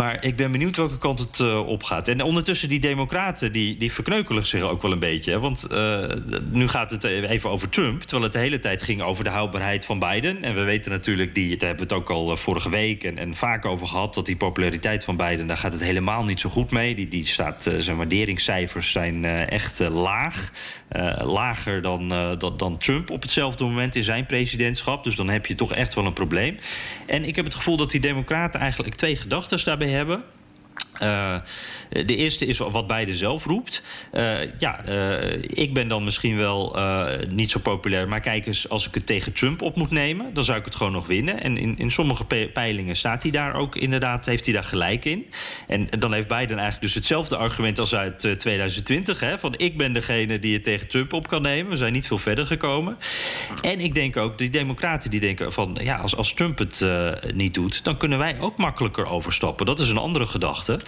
Maar 0.00 0.24
ik 0.24 0.36
ben 0.36 0.52
benieuwd 0.52 0.76
welke 0.76 0.98
kant 0.98 1.18
het 1.18 1.38
uh, 1.38 1.68
op 1.68 1.82
gaat. 1.82 2.08
En 2.08 2.22
ondertussen, 2.22 2.68
die 2.68 2.80
democraten, 2.80 3.52
die, 3.52 3.76
die 3.76 3.92
verkneukelen 3.92 4.46
zich 4.46 4.62
ook 4.62 4.82
wel 4.82 4.92
een 4.92 4.98
beetje. 4.98 5.38
Want 5.38 5.66
uh, 5.72 6.12
nu 6.50 6.68
gaat 6.68 6.90
het 6.90 7.04
even 7.04 7.50
over 7.50 7.68
Trump... 7.68 8.00
terwijl 8.00 8.22
het 8.22 8.32
de 8.32 8.38
hele 8.38 8.58
tijd 8.58 8.82
ging 8.82 9.02
over 9.02 9.24
de 9.24 9.30
houdbaarheid 9.30 9.84
van 9.84 9.98
Biden. 9.98 10.42
En 10.42 10.54
we 10.54 10.62
weten 10.62 10.90
natuurlijk, 10.90 11.34
die, 11.34 11.56
daar 11.56 11.68
hebben 11.68 11.88
we 11.88 11.94
het 11.94 12.02
ook 12.02 12.10
al 12.10 12.30
uh, 12.30 12.36
vorige 12.36 12.70
week... 12.70 13.04
En, 13.04 13.18
en 13.18 13.34
vaak 13.34 13.64
over 13.64 13.86
gehad, 13.86 14.14
dat 14.14 14.26
die 14.26 14.36
populariteit 14.36 15.04
van 15.04 15.16
Biden... 15.16 15.46
daar 15.46 15.56
gaat 15.56 15.72
het 15.72 15.82
helemaal 15.82 16.24
niet 16.24 16.40
zo 16.40 16.50
goed 16.50 16.70
mee. 16.70 16.94
Die, 16.94 17.08
die 17.08 17.26
staat, 17.26 17.70
zijn 17.78 17.96
waarderingscijfers 17.96 18.90
zijn 18.90 19.24
echt 19.48 19.78
laag. 19.78 20.50
Lager 21.22 21.82
dan, 21.82 22.08
dan, 22.38 22.56
dan 22.56 22.78
Trump 22.78 23.10
op 23.10 23.22
hetzelfde 23.22 23.64
moment 23.64 23.96
in 23.96 24.04
zijn 24.04 24.26
presidentschap. 24.26 25.04
Dus 25.04 25.16
dan 25.16 25.28
heb 25.28 25.46
je 25.46 25.54
toch 25.54 25.72
echt 25.72 25.94
wel 25.94 26.06
een 26.06 26.12
probleem. 26.12 26.58
En 27.06 27.24
ik 27.24 27.36
heb 27.36 27.44
het 27.44 27.54
gevoel 27.54 27.76
dat 27.76 27.90
die 27.90 28.00
democraten 28.00 28.60
eigenlijk 28.60 28.94
twee 28.94 29.16
gedachten 29.16 29.64
daarbij 29.64 29.88
hebben. 29.88 30.24
Uh, 31.02 31.36
de 32.06 32.16
eerste 32.16 32.46
is 32.46 32.58
wat 32.58 32.86
Biden 32.86 33.14
zelf 33.14 33.44
roept. 33.44 33.82
Uh, 34.12 34.58
ja, 34.58 34.88
uh, 34.88 35.32
ik 35.42 35.74
ben 35.74 35.88
dan 35.88 36.04
misschien 36.04 36.36
wel 36.36 36.76
niet 37.28 37.50
zo 37.50 37.58
populair. 37.58 38.08
Maar 38.08 38.20
kijk 38.20 38.46
eens, 38.46 38.68
als 38.68 38.86
ik 38.86 38.94
het 38.94 39.06
tegen 39.06 39.32
Trump 39.32 39.62
op 39.62 39.76
moet 39.76 39.90
nemen... 39.90 40.34
dan 40.34 40.44
zou 40.44 40.58
ik 40.58 40.64
het 40.64 40.74
gewoon 40.74 40.92
nog 40.92 41.06
winnen. 41.06 41.42
En 41.42 41.58
in, 41.58 41.78
in 41.78 41.90
sommige 41.90 42.24
peilingen 42.52 42.96
staat 42.96 43.22
hij 43.22 43.32
daar 43.32 43.54
ook 43.54 43.76
inderdaad... 43.76 44.26
heeft 44.26 44.44
hij 44.44 44.54
daar 44.54 44.64
gelijk 44.64 45.04
in. 45.04 45.26
En 45.66 45.88
dan 45.98 46.12
heeft 46.12 46.28
Biden 46.28 46.58
eigenlijk 46.58 46.80
dus 46.80 46.94
hetzelfde 46.94 47.36
argument 47.36 47.78
als 47.78 47.94
uit 47.94 48.18
2020. 48.18 49.20
Hè, 49.20 49.38
van 49.38 49.54
ik 49.56 49.76
ben 49.76 49.92
degene 49.92 50.38
die 50.38 50.54
het 50.54 50.64
tegen 50.64 50.88
Trump 50.88 51.12
op 51.12 51.28
kan 51.28 51.42
nemen. 51.42 51.70
We 51.70 51.76
zijn 51.76 51.92
niet 51.92 52.06
veel 52.06 52.18
verder 52.18 52.46
gekomen. 52.46 52.96
En 53.62 53.80
ik 53.80 53.94
denk 53.94 54.16
ook, 54.16 54.38
die 54.38 54.50
democraten 54.50 55.10
die 55.10 55.20
denken 55.20 55.52
van... 55.52 55.76
ja, 55.80 55.96
als, 55.96 56.16
als 56.16 56.34
Trump 56.34 56.58
het 56.58 56.84
niet 57.34 57.54
doet... 57.54 57.84
dan 57.84 57.96
kunnen 57.96 58.18
wij 58.18 58.36
ook 58.40 58.56
makkelijker 58.56 59.06
overstappen. 59.06 59.66
Dat 59.66 59.80
is 59.80 59.90
een 59.90 59.98
andere 59.98 60.26
gedachte. 60.26 60.78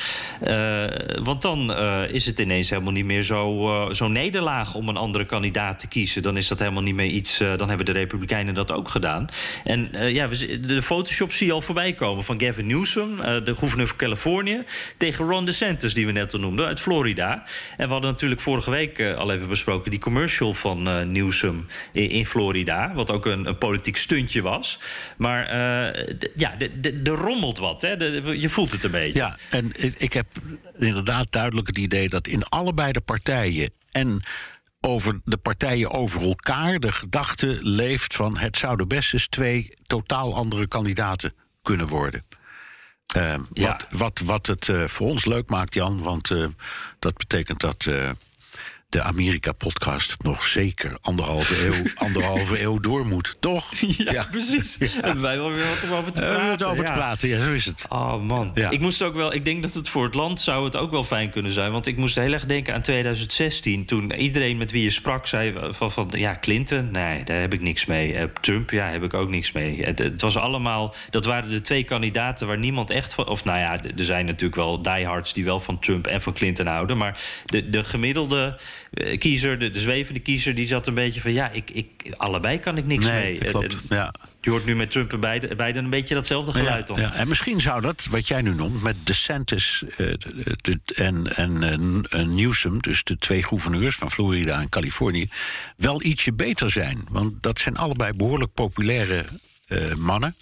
Uh, 0.46 0.84
want 1.22 1.42
dan 1.42 1.70
uh, 1.70 2.03
is 2.09 2.26
het 2.26 2.38
ineens 2.38 2.70
helemaal 2.70 2.92
niet 2.92 3.05
meer 3.05 3.22
zo, 3.22 3.68
uh, 3.68 3.94
zo 3.94 4.09
nederlaag 4.09 4.74
om 4.74 4.88
een 4.88 4.96
andere 4.96 5.24
kandidaat 5.24 5.78
te 5.78 5.88
kiezen. 5.88 6.22
Dan 6.22 6.36
is 6.36 6.48
dat 6.48 6.59
helemaal 6.59 6.82
niet 6.82 6.94
meer 6.94 7.07
iets. 7.07 7.38
dan 7.57 7.68
hebben 7.68 7.86
de 7.86 7.92
Republikeinen 7.92 8.55
dat 8.55 8.72
ook 8.72 8.88
gedaan. 8.88 9.28
En 9.64 9.90
ja, 10.12 10.28
we, 10.28 10.61
de 10.61 10.82
Photoshop 10.82 11.32
zie 11.32 11.46
je 11.46 11.53
al 11.53 11.61
voorbij 11.61 11.92
komen 11.92 12.24
van 12.24 12.40
Gavin 12.40 12.66
Newsom, 12.66 13.16
de 13.16 13.55
gouverneur 13.57 13.86
van 13.86 13.96
Californië, 13.96 14.62
tegen 14.96 15.24
Ron 15.24 15.44
DeSantis, 15.44 15.94
die 15.94 16.07
we 16.07 16.12
net 16.12 16.34
al 16.34 16.40
noemden, 16.40 16.66
uit 16.66 16.80
Florida. 16.80 17.44
En 17.76 17.86
we 17.86 17.92
hadden 17.92 18.11
natuurlijk 18.11 18.40
vorige 18.40 18.70
week 18.70 19.00
al 19.00 19.32
even 19.32 19.48
besproken 19.48 19.90
die 19.90 20.00
commercial 20.00 20.55
van 20.55 20.82
Newsom 21.12 21.66
in, 21.92 22.11
in, 22.11 22.26
Florida, 22.26 22.92
wat 22.94 23.11
ook 23.11 23.26
een, 23.26 23.46
een 23.46 23.59
politiek 23.59 23.96
stuntje 23.96 24.42
was. 24.42 24.78
Maar 25.16 25.46
ja, 26.34 26.55
er 27.05 27.11
rommelt 27.11 27.59
wat. 27.59 27.82
Hè? 27.82 27.96
De, 27.96 28.40
je 28.40 28.48
voelt 28.48 28.72
het 28.72 28.84
een 28.84 28.90
beetje. 28.90 29.18
Ja, 29.18 29.36
en 29.50 29.72
ik 29.97 30.12
heb 30.12 30.26
inderdaad 30.78 31.26
duidelijk 31.32 31.66
het 31.66 31.78
idee 31.78 32.09
dat 32.09 32.26
in 32.26 32.45
allebei 32.45 32.93
de 32.93 33.01
partijen 33.01 33.70
en 33.90 34.22
over 34.80 35.20
de 35.24 35.36
partijen 35.36 35.90
over 35.90 36.22
elkaar 36.22 36.78
de 36.78 36.93
gedachte 36.93 37.59
leeft 37.61 38.14
van 38.14 38.38
het 38.38 38.57
zouden 38.57 38.88
best 38.88 39.12
eens 39.12 39.28
twee 39.28 39.74
totaal 39.86 40.34
andere 40.34 40.68
kandidaten 40.68 41.34
kunnen 41.62 41.86
worden. 41.86 42.24
Uh, 43.16 43.34
ja. 43.53 43.68
wat, 43.68 43.86
wat, 43.90 44.20
wat 44.24 44.47
het 44.47 44.68
uh, 44.68 44.84
voor 44.84 45.09
ons 45.09 45.24
leuk 45.24 45.51
maakt, 45.51 45.74
Jan, 45.74 46.03
want 46.03 46.30
uh, 46.30 46.47
dat 46.99 47.16
betekent 47.16 47.61
dat 47.61 47.86
de 48.93 49.03
Amerika-podcast 49.03 50.16
nog 50.22 50.45
zeker 50.45 50.97
anderhalve 51.01 51.66
eeuw, 51.66 51.84
anderhalve 52.07 52.62
eeuw 52.62 52.80
door 52.80 53.07
moet, 53.07 53.36
toch? 53.40 53.72
Ja, 53.97 54.12
ja. 54.12 54.26
precies. 54.30 54.76
Ja. 54.78 55.03
En 55.03 55.20
wij 55.20 55.36
wel 55.36 55.51
weer 55.51 55.64
wat 55.68 55.99
over 55.99 56.12
te 56.12 56.20
praten. 56.20 56.66
Uh, 56.66 56.70
over 56.70 56.84
te 56.84 56.93
praten, 56.93 57.28
ja, 57.28 57.45
zo 57.45 57.53
is 57.53 57.64
het. 57.64 57.84
Oh 57.88 58.22
man. 58.22 58.57
Ik 58.70 58.80
moest 58.80 59.03
ook 59.03 59.14
wel, 59.14 59.34
ik 59.34 59.45
denk 59.45 59.62
dat 59.62 59.74
het 59.74 59.88
voor 59.88 60.05
het 60.05 60.14
land 60.14 60.40
zou 60.40 60.64
het 60.64 60.76
ook 60.76 60.90
wel 60.90 61.05
fijn 61.05 61.30
kunnen 61.30 61.53
zijn. 61.53 61.72
Want 61.72 61.86
ik 61.86 61.97
moest 61.97 62.14
heel 62.14 62.32
erg 62.32 62.47
denken 62.47 62.74
aan 62.74 62.82
2016. 62.82 63.84
Toen 63.84 64.12
iedereen 64.12 64.57
met 64.57 64.70
wie 64.70 64.82
je 64.82 64.90
sprak 64.90 65.26
zei 65.26 65.55
van, 65.70 65.93
van 65.93 66.09
ja, 66.16 66.38
Clinton, 66.40 66.90
nee, 66.90 67.24
daar 67.24 67.40
heb 67.40 67.53
ik 67.53 67.61
niks 67.61 67.86
mee. 67.86 68.14
Uh, 68.14 68.22
Trump, 68.40 68.70
ja, 68.70 68.90
heb 68.90 69.03
ik 69.03 69.14
ook 69.14 69.28
niks 69.28 69.53
mee. 69.53 69.82
Het, 69.84 69.99
het, 69.99 70.20
was 70.20 70.36
allemaal, 70.36 70.95
dat 71.11 71.24
waren 71.24 71.51
de 71.51 71.61
twee 71.61 71.84
kandidaten 71.84 72.47
waar 72.47 72.59
niemand 72.59 72.90
echt 72.90 73.14
van. 73.14 73.26
Of 73.26 73.45
nou 73.45 73.59
ja, 73.59 73.82
er 73.97 74.05
zijn 74.05 74.26
natuurlijk 74.26 74.55
wel 74.55 74.82
diehards 74.82 75.32
die 75.32 75.45
wel 75.45 75.61
van 75.61 75.78
Trump 75.78 76.07
en 76.07 76.22
van 76.22 76.32
Clinton 76.32 76.66
houden. 76.66 76.99
Maar 76.99 77.20
de, 77.47 77.70
de 77.70 77.84
gemiddelde 77.84 78.59
kiezer, 79.18 79.59
de, 79.59 79.70
de, 79.70 79.80
zwevende 79.80 80.20
kiezer, 80.20 80.55
die 80.55 80.66
zat 80.66 80.86
een 80.86 80.95
beetje 80.95 81.20
van... 81.20 81.32
ja, 81.32 81.51
ik, 81.51 81.70
ik, 81.70 82.14
allebei 82.16 82.59
kan 82.59 82.76
ik 82.76 82.86
niks 82.86 83.05
nee, 83.05 83.38
mee. 83.40 83.51
Klopt, 83.51 83.76
ja. 83.88 84.14
Je 84.40 84.51
hoort 84.51 84.64
nu 84.64 84.76
met 84.76 84.90
Trump 84.90 85.12
en 85.12 85.20
Biden, 85.20 85.57
Biden 85.57 85.84
een 85.84 85.90
beetje 85.90 86.14
datzelfde 86.14 86.53
geluid 86.53 86.88
ja, 86.88 86.95
om. 86.95 87.01
Ja. 87.01 87.12
En 87.12 87.28
misschien 87.28 87.61
zou 87.61 87.80
dat, 87.80 88.07
wat 88.11 88.28
jij 88.28 88.43
nu 88.43 88.55
noemt, 88.55 88.82
met 88.82 89.07
DeSantis 89.07 89.84
uh, 89.86 89.97
de, 89.97 90.80
en, 90.95 91.36
en 91.36 91.62
uh, 92.11 92.26
Newsom... 92.26 92.80
dus 92.80 93.05
de 93.05 93.16
twee 93.16 93.43
gouverneurs 93.43 93.97
van 93.97 94.11
Florida 94.11 94.61
en 94.61 94.68
Californië... 94.68 95.28
wel 95.76 96.03
ietsje 96.03 96.32
beter 96.32 96.70
zijn. 96.70 97.07
Want 97.09 97.43
dat 97.43 97.59
zijn 97.59 97.76
allebei 97.76 98.12
behoorlijk 98.12 98.55
populaire 98.55 99.24
uh, 99.68 99.95
mannen. 99.95 100.36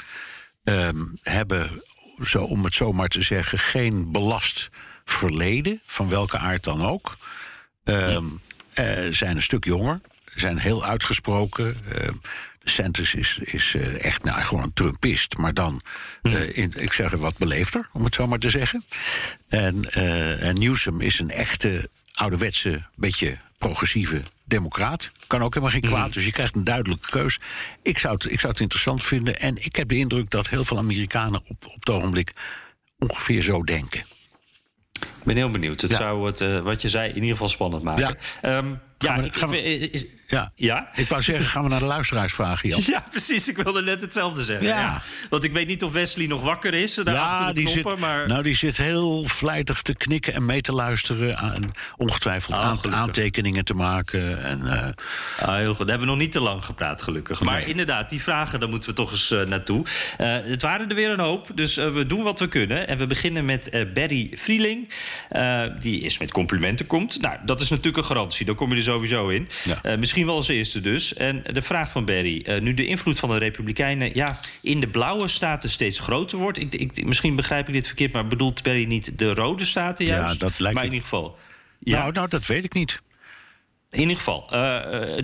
Um, 0.65 1.19
hebben, 1.23 1.83
zo, 2.23 2.43
om 2.43 2.65
het 2.65 2.75
zo 2.75 2.93
maar 2.93 3.09
te 3.09 3.23
zeggen, 3.23 3.59
geen 3.59 4.13
belast 4.13 4.71
verleden... 5.05 5.81
van 5.87 6.09
welke 6.09 6.39
aard 6.39 6.65
dan 6.65 6.87
ook... 6.87 7.17
Um, 7.91 8.41
uh, 8.75 9.13
zijn 9.13 9.37
een 9.37 9.43
stuk 9.43 9.65
jonger, 9.65 10.01
zijn 10.35 10.59
heel 10.59 10.85
uitgesproken. 10.85 11.77
Santos 12.65 13.15
is, 13.15 13.39
is 13.43 13.75
uh, 13.75 14.05
echt 14.05 14.25
nou, 14.25 14.41
gewoon 14.41 14.63
een 14.63 14.73
Trumpist, 14.73 15.37
maar 15.37 15.55
dan, 15.55 15.81
in, 16.53 16.73
ik 16.77 16.93
zeg 16.93 17.11
wat 17.11 17.39
beleefder, 17.39 17.89
om 17.93 18.05
het 18.05 18.15
zo 18.15 18.27
maar 18.27 18.39
te 18.39 18.51
zeggen. 18.51 18.85
En, 19.49 19.93
en 20.41 20.59
Newsom 20.59 21.01
is 21.01 21.19
een 21.19 21.31
echte 21.31 21.91
ouderwetse, 22.13 22.83
beetje 22.97 23.39
progressieve 23.59 24.23
democraat. 24.45 25.11
Kan 25.27 25.43
ook 25.43 25.55
helemaal 25.55 25.81
geen 25.81 25.91
kwaad, 25.91 26.07
mm. 26.07 26.13
dus 26.13 26.25
je 26.25 26.33
krijgt 26.33 26.57
een 26.57 26.65
duidelijke 26.65 27.11
keus. 27.11 27.39
Ik 27.83 27.99
zou, 27.99 28.15
het, 28.15 28.33
ik 28.33 28.41
zou 28.41 28.53
het 28.53 28.61
interessant 28.61 29.05
vinden 29.05 29.41
en 29.41 29.65
ik 29.65 29.77
heb 29.77 29.89
de 29.89 29.97
indruk 29.97 30.31
dat 30.31 30.49
heel 30.49 30.65
veel 30.65 30.79
Amerikanen 30.79 31.41
op, 31.47 31.67
op 31.67 31.81
het 31.81 31.91
ogenblik 31.91 32.33
ongeveer 32.99 33.43
zo 33.43 33.63
denken. 33.63 34.05
Ik 35.21 35.27
ben 35.27 35.37
heel 35.37 35.51
benieuwd. 35.51 35.81
Het 35.81 35.91
ja. 35.91 35.97
zou 35.97 36.27
het, 36.27 36.41
uh, 36.41 36.59
wat 36.59 36.83
je 36.83 36.89
zei, 36.89 37.09
in 37.09 37.15
ieder 37.15 37.31
geval 37.31 37.49
spannend 37.49 37.83
maken. 37.83 38.17
Ja. 38.43 38.57
Um, 38.57 38.81
ja, 38.99 39.49
we, 39.49 39.63
is, 39.91 40.05
ja. 40.27 40.53
ja. 40.55 40.89
Ik 40.95 41.09
wou 41.09 41.23
zeggen, 41.23 41.47
gaan 41.47 41.63
we 41.63 41.69
naar 41.69 41.79
de 41.79 41.85
luisteraars 41.85 42.35
vragen, 42.35 42.69
Jan? 42.69 42.81
Ja, 42.87 43.05
precies. 43.11 43.49
Ik 43.49 43.57
wilde 43.57 43.83
net 43.83 44.01
hetzelfde 44.01 44.45
zeggen. 44.45 44.67
Ja. 44.67 44.81
ja. 44.81 45.03
Want 45.31 45.45
ik 45.45 45.53
weet 45.53 45.67
niet 45.67 45.83
of 45.85 45.93
Wesley 45.93 46.27
nog 46.27 46.43
wakker 46.43 46.75
is. 46.75 46.95
Daar 46.95 47.15
ja, 47.15 47.53
die 47.53 47.65
knoppen, 47.65 47.91
zit, 47.91 48.01
maar... 48.01 48.29
nou, 48.29 48.43
die 48.43 48.57
zit 48.57 48.77
heel 48.77 49.25
vlijtig 49.25 49.83
te 49.83 49.97
knikken 49.97 50.35
en 50.35 50.45
mee 50.45 50.61
te 50.61 50.73
luisteren. 50.73 51.37
Aan, 51.39 51.71
ongetwijfeld 51.97 52.57
Ah, 52.57 52.65
aan, 52.65 52.95
aantekeningen 52.95 53.65
te 53.65 53.75
maken. 53.75 54.43
En, 54.45 54.61
uh, 54.65 54.89
Ah, 55.41 55.57
heel 55.57 55.69
goed. 55.69 55.79
Daar 55.79 55.89
hebben 55.89 55.99
we 55.99 56.13
nog 56.13 56.17
niet 56.17 56.33
te 56.33 56.41
lang 56.41 56.65
gepraat, 56.65 57.03
gelukkig. 57.03 57.41
Maar 57.41 57.59
Nee. 57.59 57.67
inderdaad, 57.67 58.11
die 58.11 58.23
vragen, 58.23 58.61
daar 58.61 58.69
moeten 58.69 58.89
we 58.89 58.95
toch 58.95 59.11
eens 59.11 59.31
eh, 59.31 59.43
naartoe. 59.43 59.85
Eh, 60.19 60.37
het 60.43 60.63
waren 60.63 60.89
er 60.89 60.95
weer 60.95 61.11
een 61.11 61.21
hoop, 61.21 61.49
dus 61.55 61.77
eh, 61.77 61.93
we 61.93 62.07
doen 62.07 62.23
wat 62.23 62.39
we 62.39 62.49
kunnen. 62.49 62.89
En 62.89 62.99
we 62.99 63.07
beginnen 63.07 63.45
met 63.45 63.69
eh, 63.69 63.83
Barry 63.95 64.31
Vrieling. 64.35 64.89
Eh, 65.29 65.65
die 65.79 66.01
is 66.01 66.19
met 66.19 66.33
complimenten 66.33 66.87
komt. 66.87 67.21
Nou, 67.21 67.37
dat 67.45 67.61
is 67.61 67.69
natuurlijk 67.69 67.97
een 67.97 68.05
garantie. 68.05 68.47
Daar 68.47 68.55
kom 68.55 68.71
je 68.71 68.77
er 68.77 68.83
sowieso 68.83 69.29
in. 69.29 69.49
Ja. 69.65 69.83
Eh, 69.83 69.99
misschien 69.99 70.27
wel 70.27 70.35
als 70.37 70.49
eerste 70.49 70.81
dus. 70.81 71.15
En 71.15 71.43
de 71.53 71.63
vraag 71.63 71.91
van 71.91 72.05
Barry. 72.05 72.43
eh, 72.45 72.61
nu 72.61 72.75
de 72.75 72.87
invloed 72.87 73.19
van 73.19 73.29
de 73.29 73.39
Republikeinen 73.39 74.11
ja, 74.15 74.37
in 74.63 74.81
de 74.81 74.89
blauwe 74.89 75.29
staten 75.29 75.71
steeds 75.71 75.99
groter 75.99 76.39
wordt. 76.39 76.59
Ik, 76.59 76.75
ik, 76.75 77.05
misschien 77.05 77.37
begrijp 77.37 77.69
ik 77.69 77.75
dit 77.75 77.87
verkeerd, 77.87 78.13
maar 78.13 78.27
bedoelt 78.27 78.63
Barry 78.63 78.85
niet 78.85 79.19
de 79.19 79.35
rode 79.35 79.65
staten 79.65 80.07
Ja, 80.07 80.17
juist? 80.17 80.41
dat 80.41 80.59
lijkt 80.59 80.75
maar 80.75 80.85
in 80.85 80.93
ieder 80.93 81.09
geval. 81.09 81.39
Ja. 81.79 81.99
Nou, 81.99 82.13
nou, 82.13 82.29
dat 82.29 82.47
weet 82.47 82.65
ik 82.65 82.75
niet. 82.75 83.01
In 83.91 84.01
ieder 84.01 84.17
geval, 84.17 84.51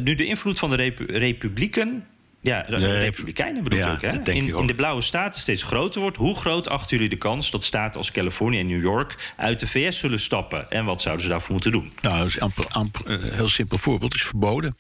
nu 0.01 0.15
de 0.15 0.27
invloed 0.27 0.59
van 0.59 0.71
de 0.71 0.77
repu 0.77 1.05
republieken. 1.05 2.07
Ja, 2.47 2.63
de 2.63 2.77
De 2.77 2.87
rep- 2.87 3.01
republikeinen 3.01 3.63
bedoel 3.63 3.79
Ja, 3.79 3.93
ik. 3.93 4.01
Hè? 4.01 4.11
dat 4.11 4.29
in, 4.29 4.47
ik 4.49 4.55
ook. 4.55 4.61
in 4.61 4.67
de 4.67 4.75
blauwe 4.75 5.03
staten 5.03 5.41
steeds 5.41 5.63
groter 5.63 6.01
wordt. 6.01 6.17
Hoe 6.17 6.37
groot 6.37 6.69
achten 6.69 6.97
jullie 6.97 7.11
de 7.11 7.17
kans 7.19 7.51
dat 7.51 7.65
staten 7.65 7.99
als 7.99 8.11
Californië 8.11 8.59
en 8.59 8.67
New 8.67 8.83
York 8.83 9.33
uit 9.37 9.61
de 9.61 9.67
VS 9.69 9.99
zullen 9.99 10.21
stappen? 10.21 10.71
En 10.71 10.85
wat 10.85 11.01
zouden 11.03 11.25
ze 11.25 11.31
daarvoor 11.31 11.53
moeten 11.53 11.73
doen? 11.73 11.93
Nou, 12.01 12.19
dat 12.19 12.27
is 12.27 12.41
amper, 12.41 12.67
amper, 12.69 13.11
een 13.11 13.33
heel 13.33 13.49
simpel 13.49 13.79
voorbeeld. 13.79 14.15
is 14.15 14.23
verboden. 14.23 14.77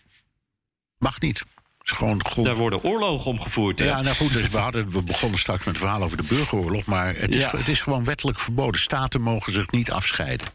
Mag 0.99 1.21
niet. 1.21 1.45
is 1.83 1.91
gewoon 1.91 2.25
grond... 2.27 2.47
Daar 2.47 2.57
worden 2.57 2.83
oorlogen 2.83 3.31
omgevoerd. 3.31 3.79
Ja, 3.79 4.01
nou 4.03 4.17
goed, 4.17 4.33
dus 4.33 4.49
we, 4.49 4.59
hadden, 4.59 4.91
we 4.91 5.03
begonnen 5.03 5.39
straks 5.39 5.65
met 5.65 5.75
het 5.75 5.83
verhaal 5.85 6.03
over 6.03 6.17
de 6.17 6.23
burgeroorlog. 6.29 6.85
Maar 6.85 7.15
het 7.17 7.35
is, 7.35 7.45
het 7.45 7.69
is 7.69 7.81
gewoon 7.81 8.05
wettelijk 8.05 8.39
verboden. 8.39 8.81
Staten 8.81 9.21
mogen 9.21 9.53
zich 9.53 9.71
niet 9.71 9.91
afscheiden. 9.93 10.47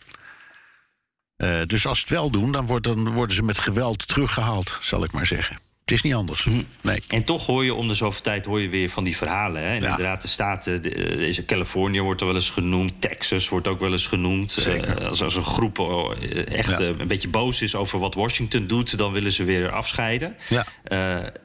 Uh, 1.38 1.62
dus 1.66 1.86
als 1.86 1.98
ze 1.98 2.04
het 2.04 2.14
wel 2.14 2.30
doen, 2.30 2.52
dan, 2.52 2.66
wordt, 2.66 2.84
dan 2.84 3.10
worden 3.14 3.36
ze 3.36 3.44
met 3.44 3.60
geweld 3.60 4.08
teruggehaald, 4.08 4.78
zal 4.82 5.04
ik 5.04 5.12
maar 5.12 5.26
zeggen. 5.28 5.60
Het 5.92 6.00
is 6.00 6.06
niet 6.12 6.20
anders. 6.20 6.44
Mhm. 6.44 6.62
Nee. 6.82 7.02
En 7.08 7.24
toch 7.24 7.46
hoor 7.46 7.64
je 7.64 7.74
om 7.74 7.88
de 7.88 7.94
zoveel 7.94 8.22
tijd 8.22 8.46
hoor 8.46 8.62
je 8.62 8.70
weer 8.70 8.90
van 8.90 9.04
die 9.04 9.18
verhalen. 9.18 9.62
Hè? 9.62 9.68
En 9.68 9.82
ja. 9.82 9.90
inderdaad, 9.90 10.22
de 10.22 10.28
staten, 10.28 10.82
de, 10.82 11.44
Californië 11.46 12.02
wordt 12.02 12.22
er 12.22 12.28
wel 12.28 12.36
eens 12.36 12.50
genoemd. 12.50 13.02
Texas 13.02 13.50
wordt 13.50 13.68
ook 13.68 13.80
wel 13.80 13.92
eens 13.92 14.08
genoemd. 14.08 14.68
Uh, 14.68 14.96
als, 15.08 15.24
als 15.24 15.36
een 15.36 15.46
groep 15.46 15.80
uh, 15.80 16.58
echt 16.58 16.70
ja. 16.70 16.80
een 16.80 17.08
beetje 17.08 17.30
boos 17.30 17.62
is 17.62 17.76
over 17.76 18.00
wat 18.00 18.14
Washington 18.14 18.68
doet, 18.68 18.98
dan 18.98 19.12
willen 19.12 19.32
ze 19.32 19.44
weer 19.44 19.72
afscheiden. 19.72 20.36
Ja. 20.50 20.66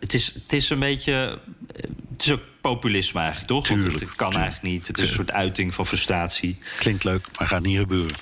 het, 0.01 0.15
is, 0.15 0.27
het 0.27 0.53
is 0.53 0.71
een 0.71 0.79
beetje. 0.79 1.39
Het 2.13 2.25
is 2.25 2.33
ook 2.33 2.43
populisme 2.61 3.21
eigenlijk, 3.21 3.49
toch? 3.49 3.67
Tuurlijk, 3.67 3.89
Want 3.89 4.01
het 4.01 4.09
kan 4.09 4.31
tuurlijk. 4.31 4.51
eigenlijk 4.51 4.75
niet. 4.75 4.87
Het 4.87 4.99
is 4.99 5.09
een 5.09 5.15
soort 5.15 5.33
uiting 5.33 5.75
van 5.75 5.87
frustratie. 5.87 6.59
Klinkt 6.79 7.05
leuk, 7.05 7.27
maar 7.39 7.49
gaat 7.49 7.63
niet 7.63 7.79
gebeuren. 7.79 8.17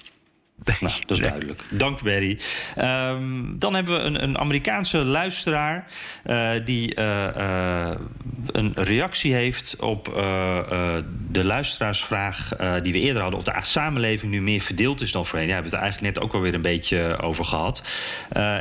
Nee, 0.64 0.76
nou, 0.80 0.92
dat 1.00 1.10
is 1.10 1.18
nee. 1.18 1.28
duidelijk. 1.28 1.62
Dank, 1.70 2.02
Barry. 2.02 2.38
Um, 2.78 3.58
dan 3.58 3.74
hebben 3.74 3.94
we 3.94 4.00
een, 4.00 4.22
een 4.22 4.38
Amerikaanse 4.38 4.98
luisteraar 4.98 5.86
uh, 6.26 6.50
die 6.64 6.96
uh, 6.98 7.28
uh, 7.36 7.90
een 8.52 8.72
reactie 8.74 9.34
heeft 9.34 9.76
op 9.80 10.04
de 11.30 11.44
luisteraarsvraag 11.44 12.48
die 12.82 12.92
we 12.92 13.00
eerder 13.00 13.22
hadden: 13.22 13.38
of 13.38 13.44
de 13.44 13.52
samenleving 13.60 14.32
nu 14.32 14.42
meer 14.42 14.60
verdeeld 14.60 15.00
is 15.00 15.12
dan 15.12 15.26
voorheen. 15.26 15.48
Ja, 15.48 15.54
we 15.54 15.60
hebben 15.60 15.72
het 15.72 15.82
eigenlijk 15.82 16.14
net 16.14 16.24
ook 16.24 16.34
alweer 16.34 16.54
een 16.54 16.62
beetje 16.62 17.18
over 17.20 17.44
gehad. 17.44 17.82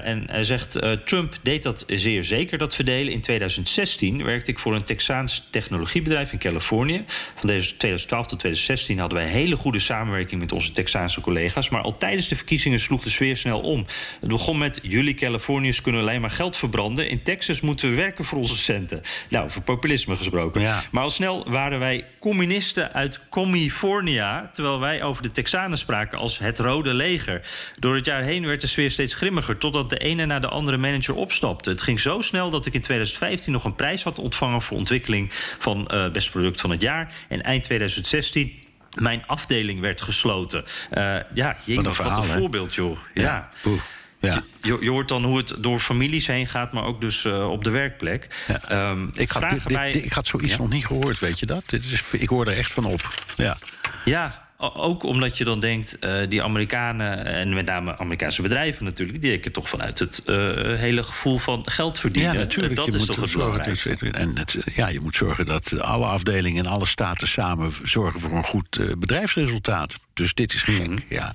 en 0.03 0.23
hij 0.31 0.43
zegt: 0.43 0.79
Trump 1.05 1.35
deed 1.41 1.63
dat 1.63 1.83
zeer 1.87 2.23
zeker, 2.23 2.57
dat 2.57 2.75
verdelen. 2.75 3.13
In 3.13 3.21
2016 3.21 4.23
werkte 4.23 4.51
ik 4.51 4.59
voor 4.59 4.75
een 4.75 4.83
Texaans 4.83 5.47
technologiebedrijf 5.51 6.31
in 6.31 6.39
Californië. 6.39 7.03
Van 7.07 7.49
2012 7.49 8.27
tot 8.27 8.39
2016 8.39 8.99
hadden 8.99 9.17
wij 9.17 9.27
hele 9.27 9.55
goede 9.55 9.79
samenwerking 9.79 10.41
met 10.41 10.51
onze 10.51 10.71
Texaanse 10.71 11.21
collega's. 11.21 11.69
Maar 11.69 11.82
al 11.83 11.97
tijdens 11.97 12.27
de 12.27 12.35
verkiezingen 12.35 12.79
sloeg 12.79 13.03
de 13.03 13.09
sfeer 13.09 13.37
snel 13.37 13.59
om. 13.59 13.85
Het 14.19 14.29
begon 14.29 14.57
met: 14.57 14.79
jullie 14.81 15.13
Californiërs 15.13 15.81
kunnen 15.81 16.01
alleen 16.01 16.21
maar 16.21 16.29
geld 16.29 16.57
verbranden. 16.57 17.09
In 17.09 17.21
Texas 17.21 17.61
moeten 17.61 17.89
we 17.89 17.95
werken 17.95 18.25
voor 18.25 18.37
onze 18.37 18.57
centen. 18.57 19.01
Nou, 19.29 19.49
voor 19.49 19.61
populisme 19.61 20.15
gesproken. 20.15 20.61
Ja. 20.61 20.83
Maar 20.91 21.03
al 21.03 21.09
snel 21.09 21.49
waren 21.49 21.79
wij 21.79 22.05
communisten 22.19 22.93
uit 22.93 23.19
California. 23.29 24.49
Terwijl 24.53 24.79
wij 24.79 25.03
over 25.03 25.23
de 25.23 25.31
Texanen 25.31 25.77
spraken 25.77 26.17
als 26.17 26.37
het 26.37 26.59
Rode 26.59 26.93
Leger. 26.93 27.41
Door 27.79 27.95
het 27.95 28.05
jaar 28.05 28.23
heen 28.23 28.45
werd 28.45 28.61
de 28.61 28.67
sfeer 28.67 28.91
steeds 28.91 29.13
grimmiger. 29.13 29.57
Totdat 29.57 29.89
de 29.89 29.97
ene 29.97 30.25
na 30.25 30.39
de 30.39 30.47
andere 30.47 30.77
manager 30.77 31.15
opstapte. 31.15 31.69
Het 31.69 31.81
ging 31.81 31.99
zo 31.99 32.21
snel 32.21 32.49
dat 32.49 32.65
ik 32.65 32.73
in 32.73 32.81
2015 32.81 33.51
nog 33.51 33.63
een 33.63 33.75
prijs 33.75 34.03
had 34.03 34.19
ontvangen 34.19 34.61
voor 34.61 34.77
ontwikkeling 34.77 35.29
van 35.59 35.87
uh, 35.93 36.11
best 36.11 36.31
product 36.31 36.61
van 36.61 36.69
het 36.69 36.81
jaar. 36.81 37.13
En 37.27 37.43
eind 37.43 37.63
2016 37.63 38.62
mijn 38.95 39.23
afdeling 39.27 39.79
werd 39.79 40.01
gesloten. 40.01 40.63
Uh, 40.91 41.17
ja, 41.33 41.57
je 41.63 41.75
wat 41.75 41.85
een, 41.85 41.93
verhaal, 41.93 42.15
wat 42.15 42.23
een 42.23 42.37
voorbeeld, 42.37 42.75
joh. 42.75 42.97
Ja. 43.13 43.49
ja. 43.63 43.71
Ja. 44.19 44.43
Je, 44.61 44.77
je, 44.81 44.89
hoort 44.89 45.07
dan 45.07 45.23
hoe 45.23 45.37
het 45.37 45.53
door 45.57 45.79
families 45.79 46.27
heen 46.27 46.47
gaat, 46.47 46.71
maar 46.71 46.83
ook 46.83 47.01
dus 47.01 47.23
uh, 47.23 47.49
op 47.49 47.63
de 47.63 47.69
werkplek. 47.69 48.27
Ja. 48.47 48.89
Um, 48.91 49.09
ik, 49.13 49.29
had 49.29 49.49
dit, 49.49 49.95
ik 49.95 50.13
had 50.13 50.27
zoiets 50.27 50.51
ja. 50.51 50.57
nog 50.57 50.69
niet 50.69 50.85
gehoord, 50.85 51.19
weet 51.19 51.39
je 51.39 51.45
dat? 51.45 51.63
Dit 51.65 51.83
is, 51.83 52.11
ik 52.11 52.29
hoor 52.29 52.47
er 52.47 52.57
echt 52.57 52.73
van 52.73 52.85
op. 52.85 53.13
Ja, 53.35 53.57
ja 54.05 54.42
ook 54.73 55.03
omdat 55.03 55.37
je 55.37 55.43
dan 55.43 55.59
denkt, 55.59 55.97
uh, 55.99 56.15
die 56.29 56.43
Amerikanen, 56.43 57.25
en 57.25 57.53
met 57.53 57.65
name 57.65 57.97
Amerikaanse 57.97 58.41
bedrijven 58.41 58.85
natuurlijk, 58.85 59.21
die 59.21 59.31
denken 59.31 59.51
toch 59.51 59.69
vanuit 59.69 59.99
het 59.99 60.21
uh, 60.25 60.35
hele 60.77 61.03
gevoel 61.03 61.37
van 61.37 61.61
geld 61.65 61.99
verdienen. 61.99 62.33
Ja, 62.33 62.39
natuurlijk. 62.39 62.75
Dat 62.75 62.85
je 62.85 62.91
is 62.91 62.97
moet 62.97 63.07
toch 63.07 63.15
het 63.15 63.29
zorgen, 63.29 63.51
belangrijkste. 63.51 64.11
En 64.11 64.37
het, 64.37 64.57
ja, 64.73 64.87
je 64.87 64.99
moet 64.99 65.15
zorgen 65.15 65.45
dat 65.45 65.81
alle 65.81 66.05
afdelingen 66.05 66.65
en 66.65 66.71
alle 66.71 66.85
staten 66.85 67.27
samen 67.27 67.73
zorgen 67.83 68.19
voor 68.19 68.31
een 68.31 68.43
goed 68.43 68.77
uh, 68.77 68.91
bedrijfsresultaat. 68.97 69.95
Dus 70.13 70.33
dit 70.33 70.53
is 70.53 70.63
gek, 70.63 70.79
mm 70.79 70.85
-hmm. 70.85 71.03
ja. 71.09 71.33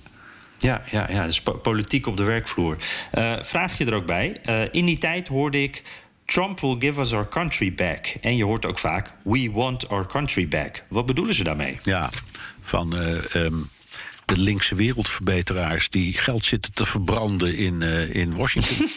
Ja, 0.59 0.83
ja, 0.91 1.07
ja, 1.11 1.25
dus 1.25 1.41
po 1.41 1.53
politiek 1.53 2.07
op 2.07 2.17
de 2.17 2.23
werkvloer. 2.23 2.77
Vraag 3.43 3.79
je 3.79 3.85
er 3.85 3.95
ook 3.95 4.07
bij. 4.07 4.41
In 4.71 4.85
die 4.85 4.99
tijd 4.99 5.29
hoorde 5.29 5.63
ik. 5.63 5.83
Trump 6.25 6.61
will 6.61 6.77
give 6.79 7.01
us 7.01 7.13
our 7.13 7.29
country 7.29 7.75
back. 7.75 8.07
En 8.21 8.37
je 8.37 8.45
hoort 8.45 8.67
ook 8.67 8.79
vaak. 8.79 9.13
We 9.23 9.51
want 9.53 9.89
our 9.89 10.07
country 10.07 10.49
back. 10.49 10.85
Wat 10.89 11.07
bedoelen 11.07 11.35
ze 11.35 11.45
daarmee? 11.45 11.79
Ja, 11.83 12.11
van. 12.69 12.95
Uh, 12.97 13.35
um 13.35 13.71
de 14.29 14.39
linkse 14.39 14.75
wereldverbeteraars 14.75 15.89
die 15.89 16.13
geld 16.13 16.45
zitten 16.45 16.73
te 16.73 16.87
verbranden 16.87 17.57
in, 17.57 17.81
uh, 17.83 18.15
in 18.15 18.35
Washington. 18.35 18.77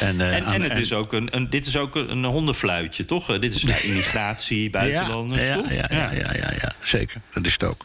en, 0.00 0.16
uh, 0.16 0.36
en, 0.36 0.44
en, 0.44 0.62
het 0.62 0.76
is 0.76 0.92
ook 0.92 1.12
een, 1.12 1.36
een, 1.36 1.50
dit 1.50 1.66
is 1.66 1.76
ook 1.76 1.94
een, 1.94 2.24
hondenfluitje, 2.24 3.04
toch? 3.04 3.30
Uh, 3.30 3.40
dit 3.40 3.54
is 3.54 3.62
nou, 3.62 3.80
immigratie, 3.80 4.70
buitenlanders, 4.70 5.42
ja, 5.42 5.54
toch? 5.54 5.70
Ja, 5.70 5.86
ja, 5.90 6.12
ja, 6.12 6.32
ja, 6.34 6.52
ja, 6.60 6.72
zeker. 6.82 7.20
Dat 7.32 7.46
is 7.46 7.52
het 7.52 7.62
ook. 7.62 7.84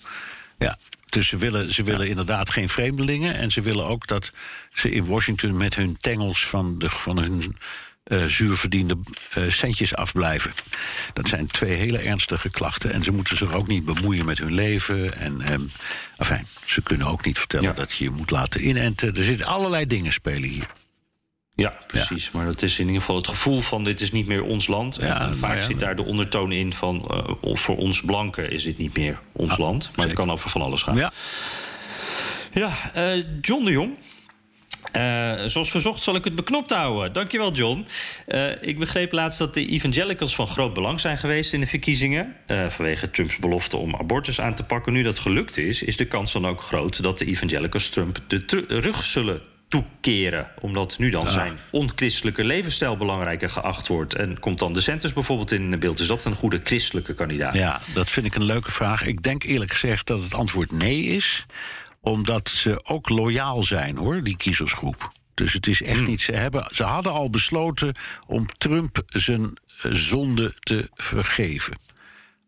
Ja. 0.58 0.78
Dus 1.10 1.28
ze 1.28 1.38
willen, 1.38 1.74
ze 1.74 1.84
willen 1.84 2.04
ja. 2.04 2.10
inderdaad 2.10 2.50
geen 2.50 2.70
vreemdelingen. 2.70 3.36
En 3.36 3.52
ze 3.52 3.62
willen 3.62 3.86
ook 3.86 4.08
dat 4.08 4.32
ze 4.74 4.92
in 4.92 5.06
Washington 5.06 5.58
met 5.58 5.76
hun 5.76 5.98
tengels 6.02 6.46
van, 6.46 6.80
de, 6.80 6.90
van 6.90 7.20
hun 7.20 7.58
uh, 8.10 8.26
zuurverdiende 8.26 8.98
uh, 9.38 9.52
centjes 9.52 9.96
afblijven. 9.96 10.52
Dat 11.14 11.28
zijn 11.28 11.48
twee 11.48 11.76
hele 11.76 11.98
ernstige 11.98 12.50
klachten. 12.50 12.92
En 12.92 13.04
ze 13.04 13.12
moeten 13.12 13.38
zich 13.38 13.54
ook 13.54 13.68
niet 13.68 13.86
bemoeien 13.86 14.26
met 14.26 14.38
hun 14.38 14.54
leven. 14.54 15.18
En 15.18 15.52
um, 15.54 15.72
enfin, 16.18 16.46
ze 16.66 16.82
kunnen 16.82 17.08
ook 17.08 17.26
niet 17.26 17.38
vertellen 17.38 17.68
ja. 17.68 17.74
dat 17.74 17.92
je 17.92 18.04
je 18.04 18.10
moet 18.10 18.32
laten 18.32 18.68
inenten. 18.68 19.16
Er 19.16 19.24
zitten 19.24 19.46
allerlei 19.46 19.86
dingen 19.86 20.14
spelen 20.14 20.50
hier. 20.50 20.68
Ja, 21.56 21.78
precies. 21.88 22.24
Ja. 22.24 22.30
Maar 22.34 22.46
dat 22.46 22.62
is 22.62 22.80
in 22.80 22.86
ieder 22.86 23.00
geval 23.02 23.16
het 23.16 23.28
gevoel 23.28 23.62
van 23.62 23.84
dit 23.84 24.02
is 24.02 24.12
niet 24.12 24.28
meer 24.28 24.44
ons 24.44 24.68
land. 24.68 24.96
Ja, 24.96 25.22
en 25.22 25.38
vaak 25.38 25.56
ja, 25.56 25.62
zit 25.62 25.80
daar 25.80 25.96
de 25.96 26.04
ondertoon 26.04 26.52
in 26.52 26.74
van 26.74 27.08
uh, 27.12 27.56
voor 27.56 27.78
ons 27.78 28.02
blanken 28.02 28.52
is 28.52 28.64
dit 28.64 28.78
niet 28.78 28.98
meer 28.98 29.20
ons 29.32 29.50
Ah, 29.52 29.58
land. 29.58 29.84
Maar 29.84 29.90
zeker. 29.90 30.04
het 30.04 30.14
kan 30.14 30.32
over 30.32 30.50
van 30.50 30.62
alles 30.62 30.82
gaan. 30.82 30.96
Ja. 30.96 31.12
Ja, 32.54 32.72
uh, 32.96 33.24
John 33.42 33.66
de 33.66 33.72
Jong. 33.72 33.96
Uh, 34.96 35.34
zoals 35.46 35.72
verzocht 35.72 36.04
zal 36.04 36.16
ik 36.16 36.24
het 36.24 36.36
beknopt 36.36 36.70
houden. 36.72 37.14
Dankjewel, 37.14 37.52
John. 37.52 37.86
Uh, 38.28 38.52
ik 38.62 38.80
begreep 38.80 39.12
laatst 39.12 39.40
dat 39.40 39.54
de 39.54 39.68
evangelicals 39.68 40.36
van 40.36 40.48
groot 40.48 40.74
belang 40.74 41.00
zijn 41.00 41.18
geweest 41.18 41.54
in 41.54 41.60
de 41.60 41.68
verkiezingen. 41.68 42.36
Uh, 42.48 42.68
vanwege 42.68 43.12
Trumps 43.12 43.38
belofte 43.38 43.78
om 43.78 43.96
abortus 43.96 44.42
aan 44.42 44.54
te 44.56 44.64
pakken. 44.64 44.94
Nu 44.94 45.02
dat 45.02 45.20
gelukt 45.20 45.58
is, 45.58 45.84
is 45.84 45.98
de 45.98 46.06
kans 46.06 46.32
dan 46.32 46.48
ook 46.48 46.62
groot 46.62 47.04
dat 47.04 47.18
de 47.18 47.26
evangelicals 47.26 47.90
Trump 47.90 48.20
de 48.28 48.66
rug 48.68 49.04
zullen 49.04 49.42
toekeren. 49.70 50.48
Omdat 50.60 50.98
nu 50.98 51.10
dan 51.10 51.26
Ah. 51.26 51.34
zijn 51.34 51.58
onchristelijke 51.70 52.44
levensstijl 52.44 52.98
belangrijker 52.98 53.50
geacht 53.50 53.88
wordt. 53.88 54.16
En 54.16 54.40
komt 54.40 54.60
dan 54.60 54.74
de 54.74 54.82
Centers 54.82 55.14
bijvoorbeeld 55.14 55.52
in 55.52 55.80
beeld? 55.80 56.00
Is 56.00 56.08
dat 56.08 56.26
een 56.26 56.36
goede 56.36 56.60
christelijke 56.64 57.14
kandidaat? 57.14 57.54
Ja, 57.54 57.82
dat 57.94 58.10
vind 58.10 58.26
ik 58.26 58.36
een 58.36 58.44
leuke 58.44 58.72
vraag. 58.72 59.04
Ik 59.06 59.24
denk 59.24 59.44
eerlijk 59.44 59.72
gezegd 59.72 60.08
dat 60.08 60.24
het 60.24 60.34
antwoord 60.34 60.72
nee 60.72 61.04
is. 61.04 61.46
Omdat 62.02 62.50
ze 62.50 62.86
ook 62.86 63.10
loyaal 63.10 63.64
zijn, 63.64 63.98
hoor, 63.98 64.24
die 64.24 64.38
kiezersgroep. 64.38 65.12
Dus 65.34 65.54
het 65.54 65.68
is 65.68 65.82
echt 65.82 65.98
Hmm. 65.98 66.08
niet. 66.08 66.22
Ze, 66.22 66.32
hebben, 66.32 66.70
ze 66.74 66.84
hadden 66.84 67.12
al 67.12 67.30
besloten 67.30 67.96
om 68.28 68.46
Trump 68.58 69.02
zijn 69.06 69.58
eh, 69.82 69.92
zonde 69.94 70.54
te 70.60 70.90
vergeven. 70.94 71.78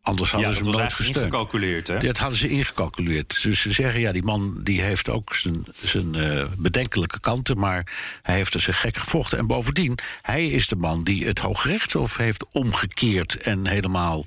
Anders 0.01 0.31
hadden 0.31 0.49
Ja, 0.49 0.55
ze 0.55 0.63
hem 0.63 0.71
nooit 0.71 0.93
gesteund. 0.93 1.17
ingecalculeerd, 1.17 1.87
hè? 1.87 1.97
Dat 1.97 2.17
hadden 2.17 2.37
ze 2.37 2.47
ingecalculeerd. 2.49 3.41
Dus 3.43 3.61
ze 3.61 3.71
zeggen, 3.71 3.99
ja, 3.99 4.11
die 4.11 4.23
man 4.23 4.59
die 4.63 4.81
heeft 4.81 5.09
ook 5.09 5.35
zijn, 5.35 5.65
zijn 5.81 6.15
eh, 6.15 6.45
bedenkelijke 6.57 7.19
kanten... 7.19 7.59
maar 7.59 7.91
hij 8.21 8.35
heeft 8.35 8.53
er 8.53 8.59
zich 8.59 8.79
gek 8.79 8.97
gevochten. 8.97 9.37
En 9.37 9.47
bovendien, 9.47 9.97
hij 10.21 10.47
is 10.49 10.67
de 10.67 10.75
man 10.75 11.03
die 11.03 11.25
het 11.25 11.39
Hooggerechtshof 11.39 12.17
heeft 12.17 12.45
omgekeerd... 12.51 13.35
en 13.37 13.67
helemaal 13.67 14.23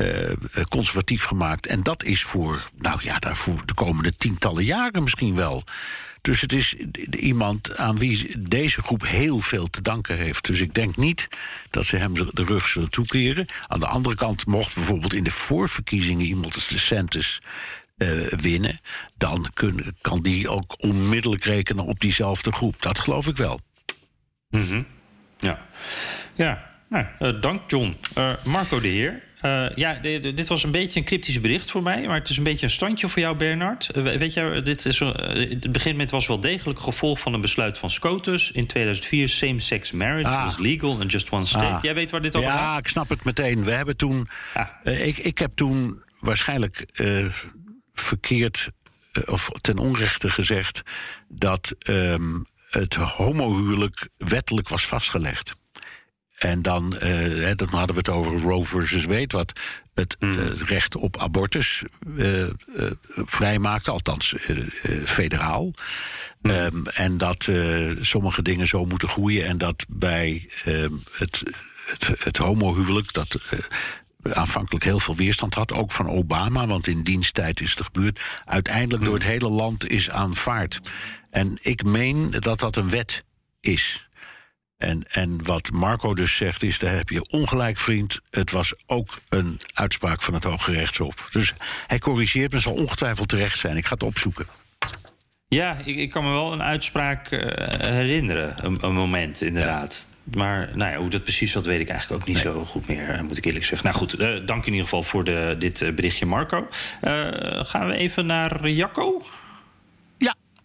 eh, 0.00 0.64
conservatief 0.68 1.22
gemaakt. 1.22 1.66
En 1.66 1.82
dat 1.82 2.04
is 2.04 2.22
voor, 2.22 2.70
nou 2.78 3.00
ja, 3.02 3.18
daarvoor 3.18 3.62
de 3.66 3.74
komende 3.74 4.14
tientallen 4.16 4.64
jaren 4.64 5.02
misschien 5.02 5.34
wel... 5.34 5.64
Dus 6.22 6.40
het 6.40 6.52
is 6.52 6.74
iemand 7.10 7.76
aan 7.76 7.98
wie 7.98 8.48
deze 8.48 8.82
groep 8.82 9.06
heel 9.06 9.38
veel 9.38 9.66
te 9.66 9.82
danken 9.82 10.16
heeft. 10.16 10.46
Dus 10.46 10.60
ik 10.60 10.74
denk 10.74 10.96
niet 10.96 11.28
dat 11.70 11.84
ze 11.84 11.96
hem 11.96 12.14
de 12.14 12.44
rug 12.44 12.68
zullen 12.68 12.90
toekeren. 12.90 13.46
Aan 13.66 13.80
de 13.80 13.86
andere 13.86 14.14
kant, 14.14 14.46
mocht 14.46 14.74
bijvoorbeeld 14.74 15.14
in 15.14 15.24
de 15.24 15.30
voorverkiezingen 15.30 16.26
iemand 16.26 16.54
als 16.54 16.68
de 16.68 16.78
Santis 16.78 17.40
uh, 17.96 18.26
winnen, 18.26 18.80
dan 19.16 19.46
kan 20.00 20.22
die 20.22 20.48
ook 20.48 20.74
onmiddellijk 20.78 21.44
rekenen 21.44 21.84
op 21.84 22.00
diezelfde 22.00 22.52
groep. 22.52 22.82
Dat 22.82 22.98
geloof 22.98 23.26
ik 23.26 23.36
wel. 23.36 23.60
-hmm. 24.50 24.86
Ja, 25.38 25.66
ja. 26.34 26.70
Nou, 26.88 27.40
dank 27.40 27.70
John. 27.70 27.96
Marco 28.44 28.80
de 28.80 28.88
Heer. 28.88 29.28
Uh, 29.42 29.66
ja, 29.74 29.94
de, 29.94 30.20
de, 30.20 30.34
dit 30.34 30.48
was 30.48 30.62
een 30.62 30.70
beetje 30.70 30.98
een 30.98 31.06
cryptisch 31.06 31.40
bericht 31.40 31.70
voor 31.70 31.82
mij, 31.82 32.06
maar 32.06 32.18
het 32.18 32.28
is 32.28 32.36
een 32.36 32.42
beetje 32.42 32.66
een 32.66 32.72
standje 32.72 33.08
voor 33.08 33.22
jou, 33.22 33.36
Bernard. 33.36 33.90
Uh, 33.96 34.16
weet 34.16 34.34
je, 34.34 34.60
dit 34.64 34.86
is, 34.86 35.00
uh, 35.00 35.14
het 35.14 35.72
begint 35.72 35.96
met 35.96 36.10
was 36.10 36.26
wel 36.26 36.40
degelijk 36.40 36.80
gevolg 36.80 37.20
van 37.20 37.34
een 37.34 37.40
besluit 37.40 37.78
van 37.78 37.90
SCOTUS. 37.90 38.50
In 38.50 38.66
2004 38.66 39.28
same-sex 39.28 39.90
marriage 39.90 40.28
ah. 40.28 40.44
was 40.44 40.58
legal 40.58 41.00
in 41.00 41.06
just 41.06 41.30
one 41.30 41.46
state. 41.46 41.64
Ah. 41.66 41.82
Jij 41.82 41.94
weet 41.94 42.10
waar 42.10 42.22
dit 42.22 42.36
over 42.36 42.48
ja, 42.48 42.56
gaat? 42.56 42.72
Ja, 42.72 42.78
ik 42.78 42.88
snap 42.88 43.08
het 43.08 43.24
meteen. 43.24 43.64
We 43.64 43.70
hebben 43.70 43.96
toen, 43.96 44.28
ah. 44.54 44.66
ik, 45.06 45.18
ik 45.18 45.38
heb 45.38 45.50
toen 45.54 46.02
waarschijnlijk 46.18 46.86
verkeerd 47.94 48.70
of 49.24 49.48
ten 49.60 49.78
onrechte 49.78 50.30
gezegd 50.30 50.82
dat 51.28 51.74
um, 51.88 52.46
het 52.70 52.94
homohuwelijk 52.94 54.08
wettelijk 54.16 54.68
was 54.68 54.86
vastgelegd. 54.86 55.58
En 56.40 56.62
dan, 56.62 56.98
eh, 56.98 57.50
dan 57.56 57.68
hadden 57.68 57.94
we 57.94 57.98
het 57.98 58.08
over 58.08 58.40
Roe 58.40 58.64
versus 58.64 59.04
weet 59.04 59.32
wat. 59.32 59.52
Het 59.94 60.16
Hmm. 60.18 60.38
eh, 60.38 60.60
recht 60.66 60.96
op 60.96 61.18
abortus 61.18 61.82
eh, 62.16 62.42
eh, 62.42 62.50
vrijmaakte, 63.06 63.90
althans 63.90 64.34
federaal. 65.04 65.72
Hmm. 66.42 66.50
Ehm, 66.50 66.86
en 66.86 67.18
dat 67.18 67.48
sommige 68.00 68.42
dingen 68.42 68.66
zo 68.66 68.84
moeten 68.84 69.08
groeien. 69.08 69.46
En 69.46 69.58
dat 69.58 69.84
bij 69.88 70.48
ehm, 70.64 70.92
het, 71.12 71.42
het, 71.86 72.10
het 72.18 72.36
homohuwelijk, 72.36 73.12
dat 73.12 73.38
aanvankelijk 74.22 74.84
heel 74.84 75.00
veel 75.00 75.16
weerstand 75.16 75.54
had, 75.54 75.72
ook 75.72 75.90
van 75.90 76.08
Obama, 76.08 76.66
want 76.66 76.86
in 76.86 77.02
diensttijd 77.02 77.60
is 77.60 77.70
het 77.70 77.82
gebeurd, 77.82 78.20
uiteindelijk 78.44 79.04
door 79.04 79.14
het 79.14 79.22
hele 79.22 79.48
land 79.48 79.88
is 79.88 80.10
aanvaard. 80.10 80.80
En 81.30 81.58
ik 81.62 81.84
meen 81.84 82.30
dat 82.30 82.58
dat 82.58 82.76
een 82.76 82.90
wet 82.90 83.24
is. 83.60 84.08
En, 84.80 85.02
en 85.10 85.44
wat 85.44 85.70
Marco 85.70 86.14
dus 86.14 86.36
zegt 86.36 86.62
is, 86.62 86.78
daar 86.78 86.96
heb 86.96 87.08
je 87.08 87.28
ongelijk, 87.30 87.78
vriend. 87.78 88.20
Het 88.30 88.50
was 88.50 88.74
ook 88.86 89.20
een 89.28 89.60
uitspraak 89.74 90.22
van 90.22 90.34
het 90.34 90.44
Hoge 90.44 90.72
Rechtshof. 90.72 91.28
Dus 91.30 91.52
hij 91.86 91.98
corrigeert 91.98 92.52
me, 92.52 92.58
zal 92.58 92.72
ongetwijfeld 92.72 93.28
terecht 93.28 93.58
zijn. 93.58 93.76
Ik 93.76 93.86
ga 93.86 93.94
het 93.94 94.02
opzoeken. 94.02 94.46
Ja, 95.48 95.76
ik, 95.84 95.96
ik 95.96 96.10
kan 96.10 96.24
me 96.24 96.30
wel 96.30 96.52
een 96.52 96.62
uitspraak 96.62 97.30
eh, 97.30 97.80
herinneren. 97.80 98.54
Een, 98.62 98.78
een 98.80 98.94
moment, 98.94 99.40
inderdaad. 99.40 100.06
Maar 100.24 100.70
nou 100.74 100.92
ja, 100.92 100.98
hoe 100.98 101.10
dat 101.10 101.22
precies 101.22 101.52
zat, 101.52 101.66
weet 101.66 101.80
ik 101.80 101.88
eigenlijk 101.88 102.22
ook 102.22 102.28
niet 102.28 102.38
zo 102.38 102.64
goed 102.64 102.86
meer, 102.86 103.08
eh, 103.08 103.20
moet 103.20 103.36
ik 103.36 103.44
eerlijk 103.44 103.64
zeggen. 103.64 103.88
Nou 103.88 103.98
goed, 103.98 104.14
eh, 104.14 104.46
dank 104.46 104.66
in 104.66 104.72
ieder 104.72 104.88
geval 104.88 105.02
voor 105.02 105.24
de, 105.24 105.56
dit 105.58 105.94
berichtje, 105.94 106.26
Marco. 106.26 106.68
Gaan 107.62 107.86
we 107.86 107.94
even 107.94 108.26
naar 108.26 108.68
Jacco? 108.68 109.22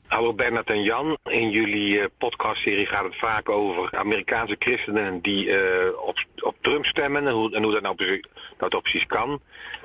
Hallo 0.08 0.34
Bernard 0.34 0.70
en 0.70 0.84
Jan. 0.84 1.18
In 1.24 1.49
jullie 1.49 1.99
eh, 1.99 2.06
podcastserie 2.18 2.86
gaat 2.86 3.03
het 3.03 3.16
vaak 3.16 3.49
over 3.49 3.97
Amerikaanse 3.97 4.56
christenen 4.60 5.22
die 5.22 5.58
eh, 5.58 5.97
op, 5.97 6.18
op 6.39 6.56
Trump 6.62 6.86
stemmen 6.86 7.28
en 7.28 7.34
hoe, 7.34 7.72
dat 7.72 7.82
nou 7.82 7.95
precies, 7.95 8.26
dat 8.58 8.82
precies 8.82 9.06
kan. 9.06 9.41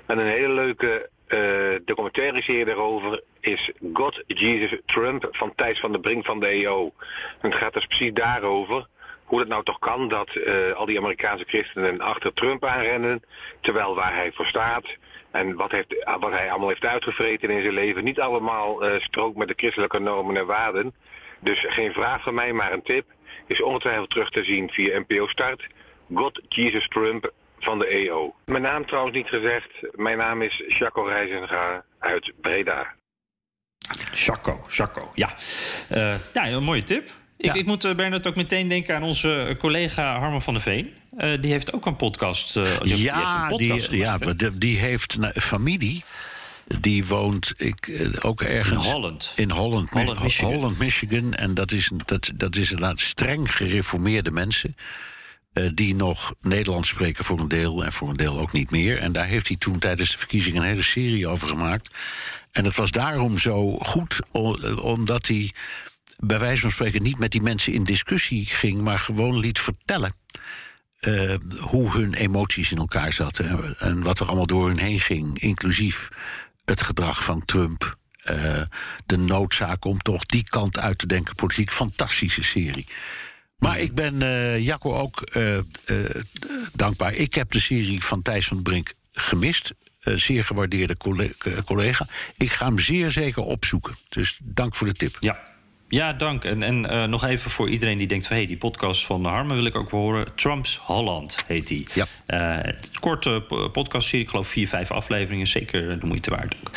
En 0.06 0.18
een 0.18 0.26
hele 0.26 0.52
leuke 0.52 1.08
eh 1.26 1.80
documentaire 1.84 2.42
serie 2.42 2.64
daarover 2.64 3.22
is 3.40 3.70
God 3.92 4.22
Jesus 4.26 4.80
Trump 4.86 5.28
van 5.30 5.52
Thijs 5.54 5.80
van 5.80 5.92
der 5.92 6.00
Brink 6.00 6.24
van 6.24 6.40
de 6.40 6.46
EO. 6.46 6.92
En 7.40 7.50
het 7.50 7.58
gaat 7.58 7.74
dus 7.74 7.86
precies 7.86 8.12
daarover 8.12 8.86
hoe 9.24 9.38
het 9.38 9.48
nou 9.48 9.64
toch 9.64 9.78
kan 9.78 10.08
dat 10.08 10.30
al 10.74 10.86
die 10.86 10.98
Amerikaanse 10.98 11.44
christenen 11.44 12.00
achter 12.00 12.32
Trump 12.32 12.64
aanrennen, 12.64 13.22
terwijl 13.60 13.94
waar 13.94 14.14
hij 14.14 14.32
voor 14.32 14.46
staat 14.46 14.84
en 15.30 15.56
wat, 15.56 15.70
heeft, 15.70 15.94
hij 16.20 16.50
allemaal 16.50 16.68
heeft 16.68 16.84
uitgevreten 16.84 17.50
in 17.50 17.62
zijn 17.62 17.74
leven 17.74 18.04
niet 18.04 18.20
allemaal 18.20 18.84
eh, 18.84 19.00
strookt 19.00 19.36
met 19.36 19.48
de 19.48 19.54
christelijke 19.56 19.98
normen 19.98 20.36
en 20.36 20.46
waarden. 20.46 20.94
Dus 21.40 21.66
geen 21.68 21.92
vraag 21.92 22.22
van 22.22 22.34
mij, 22.34 22.52
maar 22.52 22.72
een 22.72 22.82
tip. 22.82 23.06
Is 23.46 23.62
ongetwijfeld 23.62 24.10
terug 24.10 24.30
te 24.30 24.44
zien 24.44 24.68
via 24.68 24.98
NPO 24.98 25.26
Start. 25.26 25.66
God 26.14 26.40
Jesus 26.48 26.88
Trump 26.88 27.32
van 27.58 27.78
de 27.78 27.86
EO. 27.86 28.34
Mijn 28.44 28.62
naam 28.62 28.86
trouwens 28.86 29.16
niet 29.16 29.28
gezegd. 29.28 29.70
Mijn 29.92 30.18
naam 30.18 30.42
is 30.42 30.62
Jaco 30.78 31.02
Reizenga 31.02 31.84
uit 31.98 32.32
Breda. 32.40 32.94
Jacco, 34.14 34.60
Jacco, 34.68 35.10
ja. 35.14 35.28
Eh, 35.88 36.14
ja, 36.32 36.48
een 36.48 36.62
mooie 36.62 36.82
tip. 36.82 37.08
Ik, 37.40 37.46
Ja. 37.46 37.54
ik 37.54 37.66
moet 37.66 37.84
eh, 37.84 37.94
Bernard 37.94 38.26
ook 38.26 38.36
meteen 38.36 38.68
denken 38.68 38.94
aan 38.96 39.02
onze 39.02 39.56
collega 39.58 40.18
Harmen 40.18 40.42
van 40.42 40.54
der 40.54 40.62
Veen. 40.62 40.90
Eh, 41.16 41.42
die 41.42 41.50
heeft 41.52 41.72
ook 41.72 41.86
een 41.86 41.96
podcast. 41.96 42.56
eh, 42.56 42.62
die 42.64 42.78
die 42.82 42.90
heeft 42.92 43.02
ja, 43.02 43.42
een 43.50 43.56
die, 43.56 43.68
podcast 43.68 43.90
ja 43.90 43.96
gemaakt, 44.02 44.24
maar 44.24 44.36
de- 44.36 44.58
die 44.58 44.78
heeft 44.78 45.16
een 45.20 45.40
familie. 45.42 46.04
Die 46.80 47.06
woont 47.06 47.52
ik, 47.56 48.08
ook 48.20 48.40
ergens. 48.42 48.86
In 48.86 48.92
Holland. 48.92 49.32
In 49.36 49.50
Holland, 49.50 49.90
Holland, 49.90 50.18
Mi- 50.18 50.24
Michigan. 50.24 50.52
Holland, 50.54 50.78
Michigan. 50.78 51.34
En 51.34 51.54
dat 51.54 51.72
is, 51.72 51.90
dat, 52.06 52.30
dat 52.34 52.56
is 52.56 52.70
inderdaad 52.70 53.00
streng 53.00 53.56
gereformeerde 53.56 54.30
mensen. 54.30 54.76
die 55.74 55.94
nog 55.94 56.34
Nederlands 56.42 56.88
spreken 56.88 57.24
voor 57.24 57.38
een 57.38 57.48
deel 57.48 57.84
en 57.84 57.92
voor 57.92 58.08
een 58.08 58.16
deel 58.16 58.38
ook 58.40 58.52
niet 58.52 58.70
meer. 58.70 58.98
En 58.98 59.12
daar 59.12 59.26
heeft 59.26 59.48
hij 59.48 59.56
toen 59.56 59.78
tijdens 59.78 60.10
de 60.10 60.18
verkiezingen 60.18 60.62
een 60.62 60.68
hele 60.68 60.82
serie 60.82 61.28
over 61.28 61.48
gemaakt. 61.48 61.90
En 62.52 62.64
het 62.64 62.76
was 62.76 62.90
daarom 62.90 63.38
zo 63.38 63.76
goed, 63.78 64.20
omdat 64.82 65.26
hij 65.26 65.50
bij 66.22 66.38
wijze 66.38 66.60
van 66.60 66.70
spreken 66.70 67.02
niet 67.02 67.18
met 67.18 67.30
die 67.32 67.42
mensen 67.42 67.72
in 67.72 67.84
discussie 67.84 68.46
ging, 68.46 68.80
maar 68.80 68.98
gewoon 68.98 69.38
liet 69.38 69.58
vertellen 69.58 70.12
eh, 71.00 71.34
hoe 71.60 71.90
hun 71.92 72.14
emoties 72.14 72.70
in 72.70 72.78
elkaar 72.78 73.12
zaten 73.12 73.76
en, 73.78 74.02
wat 74.02 74.20
er 74.20 74.26
allemaal 74.26 74.46
door 74.46 74.68
hun 74.68 74.78
heen 74.78 75.00
ging, 75.00 75.38
inclusief 75.38 76.08
het 76.64 76.82
gedrag 76.82 77.24
van 77.24 77.44
Trump. 77.44 77.98
eh, 78.20 78.62
de 79.06 79.16
noodzaak 79.16 79.84
om 79.84 79.98
toch 79.98 80.24
die 80.26 80.44
kant 80.48 80.78
uit 80.78 80.98
te 80.98 81.06
denken. 81.06 81.34
Politiek 81.34 81.70
fantastische 81.70 82.42
serie. 82.42 82.86
Maar 83.58 83.78
ik 83.78 83.94
ben 83.94 84.22
eh 84.22 84.64
Jacco 84.64 84.94
ook 84.94 85.28
dankbaar. 86.72 87.14
Ik 87.14 87.34
heb 87.34 87.50
de 87.52 87.60
serie 87.60 88.04
van 88.04 88.22
Thijs 88.22 88.46
van 88.46 88.62
Brink 88.62 88.92
gemist. 89.12 89.72
Zeer 90.00 90.44
gewaardeerde 90.44 90.96
colle- 90.96 91.34
collega. 91.64 92.06
Ik 92.36 92.50
ga 92.52 92.66
hem 92.66 92.78
zeer 92.78 93.10
zeker 93.10 93.42
opzoeken. 93.42 93.96
Dus 94.08 94.38
dank 94.42 94.74
voor 94.74 94.86
de 94.86 94.92
tip. 94.92 95.16
Ja. 95.20 95.49
Ja, 95.90 96.12
dank. 96.12 96.44
En, 96.44 96.62
en 96.62 96.86
eh, 96.86 97.04
nog 97.04 97.24
even 97.24 97.50
voor 97.50 97.68
iedereen 97.68 97.98
die 97.98 98.06
denkt 98.06 98.26
van... 98.26 98.36
hé, 98.36 98.42
hey, 98.42 98.50
die 98.50 98.60
podcast 98.60 99.06
van 99.06 99.24
Harmen 99.24 99.56
wil 99.56 99.64
ik 99.64 99.76
ook 99.76 99.90
wel 99.90 100.00
horen. 100.00 100.34
Trumps 100.34 100.76
Holland 100.76 101.36
heet 101.46 101.66
die. 101.66 101.86
Ja. 101.94 102.06
Een 102.26 102.74
korte 103.00 103.44
podcastserie, 103.72 104.24
ik 104.24 104.30
geloof 104.30 104.48
vier, 104.48 104.68
vijf 104.68 104.90
afleveringen. 104.90 105.46
Zeker 105.46 106.00
de 106.00 106.06
moeite 106.06 106.30
waard 106.30 106.54
ook. 106.60 106.70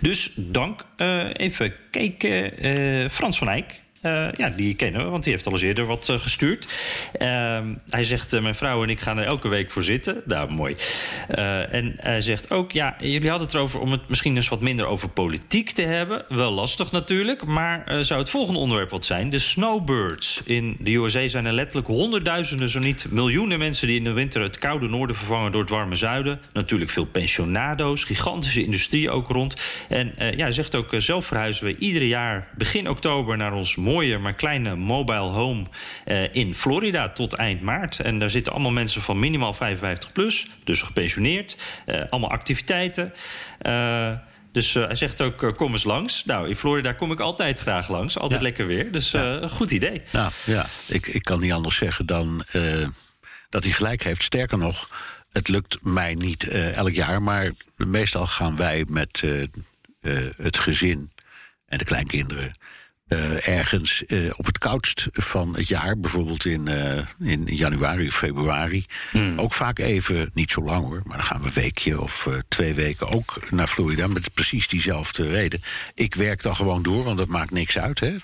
Dus 0.00 0.32
dank. 0.36 0.84
Eh, 0.96 1.24
even 1.32 1.74
kijken. 1.90 3.10
Frans 3.10 3.38
van 3.38 3.48
Eyck. 3.48 3.80
Eh, 4.00 4.26
ja, 4.36 4.48
die 4.48 4.74
kennen 4.74 5.04
we, 5.04 5.10
want 5.10 5.22
die 5.22 5.32
heeft 5.32 5.46
al 5.46 5.52
eens 5.52 5.62
eerder 5.62 5.86
wat 5.86 6.08
eh, 6.08 6.18
gestuurd. 6.18 6.66
Ehm, 7.12 7.66
hij 7.90 8.04
zegt, 8.04 8.32
eh, 8.32 8.42
mijn 8.42 8.54
vrouw 8.54 8.82
en 8.82 8.88
ik 8.88 9.00
gaan 9.00 9.18
er 9.18 9.24
elke 9.24 9.48
week 9.48 9.70
voor 9.70 9.82
zitten. 9.82 10.22
Nou, 10.24 10.52
mooi. 10.52 10.76
En 11.70 11.94
hij 12.00 12.20
zegt 12.20 12.50
ook, 12.50 12.72
ja, 12.72 12.96
jullie 12.98 13.28
hadden 13.28 13.46
het 13.46 13.56
erover... 13.56 13.80
om 13.80 13.92
het 13.92 14.08
misschien 14.08 14.36
eens 14.36 14.48
wat 14.48 14.60
minder 14.60 14.86
over 14.86 15.08
politiek 15.08 15.70
te 15.70 15.82
hebben. 15.82 16.24
Wel 16.28 16.50
lastig 16.50 16.90
natuurlijk, 16.90 17.44
maar 17.44 18.04
zou 18.04 18.20
het 18.20 18.30
volgende 18.30 18.58
onderwerp 18.58 18.90
wat 18.90 19.04
zijn? 19.04 19.30
De 19.30 19.38
snowbirds. 19.38 20.40
In 20.44 20.76
de 20.80 20.94
USA 20.94 21.28
zijn 21.28 21.46
er 21.46 21.52
letterlijk 21.52 21.86
honderdduizenden, 21.86 22.68
zo 22.68 22.78
niet 22.78 23.06
miljoenen 23.10 23.58
mensen... 23.58 23.86
die 23.86 23.96
in 23.96 24.04
de 24.04 24.12
winter 24.12 24.42
het 24.42 24.58
koude 24.58 24.88
noorden 24.88 25.16
vervangen 25.16 25.52
door 25.52 25.60
het 25.60 25.70
warme 25.70 25.96
zuiden. 25.96 26.40
Natuurlijk 26.52 26.90
veel 26.90 27.06
pensionado's, 27.06 28.04
gigantische 28.04 28.64
industrie 28.64 29.10
ook 29.10 29.28
rond. 29.28 29.56
En 29.88 30.12
ja, 30.16 30.42
hij 30.42 30.52
zegt 30.52 30.74
ook, 30.74 30.94
zelf 30.98 31.26
verhuizen 31.26 31.66
we 31.66 31.76
ieder 31.76 32.02
jaar 32.02 32.48
begin 32.56 32.88
oktober... 32.88 33.36
naar 33.36 33.52
ons 33.52 33.76
mooie, 33.88 34.18
maar 34.18 34.34
kleine 34.34 34.76
mobile 34.76 35.18
home 35.18 35.64
eh, 36.04 36.34
in 36.34 36.54
Florida 36.54 37.08
tot 37.08 37.32
eind 37.32 37.60
maart. 37.62 38.00
En 38.00 38.18
daar 38.18 38.30
zitten 38.30 38.52
allemaal 38.52 38.70
mensen 38.70 39.02
van 39.02 39.18
minimaal 39.18 39.54
55 39.54 40.12
plus, 40.12 40.46
dus 40.64 40.82
gepensioneerd. 40.82 41.56
Eh, 41.86 42.00
allemaal 42.10 42.30
activiteiten. 42.30 43.12
Eh, 43.58 44.12
dus 44.52 44.74
hij 44.74 44.94
zegt 44.94 45.20
ook, 45.22 45.54
kom 45.56 45.72
eens 45.72 45.84
langs. 45.84 46.24
Nou, 46.24 46.48
in 46.48 46.56
Florida 46.56 46.92
kom 46.92 47.12
ik 47.12 47.20
altijd 47.20 47.58
graag 47.58 47.88
langs. 47.88 48.18
Altijd 48.18 48.40
Ja. 48.40 48.46
lekker 48.46 48.66
weer. 48.66 48.92
Dus 48.92 49.12
een 49.12 49.50
goed 49.50 49.70
idee. 49.70 50.02
Nou 50.12 50.32
ja, 50.44 50.66
ik, 50.86 51.06
ik 51.06 51.22
kan 51.22 51.40
niet 51.40 51.52
anders 51.52 51.76
zeggen 51.76 52.06
dan 52.06 52.44
dat 53.50 53.62
hij 53.64 53.72
gelijk 53.72 54.02
heeft. 54.02 54.22
Sterker 54.22 54.58
nog, 54.58 54.90
het 55.32 55.48
lukt 55.48 55.78
mij 55.82 56.14
niet 56.14 56.48
elk 56.48 56.94
jaar, 56.94 57.22
maar 57.22 57.52
meestal 57.76 58.26
gaan 58.26 58.56
wij 58.56 58.84
met 58.88 59.22
het 60.36 60.58
gezin 60.58 61.10
en 61.66 61.78
de 61.78 61.84
kleinkinderen. 61.84 62.52
Eh, 63.08 63.48
ergens 63.48 64.06
eh, 64.06 64.30
op 64.36 64.46
het 64.46 64.58
koudst 64.58 65.08
van 65.12 65.56
het 65.56 65.68
jaar, 65.68 65.98
bijvoorbeeld 65.98 66.44
in, 66.44 66.68
eh, 66.68 67.04
in 67.20 67.44
januari 67.46 68.06
of 68.06 68.14
februari. 68.14 68.84
Ook 69.36 69.52
vaak 69.52 69.78
even, 69.78 70.30
niet 70.32 70.50
zo 70.50 70.62
lang 70.62 70.86
hoor, 70.86 71.02
maar 71.04 71.16
dan 71.16 71.26
gaan 71.26 71.40
we 71.40 71.46
een 71.46 71.52
weekje 71.52 72.00
of 72.00 72.28
twee 72.48 72.74
weken 72.74 73.08
ook 73.08 73.40
naar 73.50 73.66
Florida 73.66 74.06
met 74.06 74.34
precies 74.34 74.68
diezelfde 74.68 75.28
reden. 75.28 75.62
Ik 75.94 76.14
werk 76.14 76.42
dan 76.42 76.54
gewoon 76.54 76.82
door, 76.82 77.04
want 77.04 77.18
dat 77.18 77.28
maakt 77.28 77.50
niks 77.50 77.78
uit. 77.78 78.00
Hè? 78.00 78.16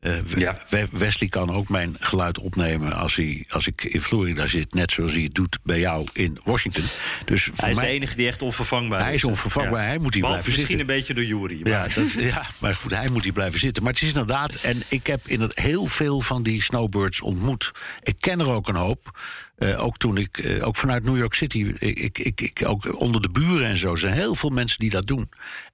Eh, 0.00 0.12
Ja. 0.34 0.58
Wesley 0.90 1.28
kan 1.28 1.50
ook 1.50 1.68
mijn 1.68 1.96
geluid 2.00 2.38
opnemen 2.38 2.92
als, 2.92 3.16
hij, 3.16 3.44
als 3.48 3.66
ik 3.66 3.84
in 3.84 4.00
Florida 4.02 4.46
zit, 4.46 4.74
net 4.74 4.92
zoals 4.92 5.12
hij 5.12 5.22
het 5.22 5.34
doet 5.34 5.58
bij 5.62 5.78
jou 5.78 6.06
in 6.12 6.38
Washington. 6.44 6.84
Dus 7.24 7.44
voor 7.44 7.52
Hij 7.56 7.70
is 7.70 7.76
mij, 7.76 7.86
de 7.86 7.92
enige 7.92 8.16
die 8.16 8.26
echt 8.26 8.42
onvervangbaar 8.42 9.00
Hij 9.00 9.14
is 9.14 9.24
onvervangbaar, 9.24 9.86
hij 9.86 9.98
moet 9.98 10.12
hier 10.14 10.22
Behalve 10.22 10.42
blijven 10.50 10.66
misschien 10.66 10.86
zitten. 10.86 10.94
een 10.94 11.00
beetje 11.00 11.14
door 11.14 11.24
Jury. 11.24 11.60
maar- 11.62 11.88
Ja, 11.88 11.94
dat, 11.94 12.12
ja, 12.34 12.46
maar 12.60 12.74
goed, 12.74 12.90
hij 12.90 13.08
moet 13.12 13.22
hier 13.24 13.32
blijven 13.32 13.58
zitten. 13.60 13.82
Maar 13.82 13.92
het 13.92 14.02
is 14.02 14.08
inderdaad, 14.08 14.54
en 14.54 14.82
ik 14.88 15.06
heb 15.06 15.28
in 15.28 15.40
het 15.40 15.58
heel 15.58 15.86
veel 15.86 16.20
van 16.20 16.42
die 16.42 16.62
snowbirds 16.62 17.20
ontmoet. 17.20 17.72
Ik 18.02 18.16
ken 18.20 18.40
er 18.40 18.50
ook 18.50 18.68
een 18.68 18.74
hoop. 18.74 19.18
Eh, 19.56 19.84
ook 19.84 19.96
toen 19.96 20.16
ik, 20.16 20.38
eh, 20.38 20.66
ook 20.66 20.76
vanuit 20.76 21.04
New 21.04 21.16
York 21.16 21.34
City, 21.34 21.58
ik, 21.78 22.18
ik, 22.18 22.40
ik, 22.40 22.62
ook 22.66 23.00
onder 23.00 23.22
de 23.22 23.30
buren 23.30 23.66
en 23.66 23.76
zo, 23.76 23.94
zijn 23.94 24.12
heel 24.12 24.34
veel 24.34 24.50
mensen 24.50 24.78
die 24.78 24.90
dat 24.90 25.06
doen. 25.06 25.30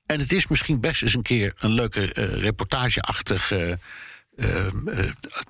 En 0.07 0.21
het 0.21 0.33
is 0.33 0.47
misschien 0.47 0.81
best 0.81 1.03
eens 1.03 1.15
een 1.15 1.23
keer 1.23 1.53
een 1.59 1.73
leuke 1.73 2.13
eh, 2.13 2.41
reportageachtig 2.41 3.53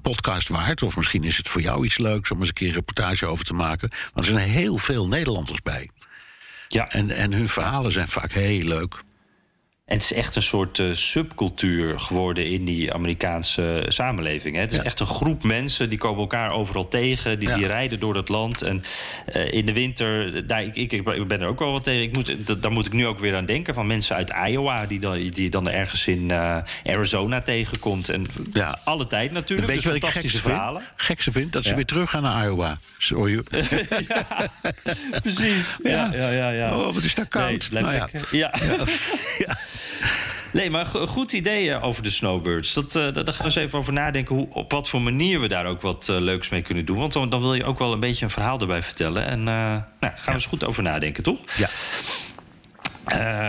podcast 0.02 0.48
waard. 0.48 0.82
Of 0.82 0.96
misschien 0.96 1.24
is 1.24 1.36
het 1.36 1.48
voor 1.48 1.60
jou 1.60 1.84
iets 1.84 1.98
leuks 1.98 2.30
om 2.30 2.38
eens 2.38 2.48
een 2.48 2.54
keer 2.54 2.68
een 2.68 2.74
reportage 2.74 3.26
over 3.26 3.44
te 3.44 3.54
maken. 3.54 3.90
Want 4.14 4.26
er 4.26 4.32
zijn 4.32 4.48
heel 4.48 4.76
veel 4.76 5.08
Nederlanders 5.08 5.62
bij. 5.62 5.88
Ja. 6.68 6.90
En, 6.90 7.10
en 7.10 7.32
hun 7.32 7.48
verhalen 7.48 7.92
zijn 7.92 8.08
vaak 8.08 8.32
heel 8.32 8.64
leuk. 8.64 9.02
En 9.92 9.98
het 9.98 10.10
is 10.10 10.16
echt 10.16 10.36
een 10.36 10.42
soort 10.42 10.78
uh, 10.78 10.94
subcultuur 10.94 12.00
geworden 12.00 12.46
in 12.46 12.64
die 12.64 12.92
Amerikaanse 12.92 13.84
samenleving. 13.88 14.54
Hè. 14.54 14.60
Het 14.60 14.72
is 14.72 14.78
echt 14.78 15.00
een 15.00 15.06
groep 15.06 15.42
mensen 15.42 15.88
die 15.88 15.98
komen 15.98 16.20
elkaar 16.20 16.50
overal 16.50 16.88
tegen. 16.88 17.38
Die, 17.38 17.54
die 17.54 17.66
rijden 17.66 18.00
door 18.00 18.16
het 18.16 18.28
land. 18.28 18.62
En 18.62 18.84
uh, 19.36 19.52
in 19.52 19.66
de 19.66 19.72
winter, 19.72 20.46
daar, 20.46 20.62
ik, 20.62 20.76
ik, 20.76 20.92
ik, 20.92 21.26
ben 21.26 21.40
er 21.40 21.46
ook 21.46 21.58
wel 21.58 21.72
wat 21.72 21.84
tegen. 21.84 22.02
Ik 22.02 22.14
moet, 22.14 22.62
daar 22.62 22.72
moet 22.72 22.86
ik 22.86 22.92
nu 22.92 23.06
ook 23.06 23.18
weer 23.18 23.36
aan 23.36 23.46
denken. 23.46 23.74
Van 23.74 23.86
mensen 23.86 24.16
uit 24.16 24.32
Iowa 24.48 24.86
die 24.86 25.00
dan, 25.00 25.30
die 25.30 25.50
dan 25.50 25.68
ergens 25.68 26.06
in 26.06 26.28
uh, 26.28 26.56
Arizona 26.84 27.40
tegenkomt. 27.40 28.08
En 28.08 28.26
ja. 28.52 28.78
alle 28.84 29.06
tijd 29.06 29.32
natuurlijk. 29.32 29.68
Weet 29.68 29.82
je 29.82 29.88
wat 29.88 29.96
ik 29.96 30.04
gekste 30.04 30.40
vind? 30.40 30.60
Gekste 30.96 31.32
vind? 31.32 31.52
Dat 31.52 31.64
ze 31.64 31.74
weer 31.74 31.86
terug 31.86 32.10
gaan 32.10 32.22
naar 32.22 32.44
Iowa. 32.44 32.76
Sorry. 32.98 33.32
ja, 34.08 34.48
precies. 35.22 35.76
Ja. 35.82 36.10
Ja, 36.12 36.50
ja, 36.50 36.76
Oh, 36.76 36.94
wat 36.94 37.02
is 37.02 37.14
daar 37.14 37.26
koud. 37.26 37.68
Nee, 37.70 37.82
nou, 37.82 37.94
ja. 38.30 38.54
ja. 39.38 39.56
Nee, 40.52 40.70
maar 40.70 40.86
goed 40.86 41.32
idee 41.32 41.80
over 41.80 42.02
de 42.02 42.10
snowbirds. 42.10 42.72
Dat, 42.72 42.94
uh, 42.94 43.12
daar 43.12 43.24
gaan 43.24 43.36
we 43.36 43.44
eens 43.44 43.54
even 43.54 43.78
over 43.78 43.92
nadenken 43.92 44.34
hoe, 44.34 44.48
op 44.50 44.72
wat 44.72 44.88
voor 44.88 45.02
manier 45.02 45.40
we 45.40 45.48
daar 45.48 45.66
ook 45.66 45.80
wat 45.80 46.08
uh, 46.10 46.18
leuks 46.18 46.48
mee 46.48 46.62
kunnen 46.62 46.84
doen. 46.84 46.98
Want 46.98 47.12
dan, 47.12 47.28
dan, 47.28 47.40
wil 47.40 47.54
je 47.54 47.64
ook 47.64 47.78
wel 47.78 47.92
een 47.92 48.00
beetje 48.00 48.24
een 48.24 48.30
verhaal 48.30 48.60
erbij 48.60 48.82
vertellen. 48.82 49.26
En 49.26 49.38
uh, 49.38 49.44
nou, 49.44 49.84
gaan 50.00 50.16
we 50.24 50.32
eens 50.32 50.46
goed 50.46 50.64
over 50.64 50.82
nadenken, 50.82 51.22
toch? 51.22 51.40
Ja. 51.56 51.68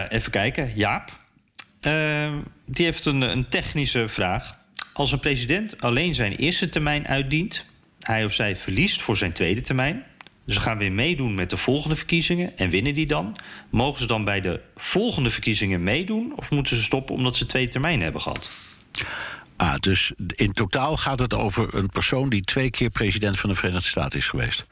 even 0.10 0.32
kijken. 0.32 0.72
Jaap. 0.76 1.18
die 2.66 2.86
heeft 2.86 3.06
een, 3.06 3.22
een 3.22 3.48
technische 3.48 4.08
vraag. 4.08 4.58
Als 4.94 5.12
een 5.12 5.20
president 5.20 5.82
alleen 5.82 6.16
zijn 6.16 6.36
eerste 6.36 6.70
termijn 6.70 7.08
uitdient, 7.08 7.66
hij 8.00 8.26
of 8.26 8.34
zij 8.34 8.56
verliest 8.56 9.02
voor 9.02 9.18
zijn 9.18 9.34
tweede 9.34 9.62
termijn, 9.62 10.04
ze 10.48 10.60
gaan 10.60 10.78
weer 10.78 10.92
meedoen 10.92 11.36
met 11.36 11.50
de 11.50 11.58
volgende 11.58 11.96
verkiezingen 11.96 12.58
en 12.58 12.70
winnen 12.70 12.94
die 12.94 13.06
dan. 13.06 13.38
Mogen 13.70 14.00
ze 14.00 14.08
dan 14.08 14.24
bij 14.24 14.42
de 14.42 14.62
volgende 14.76 15.30
verkiezingen 15.30 15.84
meedoen 15.84 16.34
of 16.36 16.52
moeten 16.52 16.76
ze 16.76 16.84
stoppen 16.84 17.16
omdat 17.16 17.36
ze 17.36 17.46
twee 17.46 17.68
termijnen 17.68 18.04
hebben 18.04 18.22
gehad? 18.22 18.52
Ah, 19.56 19.76
dus 19.80 20.12
in 20.36 20.52
totaal 20.52 20.98
gaat 20.98 21.20
het 21.20 21.34
over 21.34 21.76
een 21.76 21.90
persoon 21.90 22.30
die 22.30 22.42
twee 22.42 22.70
keer 22.70 22.90
president 22.90 23.40
van 23.40 23.50
de 23.50 23.56
Verenigde 23.56 23.90
Staten 23.90 24.20
is 24.20 24.28
geweest. 24.28 24.66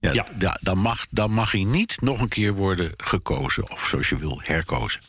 Ja, 0.00 0.12
ja. 0.12 0.26
ja 0.38 0.58
dan, 0.60 0.78
mag, 0.78 1.06
dan 1.10 1.30
mag 1.30 1.52
hij 1.52 1.64
niet 1.64 2.00
nog 2.00 2.20
een 2.20 2.28
keer 2.28 2.52
worden 2.52 2.92
gekozen 2.96 3.70
of 3.70 3.86
zoals 3.88 4.08
je 4.08 4.16
wil 4.16 4.40
herkozen. 4.42 5.00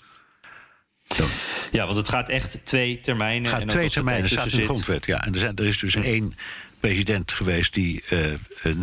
Dan. 1.17 1.29
Ja, 1.71 1.85
want 1.85 1.97
het 1.97 2.09
gaat 2.09 2.29
echt 2.29 2.59
twee 2.63 2.99
termijnen. 2.99 3.43
Het 3.43 3.51
gaat 3.51 3.61
en 3.61 3.67
twee 3.67 3.89
termijnen, 3.89 4.29
staat 4.29 4.51
in 4.51 4.59
de 4.59 4.65
grondwet. 4.65 5.05
Ja. 5.05 5.25
En 5.25 5.33
er, 5.33 5.39
zijn, 5.39 5.55
er 5.55 5.65
is 5.65 5.77
dus 5.77 5.95
één 5.95 6.33
president 6.79 7.31
geweest 7.31 7.73
die 7.73 8.03
uh, 8.11 8.19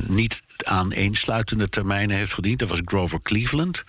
niet 0.06 0.42
aan 0.64 0.92
eensluitende 0.92 1.68
termijnen 1.68 2.16
heeft 2.16 2.34
gediend. 2.34 2.58
Dat 2.58 2.68
was 2.68 2.80
Grover 2.84 3.22
Cleveland. 3.22 3.84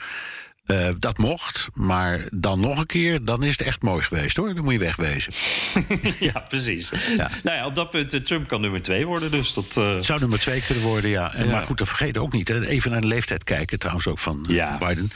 Uh, 0.68 0.90
dat 1.00 1.18
mocht, 1.18 1.68
maar 1.74 2.28
dan 2.34 2.60
nog 2.60 2.80
een 2.80 2.86
keer, 2.86 3.26
dan 3.26 3.44
is 3.44 3.52
het 3.52 3.62
echt 3.62 3.82
mooi 3.82 4.04
geweest 4.04 4.38
hoor. 4.38 4.54
Dan 4.54 4.64
moet 4.64 4.74
je 4.74 4.80
wegwezen. 4.80 5.34
ja, 6.34 6.46
precies. 6.50 6.92
Ja. 7.18 7.30
Nou 7.44 7.58
ja, 7.58 7.66
op 7.66 7.76
dat 7.76 7.90
punt, 7.90 8.14
uh, 8.14 8.22
Trump 8.22 8.48
kan 8.48 8.62
nummer 8.62 8.82
twee 8.82 9.06
worden. 9.06 9.32
Dus 9.32 9.54
dat, 9.54 9.76
uh... 9.78 9.94
Het 9.94 10.06
zou 10.06 10.20
nummer 10.20 10.40
twee 10.40 10.62
kunnen 10.62 10.84
worden, 10.84 11.10
ja. 11.10 11.34
En, 11.34 11.46
ja. 11.46 11.52
Maar 11.52 11.64
goed, 11.64 11.78
dat 11.78 11.88
vergeet 11.88 12.18
ook 12.18 12.34
niet. 12.34 12.48
Hè. 12.48 12.66
Even 12.66 12.92
naar 12.92 13.02
de 13.02 13.08
leeftijd 13.08 13.44
kijken, 13.44 13.80
trouwens 13.80 14.08
ook 14.08 14.20
van 14.20 14.46
ja. 14.50 14.78
Biden. 14.78 15.12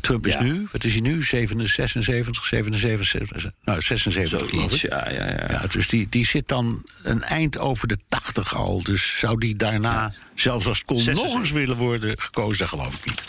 Trump 0.00 0.26
is 0.26 0.38
nu, 0.38 0.68
wat 0.72 0.84
is 0.84 0.92
hij 0.92 1.00
nu? 1.00 1.22
76, 1.22 2.44
77, 2.44 3.50
nou 3.64 3.80
76 3.80 4.48
geloof 4.48 4.72
ik. 4.72 4.80
Ja, 4.80 5.10
ja, 5.10 5.26
ja. 5.26 5.46
ja 5.50 5.62
dus 5.68 5.88
die, 5.88 6.06
die 6.10 6.26
zit 6.26 6.48
dan 6.48 6.84
een 7.02 7.22
eind 7.22 7.58
over 7.58 7.88
de 7.88 7.98
80 8.08 8.56
al. 8.56 8.82
Dus 8.82 9.18
zou 9.18 9.38
die 9.38 9.56
daarna, 9.56 10.12
zelfs 10.34 10.66
als 10.66 10.78
het 10.78 10.86
kon, 10.86 11.14
nog 11.14 11.38
eens 11.38 11.50
willen 11.50 11.76
worden 11.76 12.20
gekozen? 12.20 12.58
Dat 12.58 12.68
geloof 12.68 12.94
ik 12.94 13.06
niet. 13.06 13.22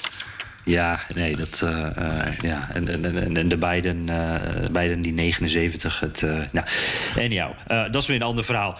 Ja, 0.65 0.99
nee, 1.13 1.35
dat. 1.35 1.61
Uh, 1.63 1.71
nee. 1.71 2.51
Ja, 2.51 2.69
en, 2.73 2.87
en, 2.87 3.37
en 3.37 3.47
de 3.47 3.57
Biden, 3.57 4.07
uh, 4.09 4.35
Biden 4.71 5.01
die 5.01 5.13
79. 5.13 5.99
Het, 5.99 6.21
uh, 6.21 6.39
nou, 6.51 6.65
anyhow, 7.17 7.51
dat 7.67 8.01
is 8.01 8.07
weer 8.07 8.15
een 8.15 8.23
ander 8.23 8.43
verhaal. 8.43 8.77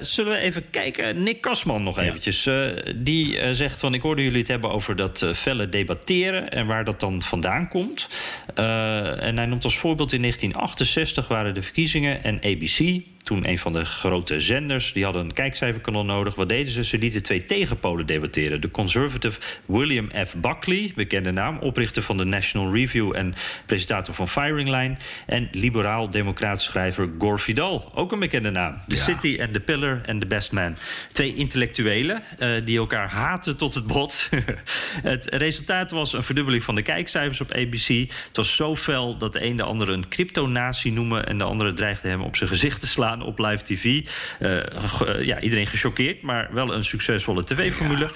zullen 0.00 0.32
we 0.32 0.38
even 0.38 0.70
kijken? 0.70 1.22
Nick 1.22 1.40
Kasman 1.40 1.82
nog 1.82 1.98
eventjes. 1.98 2.50
die 2.96 3.54
zegt 3.54 3.80
van, 3.80 3.94
ik 3.94 4.02
hoorde 4.02 4.22
jullie 4.22 4.38
het 4.38 4.48
hebben 4.48 4.70
over 4.70 4.96
dat 4.96 5.26
felle 5.34 5.68
debatteren... 5.68 6.50
en 6.50 6.66
waar 6.66 6.84
dat 6.84 7.00
dan 7.00 7.22
vandaan 7.22 7.68
komt. 7.68 8.08
en 8.54 9.36
hij 9.36 9.46
noemt 9.46 9.64
als 9.64 9.78
voorbeeld 9.78 10.12
in 10.12 10.20
1968 10.20 11.28
waren 11.28 11.54
de 11.54 11.62
verkiezingen 11.62 12.24
en 12.24 12.40
ABC 12.44 13.02
toen 13.22 13.48
een 13.48 13.58
van 13.58 13.72
de 13.72 13.84
grote 13.84 14.40
zenders. 14.40 14.92
Die 14.92 15.04
hadden 15.04 15.24
een 15.24 15.32
kijkcijferkanon 15.32 16.06
nodig. 16.06 16.34
Wat 16.34 16.48
deden 16.48 16.72
ze? 16.72 16.84
Ze 16.84 16.98
lieten 16.98 17.22
twee 17.22 17.44
tegenpolen 17.44 18.06
debatteren. 18.06 18.60
De 18.60 18.70
conservative 18.70 19.40
William 19.66 20.10
F. 20.26 20.34
Buckley, 20.34 20.92
bekende 20.94 21.30
naam, 21.30 21.58
oprichter 21.58 22.02
van 22.02 22.16
de 22.16 22.24
National 22.24 22.74
Review 22.74 23.16
en 23.16 23.34
presentator 23.66 24.14
van 24.14 24.28
Firing 24.28 24.68
Line. 24.68 24.96
En 25.26 25.48
liberaal-democraat 25.52 26.62
schrijver 26.62 27.10
Gore 27.18 27.38
Vidal, 27.38 27.92
ook 27.94 28.12
een 28.12 28.18
bekende 28.18 28.50
naam. 28.50 28.74
The 28.88 28.96
ja. 28.96 29.02
City 29.02 29.38
and 29.40 29.52
the 29.52 29.60
Pillar 29.60 30.00
and 30.06 30.20
the 30.20 30.26
Best 30.26 30.52
Man. 30.52 30.76
Twee 31.12 31.34
intellectuelen 31.34 32.22
uh, 32.38 32.64
die 32.64 32.78
elkaar 32.78 33.08
haten 33.08 33.56
tot 33.56 33.74
het 33.74 33.86
bot. 33.86 34.28
het 35.12 35.26
resultaat 35.26 35.90
was 35.90 36.12
een 36.12 36.22
verdubbeling 36.22 36.62
van 36.62 36.74
de 36.74 36.82
kijkcijfers 36.82 37.40
op 37.40 37.52
ABC. 37.52 37.88
Het 37.88 38.36
was 38.36 38.54
zo 38.54 38.76
fel 38.76 39.16
dat 39.16 39.32
de 39.32 39.44
een 39.44 39.56
de 39.56 39.62
andere 39.62 39.92
een 39.92 40.08
cryptonatie 40.08 40.92
noemde 40.92 41.20
en 41.20 41.38
de 41.38 41.44
andere 41.44 41.72
dreigde 41.72 42.08
hem 42.08 42.22
op 42.22 42.36
zijn 42.36 42.48
gezicht 42.48 42.80
te 42.80 42.86
slaan 42.86 43.11
op 43.20 43.38
live 43.38 43.62
tv. 43.62 43.84
Uh, 44.40 45.24
ja, 45.24 45.40
iedereen 45.40 45.66
gechoqueerd, 45.66 46.22
maar 46.22 46.48
wel 46.52 46.74
een 46.74 46.84
succesvolle 46.84 47.44
tv-formule. 47.44 48.04
Ja. 48.04 48.10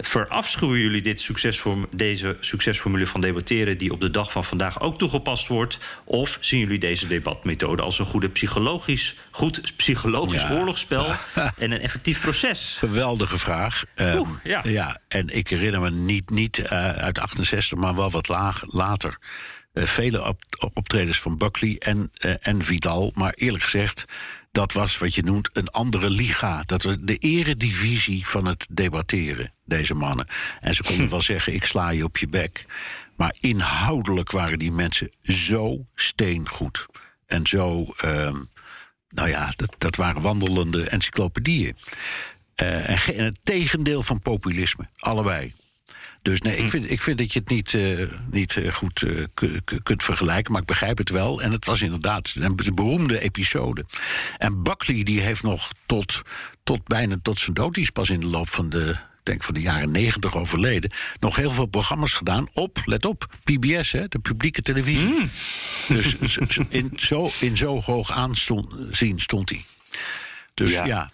Verafschuwen 0.00 0.78
jullie 0.78 1.02
dit 1.02 1.20
succesform, 1.20 1.86
deze 1.90 2.36
succesformule 2.40 3.06
van 3.06 3.20
debatteren... 3.20 3.78
die 3.78 3.92
op 3.92 4.00
de 4.00 4.10
dag 4.10 4.32
van 4.32 4.44
vandaag 4.44 4.80
ook 4.80 4.98
toegepast 4.98 5.48
wordt? 5.48 5.78
Of 6.04 6.38
zien 6.40 6.60
jullie 6.60 6.78
deze 6.78 7.06
debatmethode 7.06 7.82
als 7.82 7.98
een 7.98 8.06
goede 8.06 8.28
psychologisch, 8.28 9.14
goed 9.30 9.76
psychologisch 9.76 10.42
ja. 10.42 10.52
oorlogsspel... 10.58 11.06
en 11.58 11.70
een 11.70 11.80
effectief 11.80 12.20
proces? 12.20 12.76
Geweldige 12.78 13.38
vraag. 13.38 13.84
Oeh, 13.98 14.14
um, 14.14 14.40
ja. 14.44 14.60
ja. 14.64 15.00
En 15.08 15.28
ik 15.28 15.48
herinner 15.48 15.80
me 15.80 15.90
niet, 15.90 16.30
niet 16.30 16.58
uh, 16.58 16.68
uit 16.88 17.18
68, 17.18 17.78
maar 17.78 17.94
wel 17.94 18.10
wat 18.10 18.28
laag, 18.28 18.62
later... 18.66 19.18
Uh, 19.72 19.84
vele 19.84 20.28
op, 20.28 20.70
optredens 20.74 21.20
van 21.20 21.38
Buckley 21.38 21.76
en, 21.78 22.10
uh, 22.24 22.34
en 22.40 22.64
Vidal. 22.64 23.12
Maar 23.14 23.32
eerlijk 23.32 23.64
gezegd, 23.64 24.04
dat 24.52 24.72
was 24.72 24.98
wat 24.98 25.14
je 25.14 25.22
noemt 25.22 25.56
een 25.56 25.68
andere 25.68 26.10
liga. 26.10 26.62
Dat 26.66 26.82
was 26.82 26.96
de 27.00 27.16
eredivisie 27.16 28.26
van 28.26 28.46
het 28.46 28.66
debatteren, 28.70 29.52
deze 29.64 29.94
mannen. 29.94 30.26
En 30.60 30.74
ze 30.74 30.82
konden 30.82 31.08
wel 31.16 31.22
zeggen, 31.22 31.54
ik 31.54 31.64
sla 31.64 31.90
je 31.90 32.04
op 32.04 32.16
je 32.16 32.28
bek. 32.28 32.64
Maar 33.16 33.36
inhoudelijk 33.40 34.30
waren 34.30 34.58
die 34.58 34.72
mensen 34.72 35.10
zo 35.22 35.84
steengoed. 35.94 36.86
En 37.26 37.46
zo, 37.46 37.86
uh, 38.04 38.34
nou 39.08 39.28
ja, 39.28 39.52
dat, 39.56 39.74
dat 39.78 39.96
waren 39.96 40.22
wandelende 40.22 40.88
encyclopedieën. 40.88 41.76
Uh, 42.62 42.88
en, 42.88 43.14
en 43.14 43.24
het 43.24 43.38
tegendeel 43.42 44.02
van 44.02 44.20
populisme, 44.20 44.88
allebei. 44.96 45.54
Dus 46.22 46.40
nee, 46.40 46.56
ik 46.56 46.62
hm. 46.62 46.68
vind, 46.68 46.90
ik 46.90 47.02
vind 47.02 47.18
dat 47.18 47.32
je 47.32 47.38
het 47.38 47.48
niet, 47.48 47.72
uh, 47.72 48.08
niet 48.30 48.56
uh, 48.56 48.72
goed 48.72 49.02
uh, 49.02 49.26
kunt 49.82 50.02
vergelijken, 50.02 50.52
maar 50.52 50.60
ik 50.60 50.66
begrijp 50.66 50.98
het 50.98 51.08
wel. 51.08 51.42
En 51.42 51.52
het 51.52 51.66
was 51.66 51.82
inderdaad 51.82 52.34
een 52.38 52.56
beroemde 52.74 53.20
episode. 53.20 53.84
En 54.38 54.62
Buckley 54.62 55.02
die 55.02 55.20
heeft 55.20 55.42
nog 55.42 55.72
tot, 55.86 56.22
tot 56.64 56.86
bijna 56.86 57.16
tot 57.22 57.38
zijn 57.38 57.54
dood, 57.54 57.74
die 57.74 57.82
is 57.82 57.90
pas 57.90 58.10
in 58.10 58.20
de 58.20 58.26
loop 58.26 58.48
van 58.48 58.68
de 58.68 58.96
denk 59.22 59.42
van 59.42 59.54
de 59.54 59.60
jaren 59.60 59.90
negentig 59.90 60.36
overleden, 60.36 60.92
nog 61.20 61.36
heel 61.36 61.50
veel 61.50 61.66
programma's 61.66 62.12
gedaan 62.12 62.46
op, 62.52 62.82
let 62.84 63.04
op, 63.04 63.26
PBS, 63.44 63.92
hè, 63.92 64.08
de 64.08 64.18
publieke 64.18 64.62
televisie. 64.62 65.08
Mm. 65.08 65.30
Dus 65.88 66.38
in 66.68 66.92
zo, 66.96 67.30
in 67.40 67.56
zo 67.56 67.80
hoog 67.80 68.10
aanzien 68.10 69.20
stond 69.20 69.48
hij. 69.48 69.64
Dus 70.54 70.70
ja. 70.70 70.84
ja. 70.84 71.10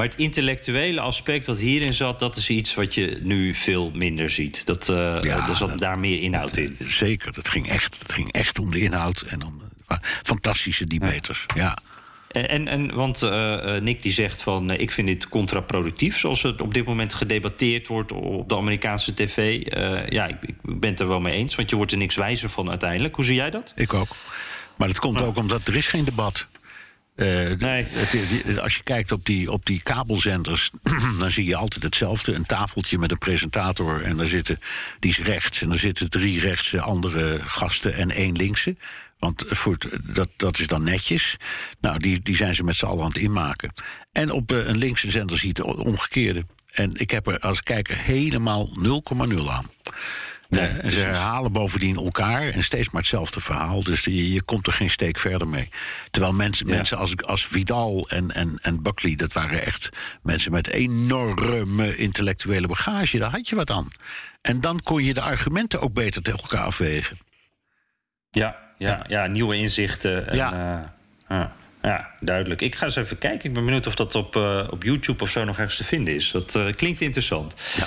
Maar 0.00 0.08
het 0.08 0.18
intellectuele 0.18 1.00
aspect 1.00 1.46
wat 1.46 1.58
hierin 1.58 1.94
zat, 1.94 2.18
dat 2.18 2.36
is 2.36 2.50
iets 2.50 2.74
wat 2.74 2.94
je 2.94 3.18
nu 3.22 3.54
veel 3.54 3.90
minder 3.94 4.30
ziet. 4.30 4.66
Dat, 4.66 4.88
uh, 4.88 4.96
ja, 5.20 5.48
er 5.48 5.56
zat 5.56 5.78
daar 5.78 5.98
meer 5.98 6.22
inhoud 6.22 6.56
in. 6.56 6.76
Zeker, 6.78 7.32
dat 7.32 7.48
ging 7.48 7.68
echt, 7.68 7.98
dat 8.00 8.12
ging 8.12 8.32
echt 8.32 8.58
om 8.58 8.70
de 8.70 8.80
inhoud 8.80 9.20
en 9.20 9.44
om 9.44 9.62
uh, 9.88 9.98
fantastische 10.22 10.86
debaters. 10.86 11.46
Ja. 11.54 11.62
ja. 11.62 11.78
En, 12.40 12.68
en, 12.68 12.94
want 12.94 13.22
uh, 13.22 13.76
Nick 13.76 14.02
die 14.02 14.12
zegt 14.12 14.42
van 14.42 14.70
ik 14.70 14.90
vind 14.90 15.06
dit 15.06 15.28
contraproductief, 15.28 16.18
zoals 16.18 16.42
het 16.42 16.60
op 16.60 16.74
dit 16.74 16.84
moment 16.84 17.14
gedebatteerd 17.14 17.86
wordt 17.86 18.12
op 18.12 18.48
de 18.48 18.56
Amerikaanse 18.56 19.14
tv. 19.14 19.62
ja, 20.12 20.26
ik, 20.26 20.36
ik, 20.42 20.54
ben 20.62 20.90
het 20.90 21.00
er 21.00 21.08
wel 21.08 21.20
mee 21.20 21.34
eens, 21.34 21.54
want 21.54 21.70
je 21.70 21.76
wordt 21.76 21.92
er 21.92 21.98
niks 21.98 22.16
wijzer 22.16 22.50
van 22.50 22.68
uiteindelijk. 22.68 23.14
Hoe 23.14 23.24
zie 23.24 23.34
jij 23.34 23.50
dat? 23.50 23.72
Ik 23.74 23.94
ook. 23.94 24.16
Maar 24.76 24.88
dat 24.88 24.98
komt 24.98 25.22
ook 25.22 25.36
omdat 25.36 25.68
er 25.68 25.76
is 25.76 25.88
geen 25.88 26.04
debat. 26.04 26.46
Uh, 27.20 27.56
nee. 27.58 27.86
Het, 27.90 28.58
als 28.58 28.76
je 28.76 28.82
kijkt 28.82 29.12
op 29.12 29.26
die, 29.26 29.50
op 29.50 29.66
die 29.66 29.82
kabelzenders, 29.82 30.70
dan 31.18 31.30
zie 31.30 31.44
je 31.44 31.56
altijd 31.56 31.82
hetzelfde. 31.82 32.34
Een 32.34 32.46
tafeltje 32.46 32.98
met 32.98 33.10
een 33.10 33.18
presentator 33.18 34.02
en 34.02 34.16
daar 34.16 34.26
zitten, 34.26 34.58
die 34.98 35.10
is 35.10 35.18
rechts. 35.18 35.62
En 35.62 35.68
dan 35.68 35.78
zitten 35.78 36.10
drie 36.10 36.40
rechtse 36.40 36.80
andere 36.80 37.38
gasten 37.44 37.94
en 37.94 38.10
één 38.10 38.36
linkse. 38.36 38.76
Want 39.18 39.44
voor 39.48 39.76
dat, 40.04 40.28
dat 40.36 40.58
is 40.58 40.66
dan 40.66 40.84
netjes. 40.84 41.36
Nou, 41.80 41.98
die, 41.98 42.20
die 42.22 42.36
zijn 42.36 42.54
ze 42.54 42.64
met 42.64 42.76
z'n 42.76 42.86
allen 42.86 43.02
aan 43.02 43.08
het 43.08 43.18
inmaken. 43.18 43.72
En 44.12 44.30
op 44.30 44.52
uh, 44.52 44.66
een 44.66 44.78
linkse 44.78 45.10
zender 45.10 45.38
zie 45.38 45.52
je 45.54 45.62
het 45.62 45.76
omgekeerde. 45.76 46.44
En 46.70 46.90
ik 46.94 47.10
heb 47.10 47.26
er 47.26 47.38
als 47.38 47.62
kijker 47.62 47.96
helemaal 47.96 48.68
0,0 48.68 49.48
aan. 49.48 49.66
Nee, 50.50 50.68
en 50.68 50.90
ze 50.90 50.98
herhalen 50.98 51.52
bovendien 51.52 51.96
elkaar 51.96 52.48
en 52.48 52.62
steeds 52.62 52.90
maar 52.90 53.00
hetzelfde 53.00 53.40
verhaal. 53.40 53.82
Dus 53.82 54.04
je, 54.04 54.32
je 54.32 54.42
komt 54.42 54.66
er 54.66 54.72
geen 54.72 54.90
steek 54.90 55.18
verder 55.18 55.48
mee. 55.48 55.68
Terwijl 56.10 56.32
mensen, 56.34 56.66
mensen 56.66 56.98
als, 56.98 57.16
als 57.22 57.46
Vidal 57.46 58.06
en, 58.08 58.30
en, 58.30 58.58
en 58.62 58.82
Buckley, 58.82 59.16
dat 59.16 59.32
waren 59.32 59.64
echt 59.66 59.88
mensen 60.22 60.52
met 60.52 60.68
enorme 60.68 61.96
intellectuele 61.96 62.66
bagage. 62.66 63.18
Daar 63.18 63.30
had 63.30 63.48
je 63.48 63.56
wat 63.56 63.70
aan. 63.70 63.88
En 64.42 64.60
dan 64.60 64.80
kon 64.80 65.04
je 65.04 65.14
de 65.14 65.20
argumenten 65.20 65.80
ook 65.80 65.92
beter 65.92 66.22
tegen 66.22 66.40
elkaar 66.40 66.64
afwegen. 66.64 67.16
Ja, 68.30 68.56
ja, 68.78 69.04
ja. 69.08 69.26
nieuwe 69.26 69.56
inzichten. 69.56 70.28
En, 70.28 70.36
Ja. 70.36 70.52
eh, 71.28 71.36
ja. 71.38 71.52
ja, 71.82 72.10
duidelijk. 72.20 72.60
Ik 72.60 72.74
ga 72.74 72.84
eens 72.84 72.96
even 72.96 73.18
kijken. 73.18 73.48
Ik 73.48 73.54
ben 73.54 73.64
benieuwd 73.64 73.86
of 73.86 73.94
dat 73.94 74.14
op, 74.14 74.36
eh, 74.36 74.66
op 74.70 74.82
YouTube 74.82 75.22
of 75.22 75.30
zo 75.30 75.44
nog 75.44 75.58
ergens 75.58 75.76
te 75.76 75.84
vinden 75.84 76.14
is. 76.14 76.30
Dat 76.30 76.54
eh, 76.54 76.72
klinkt 76.74 77.00
interessant. 77.00 77.54
Ja. 77.76 77.84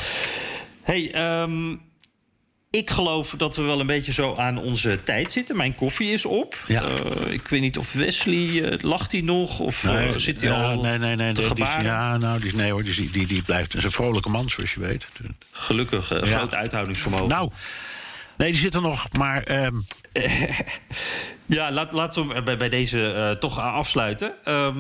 Hey, 0.83 1.11
ehm, 1.13 1.75
ik 2.75 2.89
geloof 2.89 3.33
dat 3.37 3.55
we 3.55 3.61
wel 3.61 3.79
een 3.79 3.85
beetje 3.87 4.11
zo 4.11 4.35
aan 4.35 4.57
onze 4.57 4.99
tijd 5.03 5.31
zitten. 5.31 5.57
Mijn 5.57 5.75
koffie 5.75 6.11
is 6.11 6.25
op. 6.25 6.59
Ja. 6.67 6.83
Eh, 6.83 7.31
ik 7.33 7.47
weet 7.47 7.61
niet 7.61 7.77
of 7.77 7.93
Wesley, 7.93 8.63
eh, 8.63 8.77
lacht 8.83 9.11
hij 9.11 9.21
nog? 9.21 9.59
Of 9.59 9.83
eh, 9.83 10.09
zit 10.15 10.41
hij 10.41 10.49
ja, 10.49 10.71
al 10.71 10.81
nee, 10.81 10.97
nee, 10.97 11.15
nee, 11.15 11.33
die- 11.33 11.65
ja, 11.81 12.17
nou, 12.17 12.39
die, 12.39 12.55
nee 12.55 12.71
hoor, 12.71 12.83
die, 12.83 13.09
die, 13.11 13.27
die 13.27 13.41
blijft. 13.41 13.73
Een 13.83 13.91
vrolijke 13.91 14.29
man, 14.29 14.49
zoals 14.49 14.73
je 14.73 14.79
weet. 14.79 15.07
Gelukkig, 15.51 16.09
Ja. 16.09 16.25
groot 16.37 16.53
uithoudingsvermogen. 16.53 17.27
Nou, 17.27 17.51
nee, 18.43 18.51
die 18.51 18.61
zit 18.61 18.73
er 18.73 18.81
nog, 18.81 19.07
maar 19.17 19.43
ehm, 19.43 19.75
Ja, 21.45 21.71
laat, 21.71 21.91
laten 21.91 22.27
we 22.27 22.43
bij, 22.43 22.57
bij 22.57 22.69
deze 22.69 23.11
eh, 23.11 23.31
toch 23.31 23.59
afsluiten. 23.59 24.33
Ehm, 24.43 24.77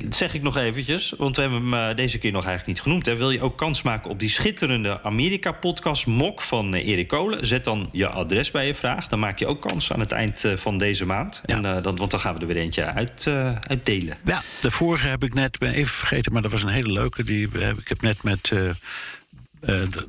dat 0.00 0.16
zeg 0.16 0.34
ik 0.34 0.42
nog 0.42 0.56
eventjes, 0.56 1.14
want 1.18 1.36
we 1.36 1.42
hebben 1.42 1.60
hem 1.60 1.74
eh, 1.74 1.96
deze 1.96 2.18
keer 2.18 2.32
nog 2.32 2.44
eigenlijk 2.44 2.74
niet 2.74 2.80
genoemd. 2.80 3.06
Hè. 3.06 3.16
Wil 3.16 3.30
je 3.30 3.40
ook 3.40 3.58
kans 3.58 3.82
maken 3.82 4.10
op 4.10 4.18
die 4.18 4.28
schitterende 4.28 5.02
Amerika-podcast 5.02 6.06
Mok 6.06 6.42
van 6.42 6.74
eh, 6.74 6.86
Erik 6.86 7.08
Kolen? 7.08 7.46
Zet 7.46 7.64
dan 7.64 7.88
je 7.92 8.08
adres 8.08 8.50
bij 8.50 8.66
je 8.66 8.74
vraag. 8.74 9.08
Dan 9.08 9.18
maak 9.18 9.38
je 9.38 9.46
ook 9.46 9.60
kans 9.60 9.92
aan 9.92 10.00
het 10.00 10.12
eind 10.12 10.44
van 10.54 10.78
deze 10.78 11.06
maand. 11.06 11.42
Ja. 11.44 11.54
En, 11.56 11.82
dan, 11.82 11.96
want 11.96 12.10
dan 12.10 12.20
gaan 12.20 12.34
we 12.34 12.40
er 12.40 12.46
weer 12.46 12.56
eentje 12.56 12.84
uit, 12.84 13.26
uitdelen. 13.68 14.16
ja, 14.24 14.42
de 14.60 14.70
vorige 14.70 15.08
heb 15.08 15.24
ik 15.24 15.34
net, 15.34 15.58
ben 15.58 15.72
even 15.72 15.94
vergeten, 15.94 16.32
maar 16.32 16.42
dat 16.42 16.50
was 16.50 16.62
een 16.62 16.68
hele 16.68 16.92
leuke. 16.92 17.24
Die 17.24 17.48
heb, 17.52 17.78
ik 17.78 17.88
heb 17.88 18.02
net 18.02 18.22
met 18.22 18.52
de, 19.66 20.06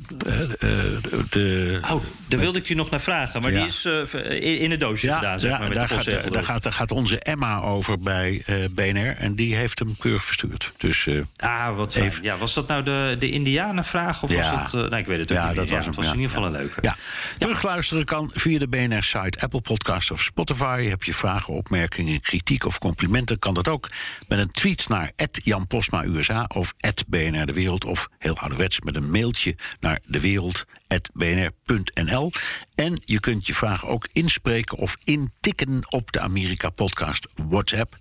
eh, 0.59 1.21
de, 1.29 1.79
Oh, 1.91 2.03
daar 2.27 2.39
wilde 2.39 2.59
ik 2.59 2.67
je 2.67 2.75
nog 2.75 2.89
naar 2.89 3.01
vragen. 3.01 3.41
Maar 3.41 3.51
Ja. 3.51 3.57
die 3.57 3.67
is 3.67 3.85
eh, 3.85 4.13
in, 4.29 4.59
in 4.59 4.71
het 4.71 4.79
doosje 4.79 5.13
gedaan, 5.13 5.39
zeg 5.39 5.51
maar, 5.51 5.59
met 5.67 5.73
daar, 5.77 5.87
de 5.87 5.93
gaat, 5.93 6.33
daar, 6.33 6.43
gaat, 6.43 6.63
daar 6.63 6.73
gaat 6.73 6.91
onze 6.91 7.19
Emma 7.19 7.61
over 7.61 7.97
bij 7.99 8.43
eh, 8.45 8.63
BNR. 8.71 9.15
En 9.17 9.35
die 9.35 9.55
heeft 9.55 9.79
hem 9.79 9.95
keurig 9.99 10.25
verstuurd. 10.25 10.71
Dus 10.77 11.07
Ah, 11.35 11.75
wat. 11.75 11.95
Even- 11.95 12.23
Ja, 12.23 12.37
was 12.37 12.53
dat 12.53 12.67
nou 12.67 12.83
de, 12.83 13.15
de 13.19 13.29
Indianenvraag? 13.31 14.23
Of 14.23 14.29
Ja. 14.29 14.51
was 14.61 14.71
dat... 14.71 14.83
eh, 14.83 14.89
nee, 14.89 14.99
ik 14.99 15.07
weet 15.07 15.19
het 15.19 15.31
ook 15.31 15.37
Ja, 15.37 15.47
niet 15.47 15.55
dat 15.55 15.65
meer. 15.65 15.75
was 15.75 15.85
het 15.85 15.95
hem, 15.95 16.03
was 16.03 16.05
ja. 16.05 16.11
in 16.11 16.19
ieder 16.19 16.35
geval 16.35 16.45
een 16.53 16.57
leuke. 16.61 16.79
Ja. 16.81 16.95
Terugluisteren 17.37 18.05
kan 18.05 18.31
via 18.33 18.59
de 18.59 18.67
BNR-site, 18.67 19.39
Apple 19.39 19.61
Podcast 19.61 20.11
of 20.11 20.21
Spotify. 20.21 20.83
Heb 20.85 21.03
je 21.03 21.13
vragen, 21.13 21.53
opmerkingen, 21.53 22.21
kritiek 22.21 22.65
of 22.65 22.77
complimenten... 22.79 23.39
kan 23.39 23.53
dat 23.53 23.67
ook 23.67 23.89
met 24.27 24.39
een 24.39 24.51
tweet 24.51 24.89
naar 24.89 25.11
Jan 25.43 25.67
USA 26.03 26.45
of 26.53 26.73
BNR 27.07 27.45
De 27.45 27.53
Wereld... 27.53 27.85
of 27.85 28.07
heel 28.19 28.37
ouderwets 28.37 28.79
met 28.81 28.95
een 28.95 29.11
mailtje 29.11 29.44
naar 29.79 30.01
dewereld.bnr.nl. 30.07 32.31
En 32.75 33.01
je 33.05 33.19
kunt 33.19 33.47
je 33.47 33.53
vragen 33.53 33.87
ook 33.87 34.07
inspreken 34.11 34.77
of 34.77 34.97
intikken 35.03 35.91
op 35.91 36.11
de 36.11 36.19
Amerika-podcast 36.19 37.27
WhatsApp 37.35 37.97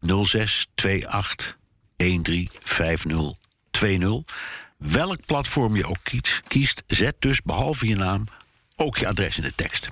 0628 0.00 1.58
135020. 1.96 4.22
Welk 4.78 5.26
platform 5.26 5.76
je 5.76 5.86
ook 5.86 5.98
kiest, 6.02 6.40
kiest, 6.48 6.82
zet 6.86 7.14
dus 7.18 7.42
behalve 7.42 7.86
je 7.86 7.96
naam 7.96 8.24
ook 8.76 8.98
je 8.98 9.08
adres 9.08 9.36
in 9.36 9.42
de 9.42 9.54
tekst. 9.54 9.88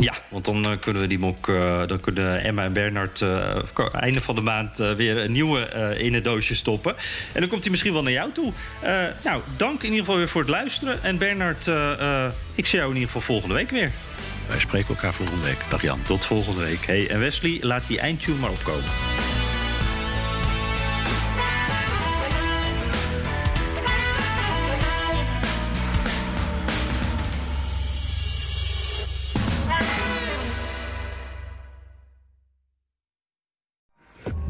Ja, 0.00 0.12
want 0.28 0.44
dan 0.44 0.64
eh, 0.64 0.70
kunnen 0.80 1.02
we 1.02 1.08
die 1.08 1.18
mok, 1.18 1.48
eh, 1.48 1.86
dan 1.86 2.00
kunnen 2.00 2.42
Emma 2.44 2.64
en 2.64 2.72
Bernard 2.72 3.20
eh, 3.22 3.56
ko- 3.72 3.88
einde 3.90 4.20
van 4.20 4.34
de 4.34 4.40
maand 4.40 4.80
eh, 4.80 4.92
weer 4.92 5.16
een 5.16 5.32
nieuwe 5.32 5.60
eh, 5.66 6.04
in 6.04 6.14
het 6.14 6.24
doosje 6.24 6.54
stoppen. 6.54 6.94
En 7.32 7.40
dan 7.40 7.48
komt 7.48 7.62
hij 7.62 7.70
misschien 7.70 7.92
wel 7.92 8.02
naar 8.02 8.12
jou 8.12 8.32
toe. 8.32 8.52
Eh, 8.80 9.04
nou, 9.24 9.42
dank 9.56 9.78
in 9.82 9.84
ieder 9.88 9.98
geval 10.00 10.16
weer 10.16 10.28
voor 10.28 10.40
het 10.40 10.50
luisteren. 10.50 11.02
En 11.02 11.18
Bernard, 11.18 11.66
eh, 11.68 12.24
eh, 12.24 12.32
ik 12.54 12.66
zie 12.66 12.78
jou 12.78 12.90
in 12.90 12.96
ieder 12.96 13.12
geval 13.12 13.26
volgende 13.26 13.54
week 13.54 13.70
weer. 13.70 13.90
Wij 14.46 14.58
spreken 14.60 14.88
elkaar 14.88 15.14
volgende 15.14 15.42
week. 15.44 15.58
Dag 15.68 15.82
Jan. 15.82 16.02
Tot 16.02 16.24
volgende 16.26 16.60
week. 16.64 16.86
Hey, 16.86 17.08
en 17.08 17.18
Wesley, 17.18 17.58
laat 17.60 17.86
die 17.86 17.98
eindtune 18.00 18.38
maar 18.38 18.50
opkomen. 18.50 18.84